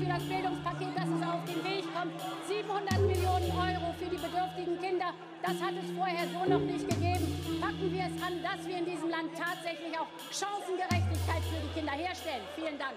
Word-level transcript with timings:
für 0.00 0.06
das 0.06 0.22
Bildungspaket, 0.22 0.96
das 0.96 1.04
es 1.04 1.28
auf 1.28 1.44
den 1.44 1.60
Weg 1.62 1.84
kommt. 1.92 2.12
700 2.48 3.00
Millionen 3.00 3.50
Euro 3.52 3.92
für 4.00 4.08
die 4.08 4.16
bedürftigen 4.16 4.80
Kinder, 4.80 5.12
das 5.42 5.60
hat 5.60 5.74
es 5.76 5.90
vorher 5.92 6.24
so 6.32 6.48
noch 6.48 6.60
nicht 6.60 6.88
gegeben. 6.88 7.26
Packen 7.60 7.92
wir 7.92 8.04
es 8.08 8.22
an, 8.22 8.42
dass 8.42 8.66
wir 8.66 8.78
in 8.78 8.86
diesem 8.86 9.10
Land 9.10 9.28
tatsächlich 9.36 9.92
auch 9.98 10.08
Chancengerechtigkeit 10.32 11.42
für 11.44 11.60
die 11.60 11.72
Kinder 11.74 11.92
herstellen. 11.92 12.42
Vielen 12.56 12.78
Dank. 12.78 12.96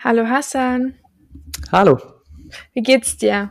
Hallo 0.00 0.26
Hassan. 0.26 0.94
Hallo. 1.70 1.98
Wie 2.72 2.82
geht's 2.82 3.16
dir? 3.16 3.50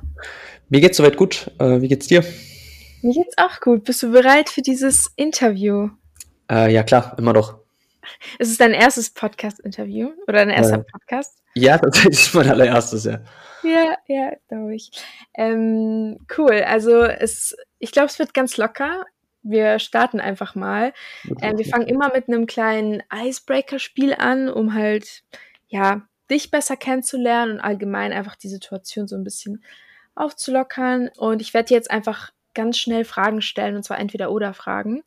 Mir 0.70 0.82
geht's 0.82 0.98
soweit 0.98 1.16
gut. 1.16 1.52
Äh, 1.60 1.82
wie 1.82 1.88
geht's 1.88 2.08
dir? 2.08 2.24
Mir 3.08 3.14
geht's 3.14 3.38
auch 3.38 3.62
gut. 3.62 3.86
Bist 3.86 4.04
du 4.04 4.12
bereit 4.12 4.50
für 4.50 4.62
dieses 4.62 5.14
Interview? 5.16 5.92
Äh, 6.52 6.74
ja, 6.74 6.84
klar, 6.84 7.16
immer 7.18 7.32
noch. 7.32 7.58
Ist 8.38 8.52
es 8.52 8.58
dein 8.58 8.74
erstes 8.74 9.12
Podcast-Interview 9.12 10.10
oder 10.24 10.40
dein 10.40 10.50
erster 10.50 10.80
äh, 10.80 10.84
Podcast? 10.84 11.42
Ja, 11.54 11.78
tatsächlich 11.78 12.34
mein 12.34 12.50
allererstes, 12.50 13.06
ja. 13.06 13.22
Ja, 13.64 13.98
ja, 14.08 14.34
glaube 14.50 14.76
ich. 14.76 14.92
Ähm, 15.36 16.20
cool. 16.38 16.62
Also 16.68 17.04
es, 17.04 17.56
ich 17.80 17.94
glaube, 17.94 18.08
es 18.08 18.20
wird 18.20 18.34
ganz 18.34 18.58
locker. 18.58 19.06
Wir 19.42 19.80
starten 19.80 20.20
einfach 20.20 20.56
mal. 20.56 20.92
Ähm, 21.42 21.58
wir 21.58 21.66
fangen 21.66 21.88
immer 21.88 22.12
mit 22.14 22.28
einem 22.28 22.46
kleinen 22.46 23.04
Icebreaker-Spiel 23.10 24.16
an, 24.16 24.50
um 24.50 24.74
halt 24.74 25.24
ja 25.70 26.02
dich 26.30 26.52
besser 26.52 26.76
kennenzulernen 26.76 27.54
und 27.54 27.62
allgemein 27.62 28.12
einfach 28.12 28.36
die 28.36 28.50
Situation 28.50 29.08
so 29.08 29.16
ein 29.16 29.24
bisschen 29.24 29.64
aufzulockern. 30.14 31.10
Und 31.16 31.42
ich 31.42 31.54
werde 31.54 31.74
jetzt 31.74 31.90
einfach 31.90 32.34
ganz 32.58 32.78
schnell 32.78 33.06
Fragen 33.06 33.42
stellen, 33.42 33.78
und 33.78 33.84
zwar 33.84 34.00
entweder 34.00 34.32
oder 34.32 34.54
Fragen. 34.54 35.04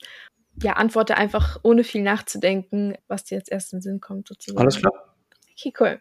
Ja, 0.63 0.75
antworte 0.75 1.17
einfach 1.17 1.59
ohne 1.63 1.85
viel 1.85 2.03
nachzudenken, 2.03 2.97
was 3.09 3.25
dir 3.25 3.37
jetzt 3.37 3.51
erst 3.51 3.73
in 3.73 3.79
den 3.79 3.83
Sinn 3.83 4.01
kommt, 4.01 4.29
sozusagen. 4.29 4.59
Alles 4.59 4.79
klar. 4.79 4.93
Okay, 5.53 5.73
cool. 5.81 6.01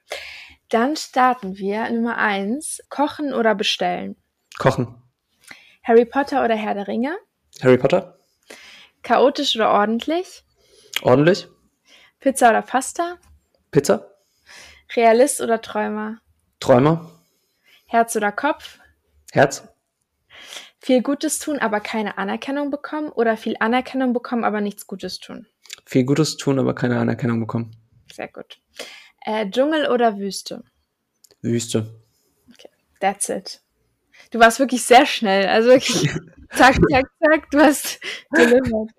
Dann 0.69 0.95
starten 0.95 1.57
wir. 1.57 1.89
Nummer 1.89 2.17
eins: 2.17 2.81
Kochen 2.89 3.33
oder 3.33 3.55
bestellen? 3.55 4.15
Kochen. 4.57 4.95
Harry 5.83 6.05
Potter 6.05 6.45
oder 6.45 6.55
Herr 6.55 6.75
der 6.75 6.87
Ringe? 6.87 7.17
Harry 7.61 7.77
Potter. 7.77 8.19
Chaotisch 9.01 9.55
oder 9.55 9.71
ordentlich? 9.71 10.43
Ordentlich. 11.01 11.47
Pizza 12.19 12.49
oder 12.49 12.61
Pasta? 12.61 13.17
Pizza. 13.71 14.11
Realist 14.95 15.41
oder 15.41 15.61
Träumer? 15.61 16.19
Träumer. 16.59 17.09
Herz 17.85 18.15
oder 18.15 18.31
Kopf? 18.31 18.79
Herz. 19.31 19.63
Viel 20.81 21.01
Gutes 21.01 21.39
tun, 21.39 21.59
aber 21.59 21.81
keine 21.81 22.17
Anerkennung 22.17 22.71
bekommen 22.71 23.09
oder 23.09 23.35
viel 23.37 23.55
Anerkennung 23.59 24.13
bekommen, 24.13 24.43
aber 24.43 24.61
nichts 24.61 24.87
Gutes 24.87 25.19
tun? 25.19 25.45
Viel 25.85 26.05
Gutes 26.05 26.37
tun, 26.37 26.57
aber 26.57 26.73
keine 26.73 26.99
Anerkennung 26.99 27.41
bekommen. 27.41 27.71
Sehr 28.11 28.29
gut. 28.29 28.59
Äh, 29.25 29.49
Dschungel 29.49 29.87
oder 29.87 30.17
Wüste? 30.17 30.63
Wüste. 31.41 32.01
Okay, 32.51 32.69
that's 32.99 33.29
it. 33.29 33.61
Du 34.31 34.39
warst 34.39 34.59
wirklich 34.59 34.83
sehr 34.83 35.05
schnell. 35.05 35.47
Also 35.47 35.69
wirklich, 35.69 36.09
zack, 36.51 36.77
zack, 36.89 37.05
zack, 37.23 37.51
du 37.51 37.59
hast 37.59 37.99
delivered. 38.35 38.91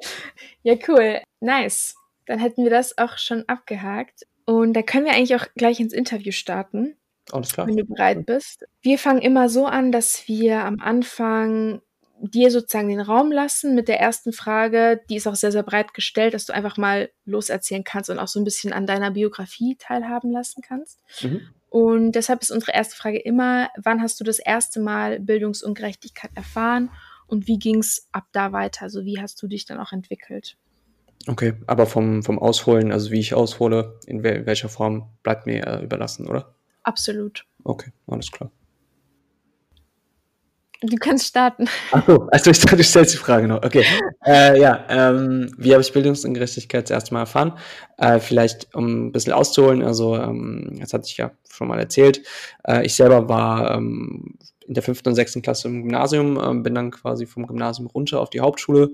Ja, 0.63 0.75
cool. 0.89 1.21
Nice. 1.41 1.95
Dann 2.27 2.39
hätten 2.39 2.63
wir 2.63 2.71
das 2.71 2.99
auch 2.99 3.19
schon 3.19 3.45
abgehakt. 3.49 4.27
Und 4.45 4.75
da 4.75 4.83
können 4.83 5.07
wir 5.07 5.13
eigentlich 5.13 5.37
auch 5.37 5.47
gleich 5.57 5.81
ins 5.81 5.93
Interview 5.93 6.33
starten. 6.33 6.97
Alles 7.33 7.53
klar. 7.53 7.67
Wenn 7.67 7.77
du 7.77 7.85
bereit 7.85 8.27
bist. 8.27 8.65
Wir 8.83 8.99
fangen 8.99 9.21
immer 9.21 9.49
so 9.49 9.67
an, 9.67 9.93
dass 9.93 10.27
wir 10.27 10.65
am 10.65 10.81
Anfang 10.81 11.81
dir 12.21 12.51
sozusagen 12.51 12.89
den 12.89 13.01
Raum 13.01 13.33
lassen 13.33 13.75
mit 13.75 13.89
der 13.89 13.99
ersten 13.99 14.33
Frage. 14.33 15.01
Die 15.09 15.17
ist 15.17 15.27
auch 15.27 15.35
sehr, 15.35 15.53
sehr 15.53 15.63
breit 15.63 15.95
gestellt, 15.95 16.35
dass 16.35 16.47
du 16.47 16.53
einfach 16.53 16.77
mal 16.77 17.11
loserzählen 17.25 17.85
kannst 17.85 18.11
und 18.11 18.19
auch 18.19 18.29
so 18.29 18.41
ein 18.41 18.45
bisschen 18.45 18.73
an 18.73 18.87
deiner 18.87 19.11
Biografie 19.11 19.77
teilhaben 19.79 20.31
lassen 20.31 20.63
kannst. 20.63 21.01
Mhm. 21.23 21.41
Und 21.71 22.13
deshalb 22.13 22.43
ist 22.43 22.51
unsere 22.51 22.73
erste 22.73 22.97
Frage 22.97 23.19
immer, 23.19 23.71
wann 23.77 24.03
hast 24.03 24.21
du 24.21 24.25
das 24.25 24.39
erste 24.39 24.81
Mal 24.81 25.21
Bildungsungerechtigkeit 25.21 26.33
erfahren 26.35 26.91
und 27.27 27.47
wie 27.47 27.59
ging 27.59 27.79
es 27.79 28.09
ab 28.13 28.25
da 28.33 28.53
weiter? 28.53 28.83
Also 28.83 29.05
wie 29.05 29.21
hast 29.21 29.41
du 29.41 29.47
dich 29.47 29.65
dann 29.65 29.79
auch 29.79 29.93
entwickelt? 29.93 30.57
Okay, 31.29 31.55
aber 31.67 31.87
vom, 31.87 32.23
vom 32.23 32.39
Ausholen, 32.39 32.93
also 32.93 33.11
wie 33.13 33.21
ich 33.21 33.35
aushole, 33.35 34.01
in 34.07 34.23
wel 34.23 34.47
welcher 34.47 34.69
Form, 34.69 35.11
bleibt 35.23 35.47
mir 35.47 35.67
äh, 35.67 35.85
überlassen, 35.85 36.27
oder? 36.27 36.55
Absolut. 36.83 37.45
Okay, 37.65 37.93
alles 38.07 38.31
klar. 38.31 38.51
Du 40.83 40.97
kannst 40.97 41.27
starten. 41.27 41.69
Achso, 41.93 42.27
also 42.33 42.51
ich 42.51 42.59
dachte, 42.59 42.77
du 42.77 42.85
stellst 42.85 43.13
die 43.13 43.19
Frage 43.19 43.47
noch. 43.47 43.63
Okay. 43.63 43.85
Äh, 44.25 44.59
ja, 44.59 44.87
ähm, 44.89 45.53
wie 45.59 45.73
habe 45.73 45.83
ich 45.83 45.93
Bildungsungerechtigkeit 45.93 46.85
das 46.85 46.91
erste 46.91 47.13
Mal 47.13 47.21
erfahren? 47.21 47.59
Äh, 47.99 48.19
vielleicht, 48.19 48.75
um 48.75 49.09
ein 49.09 49.13
bisschen 49.13 49.35
auszuholen, 49.35 49.83
also 49.83 50.17
ähm, 50.17 50.79
das 50.81 50.95
hatte 50.95 51.05
ich 51.07 51.19
ja 51.19 51.33
schon 51.51 51.69
mal 51.69 51.79
erzählt. 51.79 52.23
Äh, 52.67 52.87
ich 52.87 52.95
selber 52.95 53.29
war 53.29 53.75
ähm, 53.75 54.39
in 54.67 54.73
der 54.73 54.83
fünften 54.83 55.11
und 55.11 55.17
sechsten 55.17 55.43
Klasse 55.43 55.69
im 55.69 55.83
Gymnasium, 55.83 56.39
äh, 56.39 56.63
bin 56.63 56.75
dann 56.75 56.91
quasi 56.91 57.27
vom 57.27 57.47
Gymnasium 57.47 57.87
runter 57.87 58.19
auf 58.19 58.31
die 58.31 58.41
Hauptschule 58.41 58.89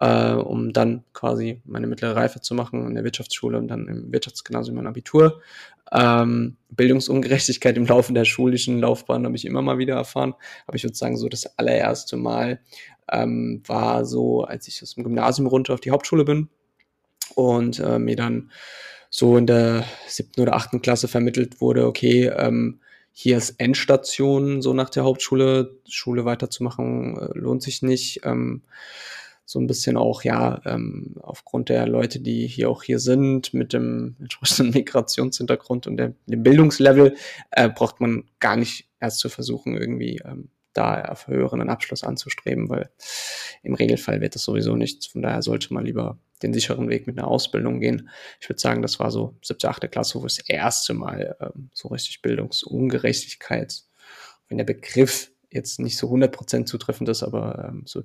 äh, 0.00 0.32
um 0.32 0.72
dann 0.72 1.04
quasi 1.12 1.60
meine 1.64 1.86
mittlere 1.86 2.16
Reife 2.16 2.40
zu 2.40 2.54
machen 2.54 2.86
in 2.86 2.94
der 2.94 3.04
Wirtschaftsschule 3.04 3.58
und 3.58 3.68
dann 3.68 3.88
im 3.88 4.12
Wirtschaftsgymnasium 4.12 4.76
mein 4.76 4.86
Abitur. 4.86 5.40
Ähm, 5.92 6.56
Bildungsungerechtigkeit 6.70 7.76
im 7.76 7.86
Laufe 7.86 8.12
der 8.12 8.24
schulischen 8.24 8.80
Laufbahn 8.80 9.26
habe 9.26 9.36
ich 9.36 9.44
immer 9.44 9.60
mal 9.60 9.78
wieder 9.78 9.94
erfahren. 9.94 10.34
Aber 10.66 10.76
ich 10.76 10.84
würde 10.84 10.96
sagen, 10.96 11.18
so 11.18 11.28
das 11.28 11.58
allererste 11.58 12.16
Mal 12.16 12.60
ähm, 13.10 13.62
war 13.66 14.04
so, 14.04 14.44
als 14.44 14.68
ich 14.68 14.82
aus 14.82 14.94
dem 14.94 15.04
Gymnasium 15.04 15.46
runter 15.46 15.74
auf 15.74 15.80
die 15.80 15.90
Hauptschule 15.90 16.24
bin 16.24 16.48
und 17.34 17.78
äh, 17.78 17.98
mir 17.98 18.16
dann 18.16 18.50
so 19.10 19.36
in 19.36 19.46
der 19.46 19.84
siebten 20.06 20.40
oder 20.40 20.54
achten 20.54 20.80
Klasse 20.80 21.08
vermittelt 21.08 21.60
wurde, 21.60 21.86
okay, 21.86 22.32
ähm, 22.34 22.80
hier 23.12 23.36
ist 23.36 23.60
Endstation, 23.60 24.62
so 24.62 24.72
nach 24.72 24.88
der 24.88 25.04
Hauptschule, 25.04 25.76
Schule 25.86 26.24
weiterzumachen, 26.24 27.18
äh, 27.18 27.38
lohnt 27.38 27.62
sich 27.62 27.82
nicht. 27.82 28.22
Ähm, 28.24 28.62
so 29.44 29.58
ein 29.58 29.66
bisschen 29.66 29.96
auch, 29.96 30.22
ja, 30.22 30.60
ähm, 30.64 31.16
aufgrund 31.20 31.68
der 31.68 31.86
Leute, 31.86 32.20
die 32.20 32.46
hier 32.46 32.70
auch 32.70 32.82
hier 32.82 32.98
sind, 32.98 33.52
mit 33.52 33.72
dem 33.72 34.16
entsprechenden 34.20 34.72
Migrationshintergrund 34.74 35.86
und 35.86 35.96
der, 35.96 36.14
dem 36.26 36.42
Bildungslevel, 36.42 37.16
äh, 37.50 37.68
braucht 37.68 38.00
man 38.00 38.24
gar 38.40 38.56
nicht 38.56 38.88
erst 39.00 39.18
zu 39.18 39.28
versuchen, 39.28 39.76
irgendwie 39.76 40.20
ähm, 40.24 40.48
da 40.72 41.02
auf 41.04 41.26
höheren 41.26 41.68
Abschluss 41.68 42.04
anzustreben, 42.04 42.68
weil 42.68 42.90
im 43.62 43.74
Regelfall 43.74 44.20
wird 44.20 44.34
das 44.34 44.44
sowieso 44.44 44.76
nichts. 44.76 45.06
Von 45.06 45.22
daher 45.22 45.42
sollte 45.42 45.72
man 45.74 45.84
lieber 45.84 46.18
den 46.42 46.54
sicheren 46.54 46.88
Weg 46.88 47.06
mit 47.06 47.18
einer 47.18 47.28
Ausbildung 47.28 47.80
gehen. 47.80 48.08
Ich 48.40 48.48
würde 48.48 48.60
sagen, 48.60 48.82
das 48.82 48.98
war 48.98 49.10
so 49.10 49.36
siebte, 49.42 49.68
achte 49.68 49.88
Klasse, 49.88 50.18
wo 50.18 50.24
das 50.24 50.38
erste 50.38 50.94
Mal 50.94 51.36
ähm, 51.40 51.70
so 51.72 51.88
richtig 51.88 52.22
Bildungsungerechtigkeit, 52.22 53.82
wenn 54.48 54.58
der 54.58 54.64
Begriff 54.64 55.31
jetzt 55.52 55.80
nicht 55.80 55.96
so 55.96 56.08
100% 56.12 56.66
zutreffend 56.66 57.08
ist, 57.08 57.22
aber 57.22 57.68
ähm, 57.68 57.82
so 57.86 58.02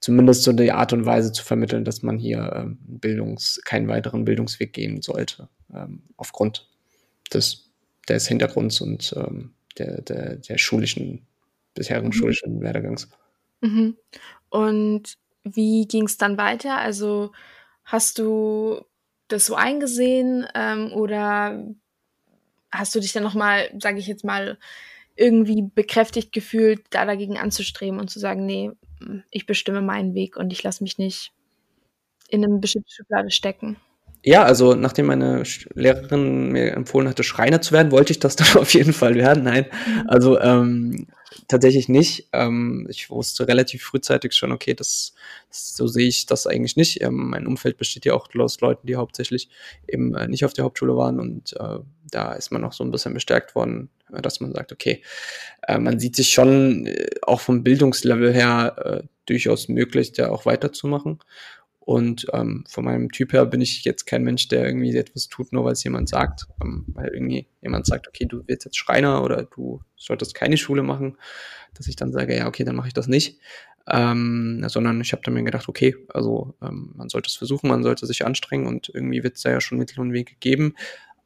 zumindest 0.00 0.42
so 0.42 0.52
die 0.52 0.72
Art 0.72 0.92
und 0.92 1.06
Weise 1.06 1.32
zu 1.32 1.44
vermitteln, 1.44 1.84
dass 1.84 2.02
man 2.02 2.18
hier 2.18 2.52
ähm, 2.54 2.78
Bildungs, 2.80 3.60
keinen 3.64 3.88
weiteren 3.88 4.24
Bildungsweg 4.24 4.72
gehen 4.72 5.02
sollte, 5.02 5.48
ähm, 5.74 6.02
aufgrund 6.16 6.68
des, 7.32 7.72
des 8.08 8.28
Hintergrunds 8.28 8.80
und 8.80 9.14
ähm, 9.16 9.54
der, 9.78 10.02
der, 10.02 10.36
der 10.36 10.58
schulischen, 10.58 11.26
bisherigen 11.74 12.08
mhm. 12.08 12.12
schulischen 12.12 12.60
Werdegangs. 12.60 13.08
Mhm. 13.60 13.96
Und 14.50 15.14
wie 15.44 15.86
ging 15.86 16.04
es 16.04 16.18
dann 16.18 16.36
weiter? 16.36 16.76
Also 16.76 17.32
hast 17.84 18.18
du 18.18 18.84
das 19.28 19.46
so 19.46 19.54
eingesehen 19.54 20.46
ähm, 20.54 20.92
oder 20.92 21.64
hast 22.70 22.94
du 22.94 23.00
dich 23.00 23.12
dann 23.12 23.22
nochmal, 23.22 23.70
sage 23.80 23.98
ich 23.98 24.06
jetzt 24.06 24.24
mal, 24.24 24.58
irgendwie 25.16 25.62
bekräftigt 25.74 26.32
gefühlt, 26.32 26.82
da 26.90 27.04
dagegen 27.04 27.38
anzustreben 27.38 28.00
und 28.00 28.08
zu 28.08 28.18
sagen, 28.18 28.46
nee, 28.46 28.70
ich 29.30 29.46
bestimme 29.46 29.82
meinen 29.82 30.14
Weg 30.14 30.36
und 30.36 30.52
ich 30.52 30.62
lasse 30.62 30.82
mich 30.82 30.98
nicht 30.98 31.32
in 32.28 32.44
eine 32.44 32.58
bestimmte 32.58 32.90
Schublade 32.90 33.30
stecken. 33.30 33.76
Ja, 34.24 34.44
also 34.44 34.74
nachdem 34.74 35.06
meine 35.06 35.42
Lehrerin 35.74 36.52
mir 36.52 36.72
empfohlen 36.74 37.08
hatte, 37.08 37.24
Schreiner 37.24 37.60
zu 37.60 37.72
werden, 37.72 37.90
wollte 37.90 38.12
ich 38.12 38.20
das 38.20 38.36
dann 38.36 38.56
auf 38.56 38.72
jeden 38.72 38.92
Fall 38.92 39.14
werden. 39.14 39.44
Nein, 39.44 39.66
mhm. 39.86 40.08
also 40.08 40.40
ähm, 40.40 41.06
tatsächlich 41.48 41.88
nicht. 41.88 42.28
Ähm, 42.32 42.86
ich 42.90 43.10
wusste 43.10 43.48
relativ 43.48 43.82
frühzeitig 43.82 44.34
schon, 44.34 44.52
okay, 44.52 44.74
das, 44.74 45.14
das 45.48 45.76
so 45.76 45.86
sehe 45.86 46.08
ich 46.08 46.26
das 46.26 46.46
eigentlich 46.46 46.76
nicht. 46.76 47.00
Ähm, 47.02 47.30
mein 47.30 47.46
Umfeld 47.46 47.76
besteht 47.76 48.04
ja 48.04 48.14
auch 48.14 48.28
aus 48.38 48.60
Leuten, 48.60 48.86
die 48.86 48.96
hauptsächlich 48.96 49.48
eben 49.86 50.14
äh, 50.14 50.28
nicht 50.28 50.44
auf 50.44 50.52
der 50.52 50.64
Hauptschule 50.64 50.96
waren 50.96 51.20
und 51.20 51.54
äh, 51.58 51.78
da 52.10 52.32
ist 52.32 52.50
man 52.50 52.64
auch 52.64 52.72
so 52.72 52.84
ein 52.84 52.90
bisschen 52.90 53.14
bestärkt 53.14 53.54
worden, 53.54 53.90
äh, 54.12 54.22
dass 54.22 54.40
man 54.40 54.52
sagt, 54.52 54.72
okay, 54.72 55.02
äh, 55.66 55.78
man 55.78 55.98
sieht 55.98 56.16
sich 56.16 56.30
schon 56.30 56.86
äh, 56.86 57.08
auch 57.22 57.40
vom 57.40 57.62
Bildungslevel 57.62 58.32
her 58.32 59.02
äh, 59.02 59.06
durchaus 59.26 59.68
möglich, 59.68 60.12
da 60.12 60.30
auch 60.30 60.46
weiterzumachen. 60.46 61.18
Und 61.84 62.26
ähm, 62.32 62.64
von 62.68 62.84
meinem 62.84 63.10
Typ 63.10 63.32
her 63.32 63.44
bin 63.44 63.60
ich 63.60 63.84
jetzt 63.84 64.06
kein 64.06 64.22
Mensch, 64.22 64.46
der 64.48 64.64
irgendwie 64.64 64.96
etwas 64.96 65.28
tut, 65.28 65.52
nur 65.52 65.64
weil 65.64 65.72
es 65.72 65.82
jemand 65.84 66.08
sagt. 66.08 66.46
Ähm, 66.62 66.84
weil 66.88 67.08
irgendwie 67.08 67.48
jemand 67.60 67.86
sagt, 67.86 68.06
okay, 68.08 68.24
du 68.24 68.46
wirst 68.46 68.64
jetzt 68.64 68.76
Schreiner 68.76 69.22
oder 69.24 69.42
du 69.44 69.82
solltest 69.96 70.34
keine 70.34 70.56
Schule 70.56 70.82
machen, 70.84 71.16
dass 71.74 71.88
ich 71.88 71.96
dann 71.96 72.12
sage, 72.12 72.36
ja, 72.36 72.46
okay, 72.46 72.64
dann 72.64 72.76
mache 72.76 72.88
ich 72.88 72.94
das 72.94 73.08
nicht. 73.08 73.40
ähm, 73.88 74.64
sondern 74.68 75.00
ich 75.00 75.12
habe 75.12 75.22
dann 75.24 75.34
mir 75.34 75.42
gedacht, 75.42 75.68
okay, 75.68 75.96
also 76.08 76.54
ähm, 76.62 76.92
man 76.94 77.08
sollte 77.08 77.28
es 77.28 77.36
versuchen, 77.36 77.68
man 77.68 77.82
sollte 77.82 78.06
sich 78.06 78.24
anstrengen 78.24 78.66
und 78.66 78.90
irgendwie 78.94 79.22
wird 79.24 79.36
es 79.36 79.42
da 79.42 79.50
ja 79.50 79.60
schon 79.60 79.78
Mittel 79.78 80.00
und 80.00 80.12
Wege 80.12 80.34
geben. 80.40 80.76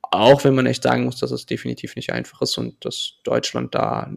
Auch 0.02 0.44
wenn 0.44 0.55
man 0.55 0.67
echt 0.67 0.82
sagen 0.82 1.05
muss, 1.05 1.19
dass 1.19 1.32
es 1.32 1.47
definitiv 1.47 1.97
nicht 1.97 2.12
einfach 2.12 2.41
ist 2.43 2.56
und 2.59 2.82
dass 2.85 3.14
Deutschland 3.25 3.75
da 3.75 4.11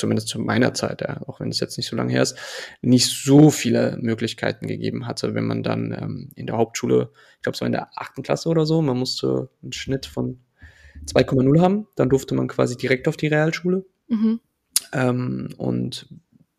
zumindest 0.00 0.28
zu 0.28 0.40
meiner 0.40 0.74
Zeit, 0.74 1.00
ja, 1.02 1.20
auch 1.26 1.40
wenn 1.40 1.50
es 1.50 1.60
jetzt 1.60 1.76
nicht 1.76 1.88
so 1.88 1.96
lange 1.96 2.12
her 2.12 2.22
ist, 2.22 2.36
nicht 2.82 3.08
so 3.08 3.50
viele 3.50 3.96
Möglichkeiten 4.00 4.66
gegeben 4.66 5.06
hatte, 5.06 5.34
wenn 5.34 5.46
man 5.46 5.62
dann 5.62 5.92
ähm, 5.92 6.30
in 6.34 6.46
der 6.46 6.56
Hauptschule, 6.56 7.10
ich 7.36 7.42
glaube 7.42 7.54
es 7.54 7.60
war 7.60 7.66
in 7.66 7.72
der 7.72 7.90
achten 7.96 8.22
Klasse 8.22 8.48
oder 8.48 8.66
so, 8.66 8.82
man 8.82 8.98
musste 8.98 9.50
einen 9.62 9.72
Schnitt 9.72 10.06
von 10.06 10.40
2,0 11.06 11.60
haben, 11.60 11.86
dann 11.96 12.08
durfte 12.08 12.34
man 12.34 12.48
quasi 12.48 12.76
direkt 12.76 13.08
auf 13.08 13.16
die 13.16 13.28
Realschule. 13.28 13.84
Mhm. 14.08 14.40
Ähm, 14.92 15.48
und 15.56 16.08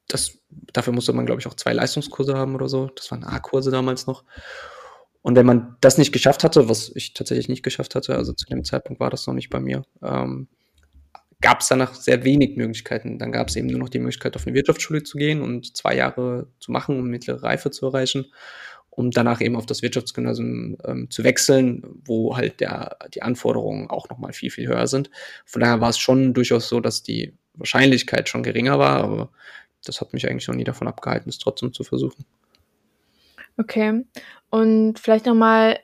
das, 0.08 0.40
dafür 0.74 0.94
musste 0.94 1.14
man, 1.14 1.26
glaube 1.26 1.42
ich, 1.42 1.48
auch 1.48 1.56
zwei 1.56 1.74
Leistungskurse 1.74 2.36
haben 2.36 2.56
oder 2.56 2.70
so. 2.70 2.88
Das 2.96 3.12
waren 3.12 3.24
A-Kurse 3.24 3.72
damals 3.72 4.08
noch. 4.08 4.24
Und 5.22 5.36
wenn 5.36 5.46
man 5.46 5.78
das 5.82 5.98
nicht 5.98 6.12
geschafft 6.12 6.44
hatte, 6.44 6.68
was 6.68 6.92
ich 6.96 7.14
tatsächlich 7.14 7.50
nicht 7.50 7.64
geschafft 7.64 7.96
hatte, 7.96 8.16
also 8.16 8.34
zu 8.34 8.46
dem 8.48 8.64
Zeitpunkt 8.64 9.00
war 9.00 9.10
das 9.10 9.28
noch 9.28 9.36
nicht 9.36 9.50
bei 9.50 9.60
mir, 9.60 9.84
ähm, 10.02 10.48
gab 11.42 11.62
es 11.62 11.68
danach 11.68 11.96
sehr 11.96 12.24
wenig 12.24 12.56
Möglichkeiten. 12.56 13.18
Dann 13.18 13.32
gab 13.32 13.50
es 13.50 13.56
eben 13.56 13.68
nur 13.68 13.80
noch 13.80 13.90
die 13.90 14.00
Möglichkeit, 14.00 14.36
auf 14.36 14.46
eine 14.46 14.56
Wirtschaftsschule 14.56 15.04
zu 15.04 15.18
gehen 15.18 15.42
und 15.42 15.76
zwei 15.76 15.96
Jahre 15.96 16.48
zu 16.60 16.72
machen, 16.72 16.98
um 17.00 17.08
mittlere 17.08 17.44
Reife 17.44 17.72
zu 17.72 17.88
erreichen, 17.88 18.28
um 18.90 19.12
danach 19.12 19.42
eben 19.42 19.56
auf 19.56 19.66
das 19.66 19.82
Wirtschaftsgymnasium 19.82 20.78
ähm, 20.86 21.10
zu 21.10 21.24
wechseln, 21.24 21.84
wo 22.06 22.38
halt 22.38 22.60
der, 22.60 22.98
die 23.14 23.24
Anforderungen 23.24 23.90
auch 23.90 24.10
nochmal 24.10 24.34
viel, 24.34 24.52
viel 24.52 24.68
höher 24.68 24.88
sind. 24.88 25.10
Von 25.46 25.62
daher 25.62 25.82
war 25.82 25.90
es 25.90 25.98
schon 25.98 26.34
durchaus 26.34 26.70
so, 26.70 26.80
dass 26.80 27.04
die 27.04 27.34
Wahrscheinlichkeit 27.56 28.30
schon 28.30 28.44
geringer 28.44 28.80
war, 28.80 29.04
aber 29.04 29.30
das 29.84 30.00
hat 30.00 30.14
mich 30.14 30.30
eigentlich 30.30 30.48
noch 30.48 30.56
nie 30.56 30.64
davon 30.64 30.88
abgehalten, 30.88 31.30
es 31.30 31.40
trotzdem 31.40 31.74
zu 31.74 31.84
versuchen. 31.84 32.26
Okay. 33.58 34.04
Und 34.50 35.00
vielleicht 35.00 35.26
nochmal 35.26 35.80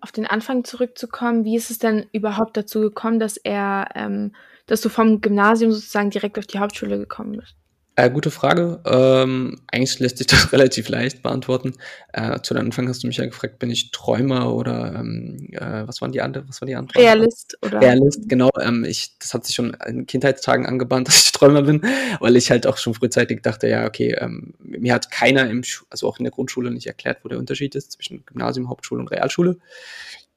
auf 0.00 0.12
den 0.12 0.26
Anfang 0.26 0.64
zurückzukommen, 0.64 1.44
wie 1.44 1.56
ist 1.56 1.70
es 1.70 1.78
denn 1.78 2.06
überhaupt 2.12 2.56
dazu 2.56 2.80
gekommen, 2.80 3.18
dass 3.18 3.36
er 3.36 3.88
ähm, 3.94 4.32
dass 4.66 4.80
du 4.80 4.88
vom 4.88 5.20
Gymnasium 5.20 5.72
sozusagen 5.72 6.10
direkt 6.10 6.38
auf 6.38 6.46
die 6.46 6.60
Hauptschule 6.60 6.98
gekommen 6.98 7.36
bist? 7.38 7.59
Äh, 8.00 8.10
gute 8.10 8.30
Frage. 8.30 8.80
Ähm, 8.86 9.60
eigentlich 9.70 9.98
lässt 9.98 10.16
sich 10.16 10.26
das 10.28 10.52
relativ 10.52 10.88
leicht 10.88 11.22
beantworten. 11.22 11.74
Äh, 12.14 12.40
zu 12.40 12.54
Anfang 12.54 12.88
hast 12.88 13.02
du 13.02 13.06
mich 13.06 13.18
ja 13.18 13.26
gefragt, 13.26 13.58
bin 13.58 13.70
ich 13.70 13.90
Träumer 13.90 14.54
oder 14.54 14.94
ähm, 14.94 15.48
äh, 15.52 15.86
was 15.86 16.00
waren 16.00 16.10
die 16.10 16.22
andere? 16.22 16.48
Was 16.48 16.62
war 16.62 16.66
die 16.66 16.76
Antwort? 16.76 16.96
Realist 16.96 17.58
oder? 17.60 17.78
Realist, 17.78 18.26
genau. 18.26 18.48
Ähm, 18.58 18.84
ich, 18.84 19.18
das 19.18 19.34
hat 19.34 19.44
sich 19.44 19.54
schon 19.54 19.76
in 19.86 20.06
Kindheitstagen 20.06 20.64
angebahnt, 20.64 21.08
dass 21.08 21.24
ich 21.24 21.32
Träumer 21.32 21.60
bin, 21.60 21.82
weil 22.20 22.36
ich 22.36 22.50
halt 22.50 22.66
auch 22.66 22.78
schon 22.78 22.94
frühzeitig 22.94 23.42
dachte, 23.42 23.68
ja, 23.68 23.84
okay, 23.84 24.16
ähm, 24.18 24.54
mir 24.60 24.94
hat 24.94 25.10
keiner 25.10 25.50
im, 25.50 25.62
also 25.90 26.08
auch 26.08 26.18
in 26.18 26.24
der 26.24 26.32
Grundschule 26.32 26.70
nicht 26.70 26.86
erklärt, 26.86 27.18
wo 27.22 27.28
der 27.28 27.38
Unterschied 27.38 27.74
ist 27.74 27.92
zwischen 27.92 28.24
Gymnasium, 28.24 28.70
Hauptschule 28.70 29.00
und 29.00 29.10
Realschule 29.10 29.58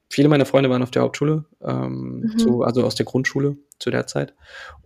viele 0.10 0.30
meiner 0.30 0.45
Freunde 0.45 0.69
waren 0.69 0.83
auf 0.83 0.92
der 0.92 1.01
Hauptschule, 1.01 1.45
ähm, 1.63 2.19
mhm. 2.19 2.38
zu, 2.38 2.62
also 2.62 2.83
aus 2.83 2.94
der 2.94 3.06
Grundschule 3.07 3.57
zu 3.80 3.89
der 3.89 4.06
Zeit. 4.06 4.36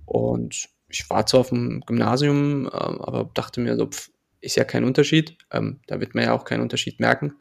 Und 0.06 0.70
ich 0.90 1.10
war 1.10 1.26
zwar 1.26 1.42
auf 1.42 1.50
dem 1.50 1.82
Gymnasium, 1.82 2.68
äh, 2.68 2.70
aber 2.70 3.30
dachte 3.34 3.60
mir 3.62 3.76
so, 3.76 3.88
pff, 3.88 4.10
ist 4.40 4.56
ja 4.56 4.64
kein 4.64 4.84
Unterschied. 4.84 5.38
Ähm, 5.52 5.80
da 5.88 6.00
wird 6.00 6.16
man 6.16 6.24
ja 6.24 6.34
auch 6.34 6.46
keinen 6.46 6.62
Unterschied 6.62 7.00
merken. 7.00 7.36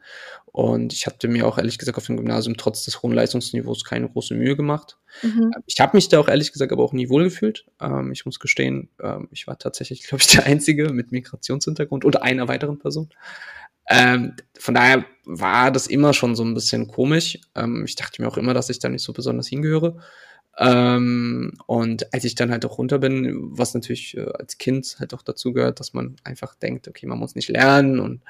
Und 0.47 0.93
ich 0.93 1.05
hatte 1.05 1.27
mir 1.27 1.45
auch 1.45 1.57
ehrlich 1.57 1.77
gesagt 1.77 1.97
auf 1.97 2.05
dem 2.07 2.17
Gymnasium 2.17 2.57
trotz 2.57 2.83
des 2.85 3.01
hohen 3.03 3.13
Leistungsniveaus 3.13 3.83
keine 3.83 4.09
große 4.09 4.33
Mühe 4.33 4.55
gemacht. 4.55 4.97
Mhm. 5.21 5.51
Ähm, 5.55 5.63
ich 5.65 5.79
habe 5.79 5.95
mich 5.95 6.09
da 6.09 6.19
auch 6.19 6.27
ehrlich 6.27 6.51
gesagt 6.51 6.71
aber 6.71 6.83
auch 6.83 6.93
nie 6.93 7.09
wohlgefühlt. 7.09 7.65
Ähm, 7.79 8.11
ich 8.11 8.25
muss 8.25 8.39
gestehen, 8.39 8.89
ähm, 9.01 9.27
ich 9.31 9.47
war 9.47 9.57
tatsächlich, 9.57 10.03
glaube 10.07 10.21
ich, 10.21 10.27
der 10.27 10.45
Einzige 10.45 10.91
mit 10.91 11.11
Migrationshintergrund 11.11 12.05
oder 12.05 12.23
einer 12.23 12.47
weiteren 12.47 12.79
Person. 12.79 13.09
Ähm, 13.89 14.35
von 14.59 14.73
daher 14.73 15.05
war 15.25 15.71
das 15.71 15.87
immer 15.87 16.13
schon 16.13 16.35
so 16.35 16.43
ein 16.43 16.53
bisschen 16.53 16.87
komisch. 16.87 17.39
Ähm, 17.55 17.85
ich 17.85 17.95
dachte 17.95 18.21
mir 18.21 18.27
auch 18.27 18.37
immer, 18.37 18.53
dass 18.53 18.69
ich 18.69 18.79
da 18.79 18.89
nicht 18.89 19.03
so 19.03 19.13
besonders 19.13 19.47
hingehöre. 19.47 20.01
Ähm, 20.59 21.53
und 21.67 22.11
als 22.13 22.23
ich 22.23 22.33
dann 22.33 22.49
halt 22.49 22.65
auch 22.65 22.79
runter 22.79 22.97
bin, 22.97 23.57
was 23.57 23.75
natürlich 23.75 24.17
äh, 24.17 24.25
als 24.39 24.57
Kind 24.57 24.97
halt 24.99 25.13
auch 25.13 25.21
dazu 25.21 25.53
gehört, 25.53 25.79
dass 25.79 25.93
man 25.93 26.15
einfach 26.23 26.55
denkt, 26.55 26.87
okay, 26.87 27.05
man 27.05 27.19
muss 27.19 27.35
nicht 27.35 27.49
lernen 27.49 27.99
und 27.99 28.21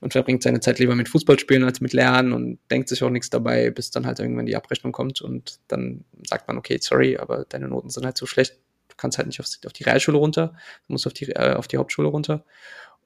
man 0.00 0.12
verbringt 0.12 0.44
seine 0.44 0.60
Zeit 0.60 0.78
lieber 0.78 0.94
mit 0.94 1.08
Fußballspielen 1.08 1.64
als 1.64 1.80
mit 1.80 1.92
Lernen 1.92 2.32
und 2.32 2.58
denkt 2.70 2.88
sich 2.88 3.02
auch 3.02 3.10
nichts 3.10 3.30
dabei, 3.30 3.70
bis 3.70 3.90
dann 3.90 4.06
halt 4.06 4.20
irgendwann 4.20 4.46
die 4.46 4.54
Abrechnung 4.54 4.92
kommt 4.92 5.20
und 5.22 5.58
dann 5.66 6.04
sagt 6.24 6.46
man, 6.46 6.56
okay, 6.56 6.78
sorry, 6.80 7.16
aber 7.16 7.44
deine 7.48 7.68
Noten 7.68 7.90
sind 7.90 8.04
halt 8.04 8.16
so 8.16 8.26
schlecht, 8.26 8.54
du 8.88 8.94
kannst 8.96 9.18
halt 9.18 9.26
nicht 9.26 9.40
auf, 9.40 9.46
auf 9.66 9.72
die 9.72 9.82
Realschule 9.82 10.18
runter, 10.18 10.54
du 10.86 10.92
musst 10.92 11.06
auf 11.08 11.14
die, 11.14 11.30
äh, 11.30 11.54
auf 11.54 11.66
die 11.66 11.78
Hauptschule 11.78 12.08
runter. 12.08 12.44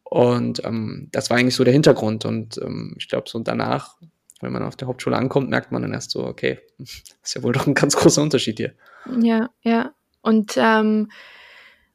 Und 0.05 0.65
ähm, 0.65 1.09
das 1.12 1.31
war 1.31 1.37
eigentlich 1.37 1.55
so 1.55 1.62
der 1.62 1.73
Hintergrund. 1.73 2.25
Und 2.25 2.59
ähm, 2.59 2.97
ich 2.99 3.09
glaube, 3.09 3.31
so 3.31 3.39
danach, 3.39 3.97
wenn 4.40 4.52
man 4.52 4.62
auf 4.62 4.76
der 4.76 4.88
Hauptschule 4.88 5.16
ankommt, 5.16 5.50
merkt 5.50 5.72
man 5.72 5.82
dann 5.82 5.92
erst 5.92 6.10
so, 6.10 6.25
okay, 6.25 6.58
ist 6.78 7.34
ja 7.34 7.42
wohl 7.42 7.52
doch 7.52 7.66
ein 7.66 7.75
ganz 7.75 7.96
großer 7.96 8.22
Unterschied 8.22 8.58
hier. 8.58 8.75
Ja, 9.20 9.50
ja. 9.62 9.92
Und 10.22 10.54
ähm, 10.56 11.10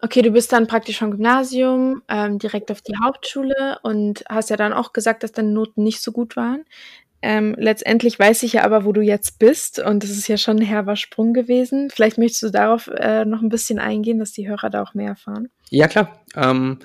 okay, 0.01 0.21
du 0.21 0.31
bist 0.31 0.51
dann 0.51 0.68
praktisch 0.68 1.00
vom 1.00 1.12
Gymnasium 1.12 2.01
ähm, 2.07 2.39
direkt 2.39 2.71
auf 2.71 2.81
die 2.81 2.95
Hauptschule 3.03 3.80
und 3.83 4.24
hast 4.30 4.50
ja 4.50 4.57
dann 4.57 4.74
auch 4.74 4.94
gesagt, 4.94 5.24
dass 5.24 5.31
deine 5.31 5.51
Noten 5.51 5.83
nicht 5.83 6.01
so 6.01 6.12
gut 6.12 6.36
waren. 6.36 6.65
Ähm, 7.21 7.56
letztendlich 7.57 8.19
weiß 8.19 8.44
ich 8.44 8.53
ja 8.53 8.63
aber, 8.63 8.86
wo 8.86 8.92
du 8.92 9.01
jetzt 9.01 9.39
bist 9.39 9.80
und 9.80 10.03
das 10.03 10.12
ist 10.12 10.27
ja 10.27 10.38
schon 10.38 10.57
ein 10.57 10.65
herber 10.65 10.95
Sprung 10.95 11.33
gewesen. 11.33 11.89
Vielleicht 11.89 12.19
möchtest 12.19 12.44
du 12.44 12.50
darauf 12.51 12.88
äh, 12.88 13.25
noch 13.25 13.42
ein 13.42 13.50
bisschen 13.50 13.80
eingehen, 13.80 14.19
dass 14.19 14.31
die 14.31 14.47
Hörer 14.47 14.69
da 14.69 14.83
auch 14.83 14.94
mehr 14.94 15.09
erfahren. 15.09 15.50
Ja, 15.71 15.88
klar. 15.88 16.24
Ähm, 16.36 16.80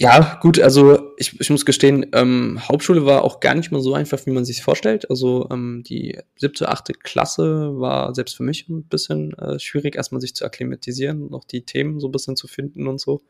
ja, 0.00 0.38
gut, 0.40 0.60
also 0.60 1.12
ich, 1.16 1.40
ich 1.40 1.50
muss 1.50 1.66
gestehen, 1.66 2.06
ähm, 2.12 2.60
Hauptschule 2.68 3.04
war 3.04 3.24
auch 3.24 3.40
gar 3.40 3.56
nicht 3.56 3.72
mal 3.72 3.80
so 3.80 3.94
einfach, 3.94 4.24
wie 4.26 4.30
man 4.30 4.44
sich 4.44 4.62
vorstellt. 4.62 5.10
Also 5.10 5.48
ähm, 5.50 5.82
die 5.84 6.16
siebte, 6.36 6.68
achte 6.68 6.92
Klasse 6.92 7.80
war 7.80 8.14
selbst 8.14 8.36
für 8.36 8.44
mich 8.44 8.68
ein 8.68 8.84
bisschen 8.84 9.32
äh, 9.38 9.58
schwierig, 9.58 9.96
erstmal 9.96 10.20
sich 10.20 10.36
zu 10.36 10.44
akklimatisieren 10.44 11.34
auch 11.34 11.42
die 11.42 11.62
Themen 11.62 11.98
so 11.98 12.06
ein 12.06 12.12
bisschen 12.12 12.36
zu 12.36 12.46
finden 12.46 12.86
und 12.86 13.00
so. 13.00 13.22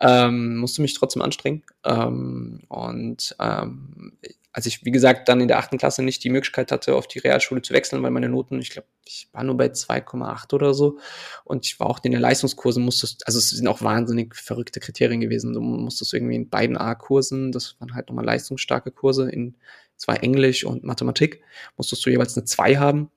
Ähm, 0.00 0.58
musste 0.58 0.82
mich 0.82 0.94
trotzdem 0.94 1.20
anstrengen. 1.20 1.64
Ähm, 1.84 2.60
und 2.68 3.34
ähm, 3.40 4.12
als 4.52 4.66
ich, 4.66 4.84
wie 4.84 4.90
gesagt, 4.90 5.28
dann 5.28 5.40
in 5.40 5.48
der 5.48 5.58
achten 5.58 5.78
Klasse 5.78 6.02
nicht 6.02 6.24
die 6.24 6.30
Möglichkeit 6.30 6.72
hatte, 6.72 6.94
auf 6.94 7.06
die 7.06 7.18
Realschule 7.18 7.62
zu 7.62 7.74
wechseln, 7.74 8.02
weil 8.02 8.10
meine 8.10 8.28
Noten, 8.28 8.58
ich 8.60 8.70
glaube, 8.70 8.88
ich 9.04 9.28
war 9.32 9.44
nur 9.44 9.56
bei 9.56 9.66
2,8 9.66 10.54
oder 10.54 10.74
so. 10.74 10.98
Und 11.44 11.66
ich 11.66 11.78
war 11.78 11.88
auch 11.88 12.00
in 12.02 12.12
den 12.12 12.20
Leistungskursen, 12.20 12.84
musstest, 12.84 13.26
also 13.26 13.38
es 13.38 13.50
sind 13.50 13.68
auch 13.68 13.82
wahnsinnig 13.82 14.34
verrückte 14.34 14.80
Kriterien 14.80 15.20
gewesen. 15.20 15.52
Du 15.52 15.60
musstest 15.60 16.14
irgendwie 16.14 16.34
in 16.34 16.48
beiden 16.48 16.76
A-Kursen, 16.76 17.52
das 17.52 17.76
waren 17.78 17.94
halt 17.94 18.08
nochmal 18.08 18.24
leistungsstarke 18.24 18.90
Kurse, 18.90 19.30
in 19.30 19.56
zwei 19.96 20.14
Englisch 20.16 20.64
und 20.64 20.84
Mathematik, 20.84 21.42
musstest 21.76 22.04
du 22.06 22.10
jeweils 22.10 22.36
eine 22.36 22.44
2 22.44 22.76
haben. 22.76 23.10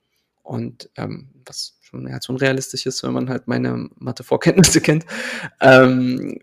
Und 0.44 0.90
ähm, 0.98 1.30
was 1.46 1.78
schon 1.82 2.08
ja, 2.08 2.20
unrealistisch 2.28 2.86
ist, 2.86 3.04
wenn 3.04 3.14
man 3.14 3.30
halt 3.30 3.48
meine 3.48 3.90
Mathe-Vorkenntnisse 3.96 4.82
kennt. 4.82 5.06
Ähm, 5.62 6.40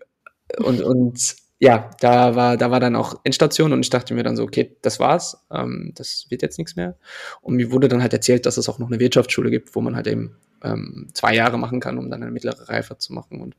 und, 0.57 0.81
und 0.81 1.35
ja, 1.61 1.91
da 1.99 2.35
war, 2.35 2.55
da 2.55 2.71
war 2.71 2.79
dann 2.79 2.95
auch 2.95 3.19
Endstation 3.25 3.73
und 3.73 3.81
ich 3.81 3.89
dachte 3.89 4.13
mir 4.13 4.23
dann 4.23 4.37
so, 4.37 4.43
okay, 4.43 4.77
das 4.81 4.99
war's, 4.99 5.45
ähm, 5.51 5.91
das 5.93 6.25
wird 6.29 6.41
jetzt 6.41 6.57
nichts 6.57 6.77
mehr. 6.77 6.95
Und 7.41 7.55
mir 7.55 7.71
wurde 7.71 7.89
dann 7.89 8.01
halt 8.01 8.13
erzählt, 8.13 8.45
dass 8.45 8.55
es 8.55 8.69
auch 8.69 8.79
noch 8.79 8.87
eine 8.87 8.99
Wirtschaftsschule 8.99 9.51
gibt, 9.51 9.75
wo 9.75 9.81
man 9.81 9.97
halt 9.97 10.07
eben 10.07 10.37
ähm, 10.63 11.09
zwei 11.13 11.35
Jahre 11.35 11.57
machen 11.57 11.81
kann, 11.81 11.97
um 11.97 12.09
dann 12.09 12.23
eine 12.23 12.31
mittlere 12.31 12.69
Reife 12.69 12.97
zu 12.97 13.11
machen. 13.11 13.41
Und 13.41 13.57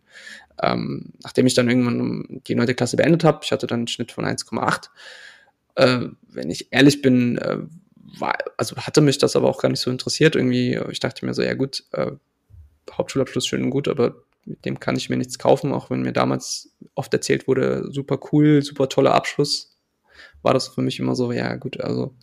ähm, 0.63 1.13
nachdem 1.23 1.47
ich 1.47 1.53
dann 1.53 1.69
irgendwann 1.69 2.41
die 2.47 2.55
neunte 2.55 2.75
Klasse 2.75 2.97
beendet 2.97 3.23
habe, 3.23 3.41
ich 3.43 3.53
hatte 3.53 3.67
dann 3.67 3.81
einen 3.81 3.89
Schnitt 3.89 4.13
von 4.13 4.25
1,8. 4.25 4.89
Äh, 5.75 6.09
wenn 6.29 6.49
ich 6.49 6.73
ehrlich 6.73 7.03
bin, 7.03 7.37
äh, 7.37 7.59
war, 8.19 8.39
also 8.57 8.77
hatte 8.77 9.03
mich 9.03 9.19
das 9.19 9.37
aber 9.37 9.49
auch 9.49 9.61
gar 9.61 9.69
nicht 9.69 9.81
so 9.81 9.91
interessiert. 9.91 10.37
Irgendwie, 10.37 10.81
ich 10.91 11.01
dachte 11.01 11.27
mir 11.27 11.35
so, 11.35 11.43
ja 11.43 11.53
gut, 11.53 11.85
äh, 11.93 12.13
Hauptschulabschluss 12.91 13.47
schön 13.47 13.63
und 13.63 13.71
gut, 13.71 13.89
aber 13.89 14.15
mit 14.45 14.65
dem 14.65 14.81
kann 14.81 14.97
ich 14.97 15.11
mir 15.11 15.17
nichts 15.17 15.39
kaufen, 15.39 15.73
auch 15.73 15.91
wenn 15.91 16.03
mir 16.03 16.13
damals 16.13 16.75
oft 16.95 17.13
erzählt 17.13 17.47
wurde, 17.47 17.85
super 17.91 18.19
cool, 18.33 18.63
super 18.63 18.89
toller 18.89 19.15
Abschluss, 19.15 19.77
war 20.43 20.55
das 20.55 20.69
für 20.69 20.83
mich 20.83 20.99
immer 20.99 21.15
so, 21.15 21.33
ja 21.33 21.57
gut, 21.57 21.81
also 21.81 22.15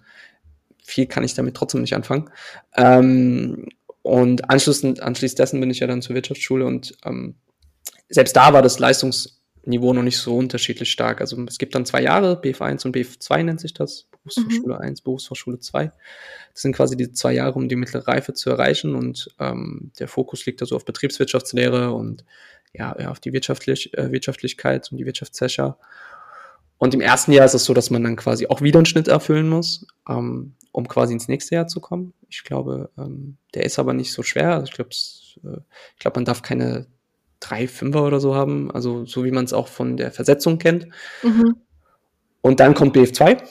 viel 0.83 1.05
kann 1.05 1.23
ich 1.23 1.33
damit 1.33 1.55
trotzdem 1.55 1.81
nicht 1.81 1.95
anfangen. 1.95 2.29
Ähm, 2.75 3.67
und 4.01 4.49
anschließend, 4.49 5.01
anschließend 5.01 5.39
dessen 5.39 5.59
bin 5.59 5.69
ich 5.69 5.79
ja 5.79 5.87
dann 5.87 6.01
zur 6.01 6.15
Wirtschaftsschule 6.15 6.65
und 6.65 6.97
ähm, 7.05 7.35
selbst 8.09 8.35
da 8.35 8.53
war 8.53 8.61
das 8.61 8.79
Leistungsniveau 8.79 9.93
noch 9.93 10.03
nicht 10.03 10.17
so 10.17 10.37
unterschiedlich 10.37 10.89
stark. 10.89 11.19
Also 11.19 11.43
es 11.45 11.57
gibt 11.57 11.75
dann 11.75 11.85
zwei 11.85 12.01
Jahre, 12.01 12.41
BF1 12.41 12.85
und 12.85 12.95
BF2 12.95 13.43
nennt 13.43 13.59
sich 13.59 13.73
das, 13.73 14.07
Berufsfachschule 14.27 14.75
mhm. 14.75 14.81
1, 14.81 15.01
Berufsfachschule 15.01 15.59
2. 15.59 15.91
Das 16.53 16.61
sind 16.61 16.75
quasi 16.75 16.95
die 16.95 17.11
zwei 17.11 17.33
Jahre, 17.33 17.53
um 17.53 17.69
die 17.69 17.75
mittlere 17.75 18.07
Reife 18.07 18.33
zu 18.33 18.49
erreichen 18.49 18.95
und 18.95 19.29
ähm, 19.39 19.91
der 19.99 20.07
Fokus 20.07 20.45
liegt 20.45 20.61
also 20.61 20.75
auf 20.75 20.85
Betriebswirtschaftslehre 20.85 21.91
und 21.91 22.23
ja, 22.73 22.95
ja 22.99 23.11
auf 23.11 23.19
die 23.19 23.33
Wirtschaftlich, 23.33 23.97
äh, 23.97 24.11
Wirtschaftlichkeit 24.11 24.91
und 24.91 24.97
die 24.97 25.05
Wirtschaftsfächer. 25.05 25.77
Und 26.77 26.93
im 26.93 27.01
ersten 27.01 27.31
Jahr 27.31 27.45
ist 27.45 27.55
es 27.55 27.65
so, 27.65 27.73
dass 27.73 27.89
man 27.89 28.03
dann 28.03 28.15
quasi 28.15 28.47
auch 28.47 28.61
wieder 28.61 28.79
einen 28.79 28.85
Schnitt 28.85 29.07
erfüllen 29.07 29.49
muss, 29.49 29.87
ähm, 30.07 30.53
um 30.71 30.87
quasi 30.87 31.13
ins 31.13 31.27
nächste 31.27 31.55
Jahr 31.55 31.67
zu 31.67 31.79
kommen. 31.81 32.13
Ich 32.29 32.43
glaube, 32.43 32.91
ähm, 32.97 33.37
der 33.55 33.65
ist 33.65 33.79
aber 33.79 33.93
nicht 33.93 34.11
so 34.11 34.21
schwer. 34.21 34.53
Also 34.53 34.65
ich 34.65 34.73
glaube, 34.73 34.91
äh, 34.91 35.61
ich 35.93 35.99
glaube, 35.99 36.19
man 36.19 36.25
darf 36.25 36.43
keine 36.43 36.85
drei 37.39 37.67
Fünfer 37.67 38.03
oder 38.03 38.19
so 38.19 38.35
haben, 38.35 38.71
also 38.71 39.05
so 39.05 39.23
wie 39.23 39.31
man 39.31 39.45
es 39.45 39.53
auch 39.53 39.67
von 39.67 39.97
der 39.97 40.11
Versetzung 40.11 40.59
kennt. 40.59 40.87
Mhm. 41.23 41.55
Und 42.41 42.59
dann 42.59 42.73
kommt 42.73 42.95
BF2. 42.95 43.41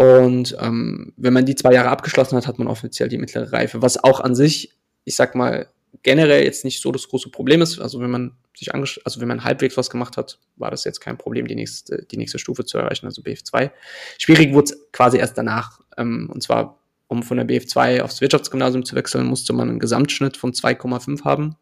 Und 0.00 0.56
ähm, 0.58 1.12
wenn 1.18 1.34
man 1.34 1.44
die 1.44 1.54
zwei 1.54 1.74
Jahre 1.74 1.90
abgeschlossen 1.90 2.34
hat, 2.34 2.46
hat 2.46 2.58
man 2.58 2.68
offiziell 2.68 3.10
die 3.10 3.18
mittlere 3.18 3.52
Reife, 3.52 3.82
was 3.82 4.02
auch 4.02 4.20
an 4.20 4.34
sich, 4.34 4.72
ich 5.04 5.14
sag 5.14 5.34
mal, 5.34 5.68
generell 6.02 6.42
jetzt 6.42 6.64
nicht 6.64 6.80
so 6.80 6.90
das 6.90 7.06
große 7.06 7.28
Problem 7.28 7.60
ist. 7.60 7.78
Also 7.78 8.00
wenn 8.00 8.10
man 8.10 8.32
sich 8.56 8.74
also 8.74 9.20
wenn 9.20 9.28
man 9.28 9.44
halbwegs 9.44 9.76
was 9.76 9.90
gemacht 9.90 10.16
hat, 10.16 10.38
war 10.56 10.70
das 10.70 10.84
jetzt 10.84 11.00
kein 11.00 11.18
Problem, 11.18 11.46
die 11.46 11.54
nächste, 11.54 12.06
die 12.10 12.16
nächste 12.16 12.38
Stufe 12.38 12.64
zu 12.64 12.78
erreichen, 12.78 13.04
also 13.04 13.20
BF2. 13.20 13.72
Schwierig 14.16 14.54
wurde 14.54 14.72
es 14.72 14.78
quasi 14.90 15.18
erst 15.18 15.36
danach. 15.36 15.80
Ähm, 15.98 16.30
und 16.32 16.42
zwar, 16.42 16.78
um 17.08 17.22
von 17.22 17.36
der 17.36 17.46
BF2 17.46 18.00
aufs 18.00 18.22
Wirtschaftsgymnasium 18.22 18.86
zu 18.86 18.96
wechseln, 18.96 19.26
musste 19.26 19.52
man 19.52 19.68
einen 19.68 19.80
Gesamtschnitt 19.80 20.38
von 20.38 20.54
2,5 20.54 21.24
haben 21.24 21.56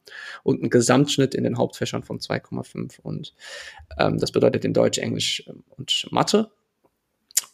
und 0.44 0.60
einen 0.60 0.70
Gesamtschnitt 0.70 1.34
in 1.34 1.42
den 1.42 1.58
Hauptfächern 1.58 2.04
von 2.04 2.20
2,5. 2.20 3.00
Und 3.02 3.34
ähm, 3.98 4.18
das 4.18 4.30
bedeutet 4.30 4.64
in 4.64 4.74
Deutsch, 4.74 4.98
Englisch 4.98 5.42
ähm, 5.48 5.64
und 5.76 6.06
Mathe. 6.12 6.52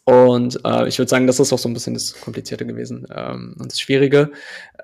Und 0.05 0.59
äh, 0.63 0.87
ich 0.87 0.99
würde 0.99 1.09
sagen, 1.09 1.25
das 1.25 1.39
ist 1.39 1.51
auch 1.51 1.57
so 1.57 1.67
ein 1.67 1.73
bisschen 1.73 1.95
das 1.95 2.21
Komplizierte 2.21 2.65
gewesen 2.65 3.07
ähm, 3.13 3.55
und 3.59 3.71
das 3.71 3.79
Schwierige. 3.79 4.31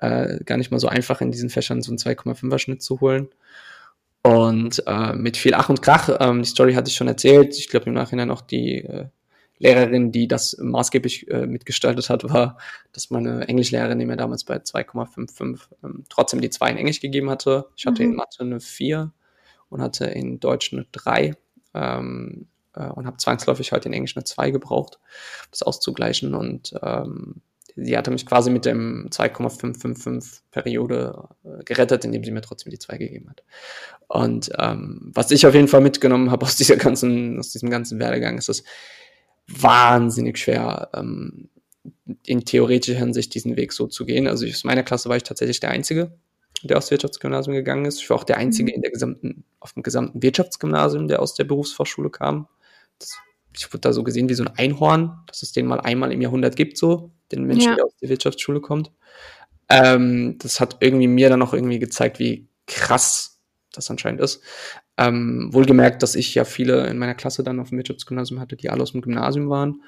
Äh, 0.00 0.42
gar 0.44 0.58
nicht 0.58 0.72
mal 0.72 0.80
so 0.80 0.88
einfach 0.88 1.20
in 1.20 1.30
diesen 1.30 1.48
Fächern 1.48 1.80
so 1.80 1.92
einen 1.92 1.98
2,5er 1.98 2.58
Schnitt 2.58 2.82
zu 2.82 3.00
holen. 3.00 3.28
Und 4.24 4.82
äh, 4.86 5.12
mit 5.14 5.36
viel 5.36 5.54
Ach 5.54 5.68
und 5.68 5.80
Krach, 5.80 6.08
ähm, 6.20 6.42
die 6.42 6.48
Story 6.48 6.74
hatte 6.74 6.88
ich 6.88 6.96
schon 6.96 7.08
erzählt. 7.08 7.56
Ich 7.56 7.68
glaube 7.68 7.86
im 7.86 7.94
Nachhinein 7.94 8.30
auch 8.30 8.40
die 8.40 8.84
äh, 8.84 9.06
Lehrerin, 9.58 10.10
die 10.10 10.26
das 10.26 10.56
maßgeblich 10.60 11.30
äh, 11.30 11.46
mitgestaltet 11.46 12.10
hat, 12.10 12.24
war, 12.24 12.58
dass 12.92 13.10
meine 13.10 13.46
Englischlehrerin, 13.46 14.00
die 14.00 14.06
mir 14.06 14.16
damals 14.16 14.42
bei 14.42 14.56
2,55 14.56 15.60
ähm, 15.84 16.04
trotzdem 16.08 16.40
die 16.40 16.50
2 16.50 16.70
in 16.70 16.76
Englisch 16.78 17.00
gegeben 17.00 17.30
hatte. 17.30 17.66
Ich 17.76 17.86
hatte 17.86 18.02
mhm. 18.02 18.10
in 18.10 18.16
Mathe 18.16 18.40
eine 18.40 18.58
4 18.58 19.12
und 19.68 19.80
hatte 19.80 20.06
in 20.06 20.40
Deutsch 20.40 20.72
eine 20.72 20.86
3. 20.90 21.36
Ähm, 21.74 22.48
äh, 22.74 22.86
und 22.86 23.06
habe 23.06 23.16
zwangsläufig 23.16 23.72
halt 23.72 23.86
in 23.86 23.92
Englisch 23.92 24.16
eine 24.16 24.24
2 24.24 24.50
gebraucht, 24.50 24.96
um 24.96 25.48
das 25.50 25.62
auszugleichen. 25.62 26.34
Und 26.34 26.74
ähm, 26.82 27.42
sie 27.76 27.96
hatte 27.96 28.10
mich 28.10 28.26
quasi 28.26 28.50
mit 28.50 28.64
dem 28.64 29.08
2,555 29.10 30.42
Periode 30.50 31.28
äh, 31.44 31.62
gerettet, 31.64 32.04
indem 32.04 32.24
sie 32.24 32.30
mir 32.30 32.42
trotzdem 32.42 32.70
die 32.70 32.78
2 32.78 32.98
gegeben 32.98 33.30
hat. 33.30 33.42
Und 34.08 34.50
ähm, 34.58 35.10
was 35.14 35.30
ich 35.30 35.46
auf 35.46 35.54
jeden 35.54 35.68
Fall 35.68 35.80
mitgenommen 35.80 36.30
habe 36.30 36.46
aus 36.46 36.56
dieser 36.56 36.76
ganzen, 36.76 37.38
aus 37.38 37.50
diesem 37.50 37.70
ganzen 37.70 37.98
Werdegang, 37.98 38.38
ist 38.38 38.48
es 38.48 38.64
wahnsinnig 39.48 40.38
schwer, 40.38 40.90
ähm, 40.94 41.48
in 42.24 42.44
theoretischer 42.44 42.98
Hinsicht 42.98 43.34
diesen 43.34 43.56
Weg 43.56 43.72
so 43.72 43.86
zu 43.86 44.04
gehen. 44.04 44.28
Also 44.28 44.46
aus 44.46 44.64
meiner 44.64 44.82
Klasse 44.82 45.08
war 45.08 45.16
ich 45.16 45.24
tatsächlich 45.24 45.60
der 45.60 45.70
Einzige, 45.70 46.12
der 46.62 46.78
aufs 46.78 46.90
Wirtschaftsgymnasium 46.90 47.56
gegangen 47.56 47.86
ist. 47.86 48.00
Ich 48.00 48.08
war 48.08 48.18
auch 48.18 48.24
der 48.24 48.36
Einzige 48.36 48.70
mhm. 48.70 48.76
in 48.76 48.82
der 48.82 48.92
gesamten, 48.92 49.44
auf 49.58 49.72
dem 49.72 49.82
gesamten 49.82 50.22
Wirtschaftsgymnasium, 50.22 51.08
der 51.08 51.20
aus 51.20 51.34
der 51.34 51.44
Berufsfachschule 51.44 52.10
kam 52.10 52.46
das, 53.02 53.18
ich 53.56 53.72
wurde 53.72 53.80
da 53.80 53.92
so 53.92 54.02
gesehen 54.02 54.28
wie 54.28 54.34
so 54.34 54.44
ein 54.44 54.56
Einhorn, 54.56 55.20
dass 55.26 55.42
es 55.42 55.52
den 55.52 55.66
mal 55.66 55.80
einmal 55.80 56.12
im 56.12 56.20
Jahrhundert 56.20 56.56
gibt, 56.56 56.78
so, 56.78 57.12
den 57.30 57.44
Menschen, 57.44 57.70
ja. 57.70 57.76
der 57.76 57.84
aus 57.84 57.96
der 58.00 58.08
Wirtschaftsschule 58.08 58.60
kommt. 58.60 58.90
Ähm, 59.68 60.36
das 60.38 60.60
hat 60.60 60.78
irgendwie 60.80 61.08
mir 61.08 61.28
dann 61.28 61.42
auch 61.42 61.54
irgendwie 61.54 61.78
gezeigt, 61.78 62.18
wie 62.18 62.48
krass 62.66 63.40
das 63.72 63.90
anscheinend 63.90 64.20
ist. 64.20 64.42
Ähm, 64.98 65.48
wohlgemerkt, 65.52 66.02
dass 66.02 66.14
ich 66.14 66.34
ja 66.34 66.44
viele 66.44 66.86
in 66.86 66.98
meiner 66.98 67.14
Klasse 67.14 67.42
dann 67.42 67.60
auf 67.60 67.70
dem 67.70 67.78
Wirtschaftsgymnasium 67.78 68.40
hatte, 68.40 68.56
die 68.56 68.68
alle 68.68 68.82
aus 68.82 68.92
dem 68.92 69.00
Gymnasium 69.00 69.48
waren. 69.48 69.82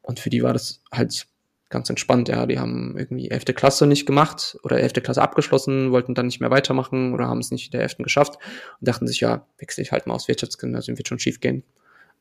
Und 0.00 0.18
für 0.20 0.30
die 0.30 0.42
war 0.42 0.52
das 0.52 0.82
halt 0.90 1.26
ganz 1.68 1.90
entspannt, 1.90 2.28
ja. 2.28 2.46
Die 2.46 2.58
haben 2.58 2.96
irgendwie 2.96 3.30
11. 3.30 3.46
Klasse 3.54 3.86
nicht 3.86 4.06
gemacht 4.06 4.56
oder 4.62 4.78
11. 4.78 4.94
Klasse 5.02 5.22
abgeschlossen, 5.22 5.92
wollten 5.92 6.14
dann 6.14 6.26
nicht 6.26 6.40
mehr 6.40 6.50
weitermachen 6.50 7.12
oder 7.12 7.26
haben 7.26 7.40
es 7.40 7.50
nicht 7.50 7.66
in 7.66 7.72
der 7.72 7.82
11. 7.82 7.98
geschafft 7.98 8.36
und 8.80 8.88
dachten 8.88 9.06
sich, 9.06 9.20
ja, 9.20 9.46
wechsle 9.58 9.82
ich 9.82 9.92
halt 9.92 10.06
mal 10.06 10.14
aufs 10.14 10.28
Wirtschaftsgymnasium, 10.28 10.98
wird 10.98 11.08
schon 11.08 11.18
schief 11.18 11.40
gehen. 11.40 11.64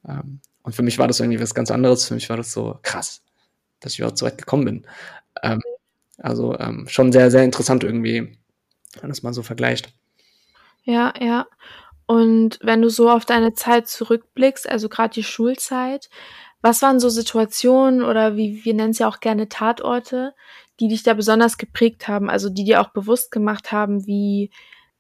Ähm, 0.08 0.42
und 0.64 0.76
für 0.76 0.84
mich 0.84 0.98
war 0.98 1.08
das 1.08 1.20
irgendwie 1.20 1.40
was 1.40 1.54
ganz 1.54 1.72
anderes. 1.72 2.08
Für 2.08 2.14
mich 2.14 2.30
war 2.30 2.38
das 2.38 2.52
so 2.52 2.80
krass, 2.82 3.24
dass 3.80 3.94
ich 3.94 4.00
überhaupt 4.00 4.18
so 4.18 4.26
weit 4.26 4.38
gekommen 4.38 4.66
bin. 4.66 4.88
Ähm, 5.42 5.62
also 6.18 6.58
ähm, 6.60 6.88
schon 6.88 7.12
sehr, 7.12 7.32
sehr 7.32 7.44
interessant 7.44 7.84
irgendwie, 7.84 8.38
wenn 9.00 9.10
das 9.10 9.24
mal 9.24 9.34
so 9.34 9.44
vergleicht. 9.44 9.94
Ja, 10.84 11.14
ja. 11.20 11.48
Und 12.06 12.60
wenn 12.62 12.82
du 12.82 12.90
so 12.90 13.10
auf 13.10 13.26
deine 13.26 13.54
Zeit 13.54 13.88
zurückblickst, 13.88 14.70
also 14.70 14.90
gerade 14.90 15.14
die 15.14 15.24
Schulzeit, 15.24 16.10
was 16.62 16.82
waren 16.82 17.00
so 17.00 17.10
Situationen 17.10 18.04
oder 18.04 18.36
wie 18.36 18.64
wir 18.66 18.74
nennen 18.74 18.92
es 18.92 19.00
ja 19.00 19.08
auch 19.08 19.20
gerne 19.20 19.50
Tatorte, 19.50 20.34
die 20.80 20.88
dich 20.88 21.04
da 21.04 21.14
besonders 21.14 21.58
geprägt 21.58 22.08
haben, 22.08 22.30
also 22.30 22.50
die 22.50 22.64
dir 22.64 22.82
auch 22.82 22.90
bewusst 22.90 23.32
gemacht 23.32 23.72
haben, 23.72 24.06
wie, 24.06 24.52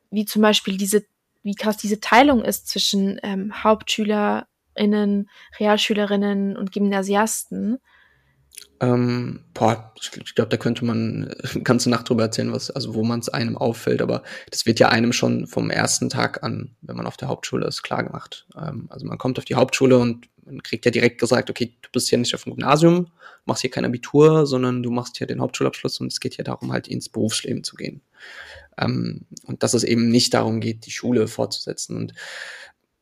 wie 0.09 0.25
zum 0.25 0.41
Beispiel 0.41 0.77
diese, 0.77 1.03
wie 1.43 1.55
krass 1.55 1.77
diese 1.77 1.99
Teilung 1.99 2.43
ist 2.43 2.67
zwischen 2.67 3.19
ähm, 3.23 3.63
Hauptschüler 3.63 4.47
Innen, 4.75 5.29
Realschülerinnen 5.59 6.57
und 6.57 6.71
Gymnasiasten? 6.71 7.79
Ähm, 8.79 9.45
boah, 9.53 9.93
ich, 10.01 10.35
glaube, 10.35 10.49
da 10.49 10.57
könnte 10.57 10.85
man 10.85 11.31
eine 11.53 11.61
ganze 11.63 11.89
Nacht 11.89 12.09
drüber 12.09 12.23
erzählen, 12.23 12.51
was, 12.51 12.71
also 12.71 12.95
wo 12.95 13.03
man 13.03 13.19
es 13.19 13.29
einem 13.29 13.55
auffällt, 13.55 14.01
aber 14.01 14.23
das 14.49 14.65
wird 14.65 14.79
ja 14.79 14.89
einem 14.89 15.13
schon 15.13 15.45
vom 15.45 15.69
ersten 15.69 16.09
Tag 16.09 16.43
an, 16.43 16.75
wenn 16.81 16.95
man 16.95 17.05
auf 17.05 17.15
der 17.15 17.27
Hauptschule 17.27 17.67
ist, 17.67 17.83
klar 17.83 18.03
gemacht. 18.03 18.47
Ähm, 18.57 18.87
also 18.89 19.05
man 19.05 19.19
kommt 19.19 19.37
auf 19.37 19.45
die 19.45 19.55
Hauptschule 19.55 19.99
und 19.99 20.27
man 20.43 20.63
kriegt 20.63 20.85
ja 20.85 20.91
direkt 20.91 21.19
gesagt, 21.19 21.51
okay, 21.51 21.77
du 21.79 21.89
bist 21.91 22.09
hier 22.09 22.17
nicht 22.17 22.33
auf 22.33 22.43
dem 22.43 22.55
Gymnasium, 22.55 23.11
machst 23.45 23.61
hier 23.61 23.69
kein 23.69 23.85
Abitur, 23.85 24.47
sondern 24.47 24.81
du 24.81 24.89
machst 24.89 25.17
hier 25.17 25.27
den 25.27 25.41
Hauptschulabschluss 25.41 25.99
und 25.99 26.11
es 26.11 26.19
geht 26.19 26.33
hier 26.33 26.45
darum, 26.45 26.71
halt 26.71 26.87
ins 26.87 27.09
Berufsleben 27.09 27.63
zu 27.63 27.75
gehen. 27.75 28.01
Ähm, 28.79 29.27
und 29.45 29.61
dass 29.61 29.75
es 29.75 29.83
eben 29.83 30.09
nicht 30.09 30.33
darum 30.33 30.59
geht, 30.59 30.85
die 30.87 30.91
Schule 30.91 31.27
fortzusetzen. 31.27 31.95
Und 31.97 32.13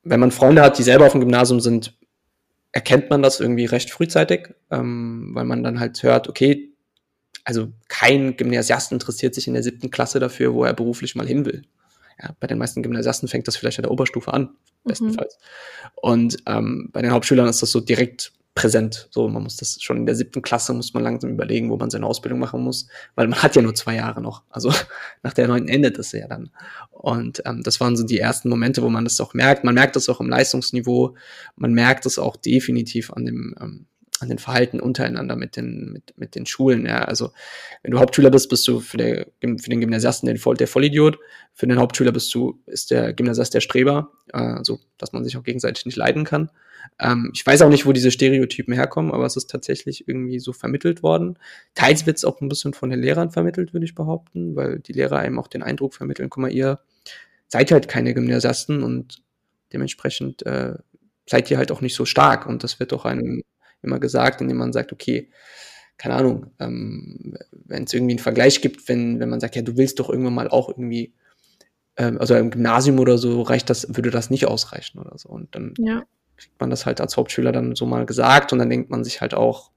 wenn 0.10 0.20
man 0.20 0.32
Freunde 0.32 0.62
hat, 0.62 0.78
die 0.78 0.84
selber 0.84 1.06
auf 1.06 1.12
dem 1.12 1.22
Gymnasium 1.22 1.60
sind, 1.60 1.94
erkennt 2.72 3.10
man 3.10 3.22
das 3.22 3.39
irgendwie 3.39 3.66
recht 3.66 3.92
frühzeitig, 3.92 4.54
ähm, 4.72 5.32
weil 5.34 5.46
man 5.46 5.63
dann 5.63 5.80
halt 5.80 6.01
hört, 6.04 6.28
okay, 6.28 6.70
also 7.44 7.72
kein 7.88 8.36
Gymnasiast 8.36 8.92
interessiert 8.92 9.36
sich 9.36 9.48
in 9.48 9.54
der 9.54 9.63
siebten 9.63 9.92
Klasse 9.92 10.20
dafür, 10.20 10.54
wo 10.54 10.63
er 10.63 10.74
beruflich 10.74 11.16
mal 11.16 11.28
hin 11.28 11.46
will. 11.46 11.63
Ja, 12.22 12.36
bei 12.39 12.48
den 12.48 12.58
meisten 12.58 12.84
Gymnasiasten 12.84 13.30
fängt 13.30 13.48
das 13.48 13.56
vielleicht 13.56 13.80
an 13.80 13.84
der 13.84 13.92
Oberstufe 13.92 14.34
an, 14.34 14.50
bestenfalls. 14.84 15.38
Mhm. 15.38 15.89
Und 15.96 16.38
ähm, 16.48 16.89
bei 16.92 17.01
den 17.01 17.12
Hauptschülern 17.12 17.48
ist 17.48 17.62
das 17.62 17.72
so 17.72 17.80
direkt 17.80 18.34
präsent. 18.60 19.08
So, 19.10 19.30
man 19.30 19.44
muss 19.44 19.56
das 19.56 19.82
schon 19.82 19.98
in 19.98 20.06
der 20.06 20.16
siebten 20.16 20.42
Klasse 20.42 20.74
muss 20.74 20.94
man 20.94 21.01
langsam 21.01 21.32
überlegen, 21.32 21.70
wo 21.70 21.78
man 21.78 21.89
seine 21.89 22.06
Ausbildung 22.06 22.39
machen 22.39 22.62
muss, 22.62 22.88
weil 23.16 23.30
man 23.30 23.42
hat 23.42 23.56
ja 23.56 23.62
nur 23.62 23.74
zwei 23.74 23.96
Jahre 23.96 24.22
noch. 24.22 24.44
Also 24.50 24.74
nach 25.24 25.34
der 25.34 25.48
neunten 25.48 25.70
endet 25.70 25.98
das 25.98 26.12
ja 26.12 26.28
dann. 26.28 26.50
Und 26.92 27.42
ähm, 27.46 27.63
das 27.63 27.80
waren 27.80 27.96
so 27.96 28.04
die 28.04 28.20
ersten 28.20 28.50
Momente, 28.50 28.84
wo 28.84 28.89
man 28.89 29.06
das 29.06 29.22
auch 29.22 29.34
merkt. 29.34 29.63
Man 29.63 29.75
merkt 29.75 29.96
das 29.96 30.10
auch 30.10 30.20
im 30.20 30.28
Leistungsniveau. 30.28 31.16
Man 31.56 31.72
merkt 31.72 32.06
es 32.06 32.20
auch 32.20 32.36
definitiv 32.36 33.13
an 33.13 33.25
dem 33.25 33.56
ähm, 33.62 33.86
an 34.22 34.28
den 34.28 34.38
Verhalten 34.38 34.82
untereinander 34.82 35.38
mit 35.38 35.56
den, 35.56 35.94
mit, 35.94 36.13
mit 36.18 36.36
den 36.36 36.46
Schulen. 36.46 36.86
Ja. 36.86 37.06
Also 37.06 37.32
wenn 37.84 37.92
du 37.92 38.00
Hauptschüler 38.00 38.30
bist, 38.30 38.50
bist 38.50 38.68
du 38.68 38.82
für, 38.82 38.98
der, 38.98 39.28
für 39.39 39.70
den 39.70 39.80
Gymnasiasten 39.80 40.28
der, 40.28 40.38
Voll, 40.38 40.58
der 40.58 40.68
Vollidiot. 40.68 41.18
Für 41.54 41.68
den 41.68 41.80
Hauptschüler 41.80 42.12
bist 42.12 42.36
du, 42.36 42.60
ist 42.66 42.92
der 42.92 43.13
Gymnasiast 43.13 43.54
der 43.54 43.62
Streber, 43.62 44.12
äh, 44.34 44.58
so 44.63 44.82
dass 44.98 45.13
man 45.13 45.24
sich 45.24 45.38
auch 45.38 45.44
gegenseitig 45.44 45.86
nicht 45.86 45.96
leiden 45.96 46.25
kann. 46.25 46.50
Ähm, 47.00 47.31
ich 47.33 47.45
weiß 47.45 47.62
auch 47.62 47.69
nicht, 47.69 47.86
wo 47.86 47.93
diese 47.93 48.12
Stereotypen 48.12 48.74
herkommen, 48.74 49.12
aber 49.12 49.25
es 49.25 49.38
ist 49.38 49.50
tatsächlich 49.50 50.07
irgendwie 50.07 50.39
so 50.39 50.53
vermittelt 50.53 51.01
worden. 51.01 51.39
Teils 51.74 52.05
wird 52.05 52.17
es 52.17 52.25
auch 52.25 52.41
ein 52.41 52.50
bisschen 52.50 52.74
von 52.74 52.89
den 52.89 53.00
Lehrern 53.00 53.31
vermittelt, 53.31 53.74
würde 53.74 53.86
ich 53.86 53.95
behaupten, 53.95 54.55
weil 54.55 54.79
die 54.79 54.93
Lehrer 54.93 55.17
einem 55.17 55.39
auch 55.39 55.48
den 55.48 55.63
Eindruck 55.63 55.93
vermitteln, 55.93 56.29
guck 56.29 56.41
mal, 56.41 56.51
ihr 56.51 56.79
seid 57.48 57.71
halt 57.71 57.88
keine 57.88 58.13
Gymnasiasten 58.13 58.83
und 58.83 59.24
dementsprechend 59.71 60.45
äh, 60.45 60.75
seid 61.25 61.50
ihr 61.50 61.57
halt 61.57 61.71
auch 61.71 61.81
nicht 61.81 61.95
so 61.95 62.05
stark. 62.05 62.45
Und 62.45 62.63
das 62.63 62.79
wird 62.79 62.93
auch 62.93 63.05
einem 63.05 63.43
immer 63.81 64.00
gesagt, 64.00 64.41
indem 64.41 64.57
man 64.57 64.74
sagt, 64.74 64.91
okay, 64.91 65.29
keine 65.98 66.15
Ahnung, 66.15 66.48
ähm, 66.59 67.38
wenn 67.51 67.83
es 67.83 67.93
irgendwie 67.93 68.13
einen 68.13 68.19
Vergleich 68.19 68.62
gibt, 68.62 68.88
wenn, 68.89 69.19
wenn 69.19 69.29
man 69.29 69.39
sagt, 69.39 69.55
ja, 69.55 69.62
du 69.62 69.77
willst 69.77 70.00
doch 70.00 70.09
irgendwann 70.09 70.33
mal 70.33 70.50
auch 70.50 70.69
irgendwie, 70.69 71.13
ähm, 71.98 72.17
also 72.19 72.36
im 72.36 72.51
Gymnasium 72.51 73.00
oder 73.00 73.17
so 73.17 73.41
reicht 73.41 73.69
das, 73.69 73.88
würde 73.95 74.12
das 74.12 74.29
nicht 74.29 74.48
ausreichen 74.48 75.00
oder 75.00 75.17
so. 75.17 75.29
Und 75.29 75.55
dann 75.55 75.74
ja 75.77 76.03
kriegt 76.39 76.60
man 76.60 76.69
das 76.69 76.86
halt 76.86 77.01
als 77.01 77.17
Hauptschüler 77.17 77.51
dann 77.51 77.75
so 77.75 77.86
mal 77.86 78.05
gesagt 78.05 78.53
und 78.53 78.60
dann 78.60 78.69
denkt 78.69 78.89
man 78.89 79.03
sich 79.03 79.22
halt 79.22 79.34
auch, 79.34 79.72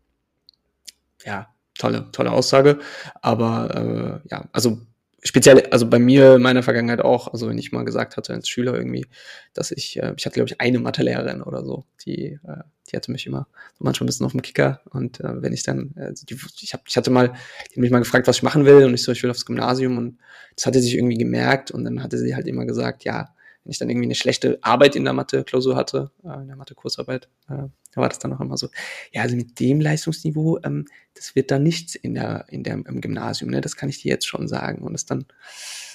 ja, 1.25 1.49
tolle, 1.77 2.11
tolle 2.13 2.31
Aussage. 2.31 2.79
Aber 3.21 4.23
äh, 4.25 4.29
ja, 4.31 4.49
also 4.53 4.81
speziell, 5.25 5.67
also 5.71 5.89
bei 5.89 5.99
mir 5.99 6.37
in 6.37 6.43
meiner 6.43 6.63
Vergangenheit 6.63 7.01
auch, 7.01 7.33
also 7.33 7.49
wenn 7.49 7.59
ich 7.59 7.73
mal 7.73 7.85
gesagt 7.85 8.17
hatte 8.17 8.33
als 8.33 8.49
Schüler 8.49 8.75
irgendwie, 8.75 9.07
dass 9.55 9.71
ich, 9.71 10.01
äh, 10.01 10.15
ich 10.17 10.25
hatte 10.25 10.35
glaube 10.35 10.49
ich 10.49 10.61
eine 10.61 10.79
Mathelehrerin 10.79 11.43
oder 11.43 11.65
so, 11.65 11.85
die, 12.05 12.39
äh, 12.45 12.63
die 12.91 12.97
hatte 12.97 13.13
mich 13.13 13.27
immer 13.27 13.47
so 13.79 13.85
manchmal 13.85 14.05
ein 14.05 14.09
bisschen 14.09 14.27
auf 14.27 14.33
dem 14.33 14.43
Kicker 14.43 14.81
und 14.91 15.21
äh, 15.21 15.43
wenn 15.43 15.53
ich 15.53 15.63
dann, 15.63 15.95
äh, 15.97 16.13
die, 16.13 16.37
ich, 16.61 16.75
hab, 16.75 16.83
ich 16.89 16.97
hatte 16.97 17.11
mal, 17.11 17.29
die 17.29 17.75
hat 17.75 17.77
mich 17.77 17.91
mal 17.91 18.01
gefragt, 18.01 18.27
was 18.27 18.37
ich 18.37 18.43
machen 18.43 18.65
will 18.65 18.85
und 18.85 18.95
ich 18.95 19.03
so, 19.03 19.13
ich 19.13 19.23
will 19.23 19.31
aufs 19.31 19.47
Gymnasium 19.47 19.99
und 19.99 20.19
das 20.57 20.67
hatte 20.67 20.81
sich 20.81 20.95
irgendwie 20.95 21.19
gemerkt 21.19 21.71
und 21.71 21.85
dann 21.85 22.03
hatte 22.03 22.19
sie 22.19 22.35
halt 22.35 22.47
immer 22.47 22.65
gesagt, 22.67 23.05
ja, 23.05 23.35
wenn 23.65 23.71
ich 23.71 23.79
dann 23.79 23.89
irgendwie 23.89 24.07
eine 24.07 24.15
schlechte 24.15 24.59
Arbeit 24.63 24.97
in 24.97 25.05
der 25.05 25.13
Mathe-Klausur 25.13 25.77
hatte, 25.77 26.11
äh, 26.25 26.41
in 26.41 26.49
der 26.49 26.57
Mathe-Kursarbeit, 26.57 27.29
äh, 27.49 27.69
da 27.95 28.01
war 28.01 28.09
das 28.09 28.19
dann 28.19 28.33
auch 28.33 28.41
immer 28.41 28.57
so, 28.57 28.69
ja, 29.13 29.23
also 29.23 29.37
mit 29.37 29.61
dem 29.61 29.81
Leistungsniveau, 29.81 30.59
ähm, 30.65 30.87
das 31.15 31.35
wird 31.35 31.51
dann 31.51 31.63
nichts 31.63 31.95
in 31.95 32.15
der, 32.15 32.47
in 32.49 32.65
der, 32.65 32.75
im 32.75 33.01
Gymnasium, 33.01 33.51
ne? 33.51 33.61
Das 33.61 33.77
kann 33.77 33.89
ich 33.89 34.03
dir 34.03 34.11
jetzt 34.11 34.27
schon 34.27 34.49
sagen. 34.49 34.83
Und 34.83 34.95
das 34.95 35.07
dann, 35.07 35.27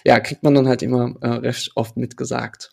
ja, 0.06 0.20
kriegt 0.20 0.44
man 0.44 0.54
dann 0.56 0.68
halt 0.68 0.82
immer 0.82 1.16
äh, 1.22 1.28
recht 1.28 1.72
oft 1.76 1.98
mitgesagt. 1.98 2.72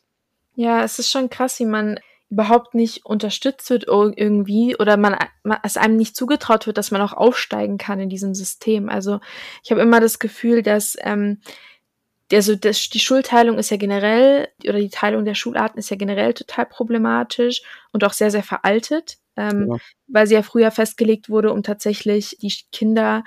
Ja, 0.54 0.84
es 0.84 0.98
ist 0.98 1.10
schon 1.10 1.30
krass, 1.30 1.58
wie 1.58 1.66
man 1.66 1.98
überhaupt 2.30 2.74
nicht 2.74 3.04
unterstützt 3.04 3.70
wird 3.70 3.84
irgendwie 3.86 4.76
oder 4.76 4.96
man, 4.96 5.16
man 5.42 5.58
es 5.62 5.76
einem 5.76 5.96
nicht 5.96 6.16
zugetraut 6.16 6.66
wird, 6.66 6.78
dass 6.78 6.90
man 6.90 7.00
auch 7.00 7.12
aufsteigen 7.12 7.78
kann 7.78 8.00
in 8.00 8.08
diesem 8.08 8.34
System. 8.34 8.88
Also 8.88 9.20
ich 9.62 9.70
habe 9.70 9.82
immer 9.82 10.00
das 10.00 10.18
Gefühl, 10.18 10.62
dass 10.62 10.96
ähm, 11.00 11.40
also 12.32 12.54
das, 12.54 12.88
die 12.88 13.00
Schulteilung 13.00 13.58
ist 13.58 13.70
ja 13.70 13.76
generell 13.76 14.48
oder 14.62 14.78
die 14.78 14.90
Teilung 14.90 15.24
der 15.24 15.34
Schularten 15.34 15.78
ist 15.78 15.90
ja 15.90 15.96
generell 15.96 16.34
total 16.34 16.66
problematisch 16.66 17.62
und 17.92 18.02
auch 18.04 18.12
sehr 18.12 18.30
sehr 18.30 18.42
veraltet, 18.42 19.18
ähm, 19.36 19.68
ja. 19.70 19.76
weil 20.06 20.26
sie 20.26 20.34
ja 20.34 20.42
früher 20.42 20.70
festgelegt 20.70 21.28
wurde, 21.28 21.52
um 21.52 21.62
tatsächlich 21.62 22.36
die 22.40 22.52
Kinder 22.72 23.24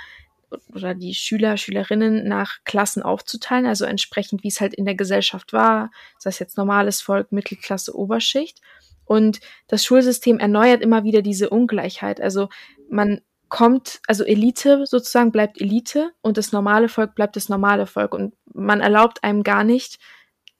oder 0.74 0.94
die 0.94 1.14
Schüler, 1.14 1.58
Schülerinnen 1.58 2.28
nach 2.28 2.58
Klassen 2.64 3.04
aufzuteilen, 3.04 3.66
also 3.66 3.86
entsprechend, 3.86 4.44
wie 4.44 4.48
es 4.48 4.62
halt 4.62 4.74
in 4.74 4.86
der 4.86 4.96
Gesellschaft 4.96 5.54
war, 5.54 5.92
sei 6.18 6.30
es 6.30 6.40
jetzt 6.40 6.58
normales 6.58 7.02
Volk, 7.02 7.32
Mittelklasse, 7.32 7.96
Oberschicht. 7.96 8.62
Und 9.06 9.40
das 9.68 9.86
Schulsystem 9.86 10.40
erneuert 10.40 10.82
immer 10.82 11.04
wieder 11.04 11.22
diese 11.22 11.50
Ungleichheit. 11.50 12.22
Also 12.22 12.50
man 12.90 13.22
kommt, 13.50 14.02
also 14.08 14.24
Elite 14.24 14.86
sozusagen 14.86 15.32
bleibt 15.32 15.62
Elite 15.62 16.12
und 16.22 16.38
das 16.38 16.52
normale 16.52 16.90
Volk 16.90 17.16
bleibt 17.16 17.36
das 17.36 17.50
normale 17.50 17.86
Volk. 17.86 18.14
Und 18.14 18.36
man 18.54 18.82
erlaubt 18.82 19.24
einem 19.24 19.44
gar 19.44 19.64
nicht, 19.64 20.00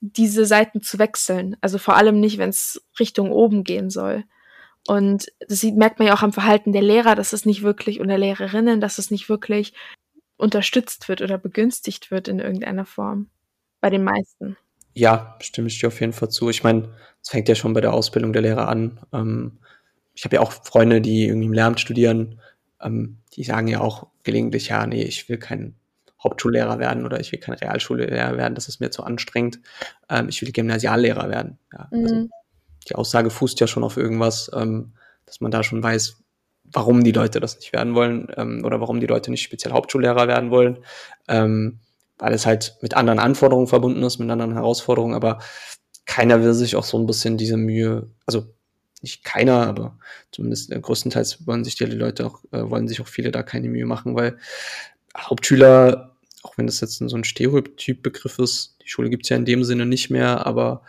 diese 0.00 0.46
Seiten 0.46 0.82
zu 0.82 0.98
wechseln. 0.98 1.56
Also 1.60 1.78
vor 1.78 1.96
allem 1.96 2.20
nicht, 2.20 2.38
wenn 2.38 2.50
es 2.50 2.82
Richtung 2.98 3.32
oben 3.32 3.64
gehen 3.64 3.90
soll. 3.90 4.24
Und 4.86 5.26
das 5.48 5.62
merkt 5.64 5.98
man 5.98 6.08
ja 6.08 6.14
auch 6.14 6.22
am 6.22 6.32
Verhalten 6.32 6.72
der 6.72 6.82
Lehrer, 6.82 7.14
dass 7.14 7.32
es 7.32 7.44
nicht 7.44 7.62
wirklich, 7.62 8.00
und 8.00 8.08
der 8.08 8.18
Lehrerinnen, 8.18 8.80
dass 8.80 8.98
es 8.98 9.10
nicht 9.10 9.28
wirklich 9.28 9.74
unterstützt 10.36 11.08
wird 11.08 11.20
oder 11.20 11.36
begünstigt 11.36 12.10
wird 12.10 12.28
in 12.28 12.38
irgendeiner 12.38 12.86
Form. 12.86 13.28
Bei 13.80 13.90
den 13.90 14.04
meisten. 14.04 14.56
Ja, 14.94 15.36
stimme 15.40 15.68
ich 15.68 15.78
dir 15.78 15.88
auf 15.88 16.00
jeden 16.00 16.12
Fall 16.12 16.30
zu. 16.30 16.48
Ich 16.48 16.62
meine, 16.62 16.94
es 17.22 17.30
fängt 17.30 17.48
ja 17.48 17.54
schon 17.54 17.74
bei 17.74 17.80
der 17.80 17.92
Ausbildung 17.92 18.32
der 18.32 18.42
Lehrer 18.42 18.68
an. 18.68 19.00
Ähm, 19.12 19.58
ich 20.14 20.24
habe 20.24 20.36
ja 20.36 20.42
auch 20.42 20.52
Freunde, 20.52 21.00
die 21.00 21.26
irgendwie 21.26 21.46
im 21.46 21.52
Lehramt 21.52 21.80
studieren, 21.80 22.40
ähm, 22.80 23.18
die 23.34 23.44
sagen 23.44 23.68
ja 23.68 23.80
auch 23.80 24.08
gelegentlich, 24.22 24.68
ja, 24.68 24.86
nee, 24.86 25.02
ich 25.02 25.28
will 25.28 25.38
kein 25.38 25.74
Hauptschullehrer 26.22 26.78
werden 26.78 27.04
oder 27.04 27.20
ich 27.20 27.30
will 27.30 27.38
kein 27.38 27.54
Realschullehrer 27.54 28.36
werden, 28.36 28.54
das 28.54 28.68
ist 28.68 28.80
mir 28.80 28.90
zu 28.90 29.04
anstrengend. 29.04 29.60
Ähm, 30.08 30.28
ich 30.28 30.42
will 30.42 30.52
Gymnasiallehrer 30.52 31.28
werden. 31.28 31.58
Ja, 31.72 31.88
also 31.90 32.14
mhm 32.14 32.30
die 32.88 32.94
Aussage 32.94 33.30
fußt 33.30 33.60
ja 33.60 33.66
schon 33.66 33.84
auf 33.84 33.96
irgendwas, 33.96 34.50
ähm, 34.54 34.92
dass 35.26 35.40
man 35.40 35.50
da 35.50 35.62
schon 35.62 35.82
weiß, 35.82 36.16
warum 36.72 37.04
die 37.04 37.12
Leute 37.12 37.40
das 37.40 37.56
nicht 37.56 37.72
werden 37.72 37.94
wollen 37.94 38.28
ähm, 38.36 38.62
oder 38.64 38.80
warum 38.80 39.00
die 39.00 39.06
Leute 39.06 39.30
nicht 39.30 39.42
speziell 39.42 39.72
Hauptschullehrer 39.72 40.28
werden 40.28 40.50
wollen, 40.50 40.78
ähm, 41.28 41.80
weil 42.18 42.32
es 42.32 42.46
halt 42.46 42.76
mit 42.82 42.94
anderen 42.94 43.18
Anforderungen 43.18 43.66
verbunden 43.68 44.02
ist, 44.02 44.18
mit 44.18 44.30
anderen 44.30 44.54
Herausforderungen, 44.54 45.14
aber 45.14 45.38
keiner 46.04 46.42
will 46.42 46.54
sich 46.54 46.76
auch 46.76 46.84
so 46.84 46.98
ein 46.98 47.06
bisschen 47.06 47.36
diese 47.36 47.56
Mühe, 47.56 48.10
also 48.26 48.54
nicht 49.02 49.24
keiner, 49.24 49.66
aber 49.66 49.98
zumindest 50.32 50.72
äh, 50.72 50.80
größtenteils 50.80 51.46
wollen 51.46 51.64
sich 51.64 51.76
die 51.76 51.84
Leute 51.84 52.26
auch, 52.26 52.42
äh, 52.52 52.68
wollen 52.70 52.88
sich 52.88 53.00
auch 53.00 53.08
viele 53.08 53.30
da 53.30 53.42
keine 53.42 53.68
Mühe 53.68 53.86
machen, 53.86 54.14
weil 54.14 54.38
Hauptschüler, 55.16 56.16
auch 56.42 56.56
wenn 56.58 56.66
das 56.66 56.80
jetzt 56.80 56.98
so 56.98 57.16
ein 57.16 57.24
Stereotypbegriff 57.24 58.38
ist, 58.38 58.76
die 58.82 58.88
Schule 58.88 59.10
gibt's 59.10 59.28
ja 59.28 59.36
in 59.36 59.44
dem 59.44 59.64
Sinne 59.64 59.86
nicht 59.86 60.10
mehr, 60.10 60.46
aber 60.46 60.82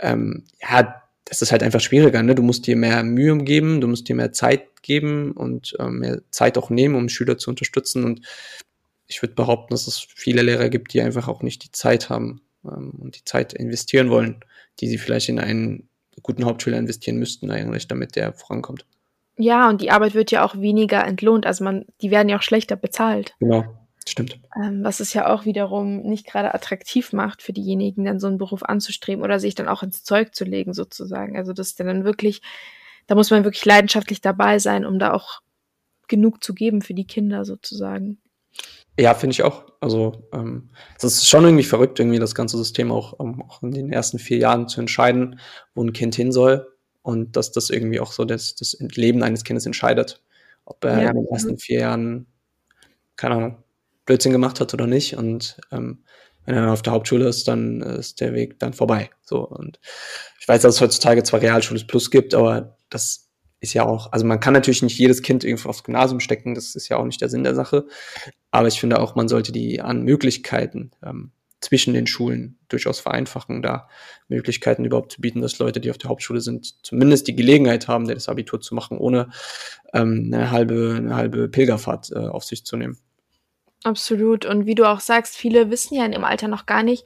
ähm, 0.00 0.44
ja, 0.60 1.02
das 1.26 1.42
ist 1.42 1.52
halt 1.52 1.62
einfach 1.62 1.80
schwieriger. 1.80 2.22
Ne? 2.22 2.34
Du 2.34 2.42
musst 2.42 2.66
dir 2.66 2.76
mehr 2.76 3.02
Mühe 3.02 3.36
geben, 3.38 3.80
du 3.80 3.88
musst 3.88 4.08
dir 4.08 4.14
mehr 4.14 4.32
Zeit 4.32 4.82
geben 4.82 5.32
und 5.32 5.74
ähm, 5.80 5.98
mehr 5.98 6.22
Zeit 6.30 6.56
auch 6.56 6.70
nehmen, 6.70 6.94
um 6.94 7.08
Schüler 7.08 7.36
zu 7.36 7.50
unterstützen. 7.50 8.04
Und 8.04 8.20
ich 9.06 9.22
würde 9.22 9.34
behaupten, 9.34 9.74
dass 9.74 9.88
es 9.88 10.06
viele 10.14 10.42
Lehrer 10.42 10.68
gibt, 10.68 10.94
die 10.94 11.00
einfach 11.00 11.26
auch 11.26 11.42
nicht 11.42 11.64
die 11.64 11.72
Zeit 11.72 12.10
haben 12.10 12.42
ähm, 12.64 12.90
und 12.90 13.16
die 13.16 13.24
Zeit 13.24 13.54
investieren 13.54 14.08
wollen, 14.08 14.40
die 14.78 14.88
sie 14.88 14.98
vielleicht 14.98 15.28
in 15.28 15.40
einen 15.40 15.88
guten 16.22 16.44
Hauptschüler 16.44 16.78
investieren 16.78 17.16
müssten, 17.16 17.50
eigentlich, 17.50 17.88
damit 17.88 18.16
der 18.16 18.32
vorankommt. 18.32 18.84
Ja, 19.38 19.68
und 19.68 19.82
die 19.82 19.90
Arbeit 19.90 20.14
wird 20.14 20.30
ja 20.30 20.44
auch 20.44 20.56
weniger 20.56 21.04
entlohnt. 21.04 21.46
Also 21.46 21.62
man, 21.64 21.84
die 22.00 22.10
werden 22.10 22.28
ja 22.28 22.38
auch 22.38 22.42
schlechter 22.42 22.76
bezahlt. 22.76 23.34
Genau. 23.38 23.64
Stimmt. 24.08 24.38
Ähm, 24.54 24.84
was 24.84 25.00
es 25.00 25.12
ja 25.14 25.26
auch 25.26 25.44
wiederum 25.44 26.02
nicht 26.02 26.26
gerade 26.26 26.54
attraktiv 26.54 27.12
macht 27.12 27.42
für 27.42 27.52
diejenigen, 27.52 28.04
dann 28.04 28.20
so 28.20 28.28
einen 28.28 28.38
Beruf 28.38 28.62
anzustreben 28.62 29.24
oder 29.24 29.40
sich 29.40 29.56
dann 29.56 29.66
auch 29.66 29.82
ins 29.82 30.04
Zeug 30.04 30.34
zu 30.34 30.44
legen, 30.44 30.74
sozusagen. 30.74 31.36
Also 31.36 31.52
das 31.52 31.68
ist 31.68 31.80
dann 31.80 32.04
wirklich, 32.04 32.40
da 33.08 33.16
muss 33.16 33.30
man 33.30 33.42
wirklich 33.42 33.64
leidenschaftlich 33.64 34.20
dabei 34.20 34.60
sein, 34.60 34.86
um 34.86 35.00
da 35.00 35.12
auch 35.12 35.40
genug 36.06 36.42
zu 36.42 36.54
geben 36.54 36.82
für 36.82 36.94
die 36.94 37.06
Kinder 37.06 37.44
sozusagen. 37.44 38.18
Ja, 38.98 39.14
finde 39.14 39.32
ich 39.32 39.42
auch. 39.42 39.66
Also 39.80 40.28
ähm, 40.32 40.70
es 40.96 41.04
ist 41.04 41.28
schon 41.28 41.44
irgendwie 41.44 41.64
verrückt, 41.64 41.98
irgendwie 41.98 42.18
das 42.18 42.34
ganze 42.34 42.56
System 42.56 42.90
auch, 42.90 43.12
um, 43.12 43.42
auch 43.42 43.62
in 43.62 43.72
den 43.72 43.92
ersten 43.92 44.18
vier 44.18 44.38
Jahren 44.38 44.68
zu 44.68 44.80
entscheiden, 44.80 45.38
wo 45.74 45.84
ein 45.84 45.92
Kind 45.92 46.14
hin 46.14 46.32
soll 46.32 46.66
und 47.02 47.36
dass 47.36 47.52
das 47.52 47.70
irgendwie 47.70 48.00
auch 48.00 48.12
so 48.12 48.24
das, 48.24 48.54
das 48.54 48.76
Leben 48.80 49.22
eines 49.22 49.44
Kindes 49.44 49.66
entscheidet, 49.66 50.22
ob 50.64 50.82
er 50.84 51.02
ja. 51.02 51.10
in 51.10 51.16
den 51.16 51.26
ersten 51.26 51.58
vier 51.58 51.80
Jahren, 51.80 52.26
keine 53.16 53.34
Ahnung, 53.34 53.64
Blödsinn 54.06 54.32
gemacht 54.32 54.60
hat 54.60 54.72
oder 54.72 54.86
nicht. 54.86 55.16
Und 55.16 55.58
ähm, 55.70 56.04
wenn 56.46 56.54
er 56.54 56.62
dann 56.62 56.70
auf 56.70 56.82
der 56.82 56.94
Hauptschule 56.94 57.28
ist, 57.28 57.46
dann 57.48 57.82
ist 57.82 58.20
der 58.20 58.32
Weg 58.32 58.58
dann 58.60 58.72
vorbei. 58.72 59.10
So 59.22 59.46
und 59.46 59.78
ich 60.40 60.48
weiß, 60.48 60.62
dass 60.62 60.76
es 60.76 60.80
heutzutage 60.80 61.22
zwar 61.22 61.42
Realschule 61.42 61.84
Plus 61.86 62.10
gibt, 62.10 62.34
aber 62.34 62.78
das 62.88 63.25
ist 63.66 63.74
ja 63.74 63.84
auch, 63.84 64.12
also 64.12 64.24
man 64.24 64.40
kann 64.40 64.54
natürlich 64.54 64.82
nicht 64.82 64.98
jedes 64.98 65.22
Kind 65.22 65.44
irgendwo 65.44 65.68
aufs 65.68 65.84
Gymnasium 65.84 66.20
stecken, 66.20 66.54
das 66.54 66.74
ist 66.74 66.88
ja 66.88 66.96
auch 66.96 67.04
nicht 67.04 67.20
der 67.20 67.28
Sinn 67.28 67.44
der 67.44 67.54
Sache. 67.54 67.86
Aber 68.50 68.68
ich 68.68 68.80
finde 68.80 69.00
auch, 69.00 69.16
man 69.16 69.28
sollte 69.28 69.52
die 69.52 69.80
an 69.80 70.02
Möglichkeiten 70.02 70.92
ähm, 71.04 71.32
zwischen 71.60 71.94
den 71.94 72.06
Schulen 72.06 72.58
durchaus 72.68 73.00
vereinfachen, 73.00 73.62
da 73.62 73.88
Möglichkeiten 74.28 74.84
überhaupt 74.84 75.12
zu 75.12 75.20
bieten, 75.20 75.40
dass 75.40 75.58
Leute, 75.58 75.80
die 75.80 75.90
auf 75.90 75.98
der 75.98 76.10
Hauptschule 76.10 76.40
sind, 76.40 76.84
zumindest 76.84 77.26
die 77.28 77.36
Gelegenheit 77.36 77.88
haben, 77.88 78.06
das 78.06 78.28
Abitur 78.28 78.60
zu 78.60 78.74
machen, 78.74 78.98
ohne 78.98 79.30
ähm, 79.92 80.30
eine 80.32 80.50
halbe, 80.50 80.94
eine 80.96 81.16
halbe 81.16 81.48
Pilgerfahrt 81.48 82.12
äh, 82.12 82.18
auf 82.18 82.44
sich 82.44 82.64
zu 82.64 82.76
nehmen. 82.76 82.98
Absolut. 83.84 84.46
Und 84.46 84.66
wie 84.66 84.74
du 84.74 84.84
auch 84.84 85.00
sagst, 85.00 85.36
viele 85.36 85.70
wissen 85.70 85.94
ja 85.94 86.04
in 86.04 86.12
ihrem 86.12 86.24
Alter 86.24 86.48
noch 86.48 86.66
gar 86.66 86.82
nicht, 86.82 87.04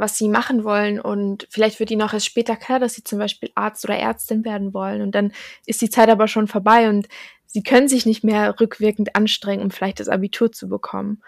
was 0.00 0.16
sie 0.16 0.28
machen 0.28 0.64
wollen. 0.64 1.00
Und 1.00 1.46
vielleicht 1.50 1.78
wird 1.78 1.90
ihnen 1.90 2.02
auch 2.02 2.12
erst 2.12 2.26
später 2.26 2.56
klar, 2.56 2.78
dass 2.80 2.94
sie 2.94 3.04
zum 3.04 3.18
Beispiel 3.18 3.50
Arzt 3.54 3.84
oder 3.84 3.96
Ärztin 3.96 4.44
werden 4.44 4.74
wollen. 4.74 5.02
Und 5.02 5.14
dann 5.14 5.32
ist 5.66 5.80
die 5.80 5.90
Zeit 5.90 6.08
aber 6.08 6.28
schon 6.28 6.48
vorbei 6.48 6.88
und 6.88 7.08
sie 7.46 7.62
können 7.62 7.88
sich 7.88 8.06
nicht 8.06 8.24
mehr 8.24 8.58
rückwirkend 8.60 9.14
anstrengen, 9.14 9.62
um 9.62 9.70
vielleicht 9.70 10.00
das 10.00 10.08
Abitur 10.08 10.50
zu 10.52 10.68
bekommen. 10.68 11.22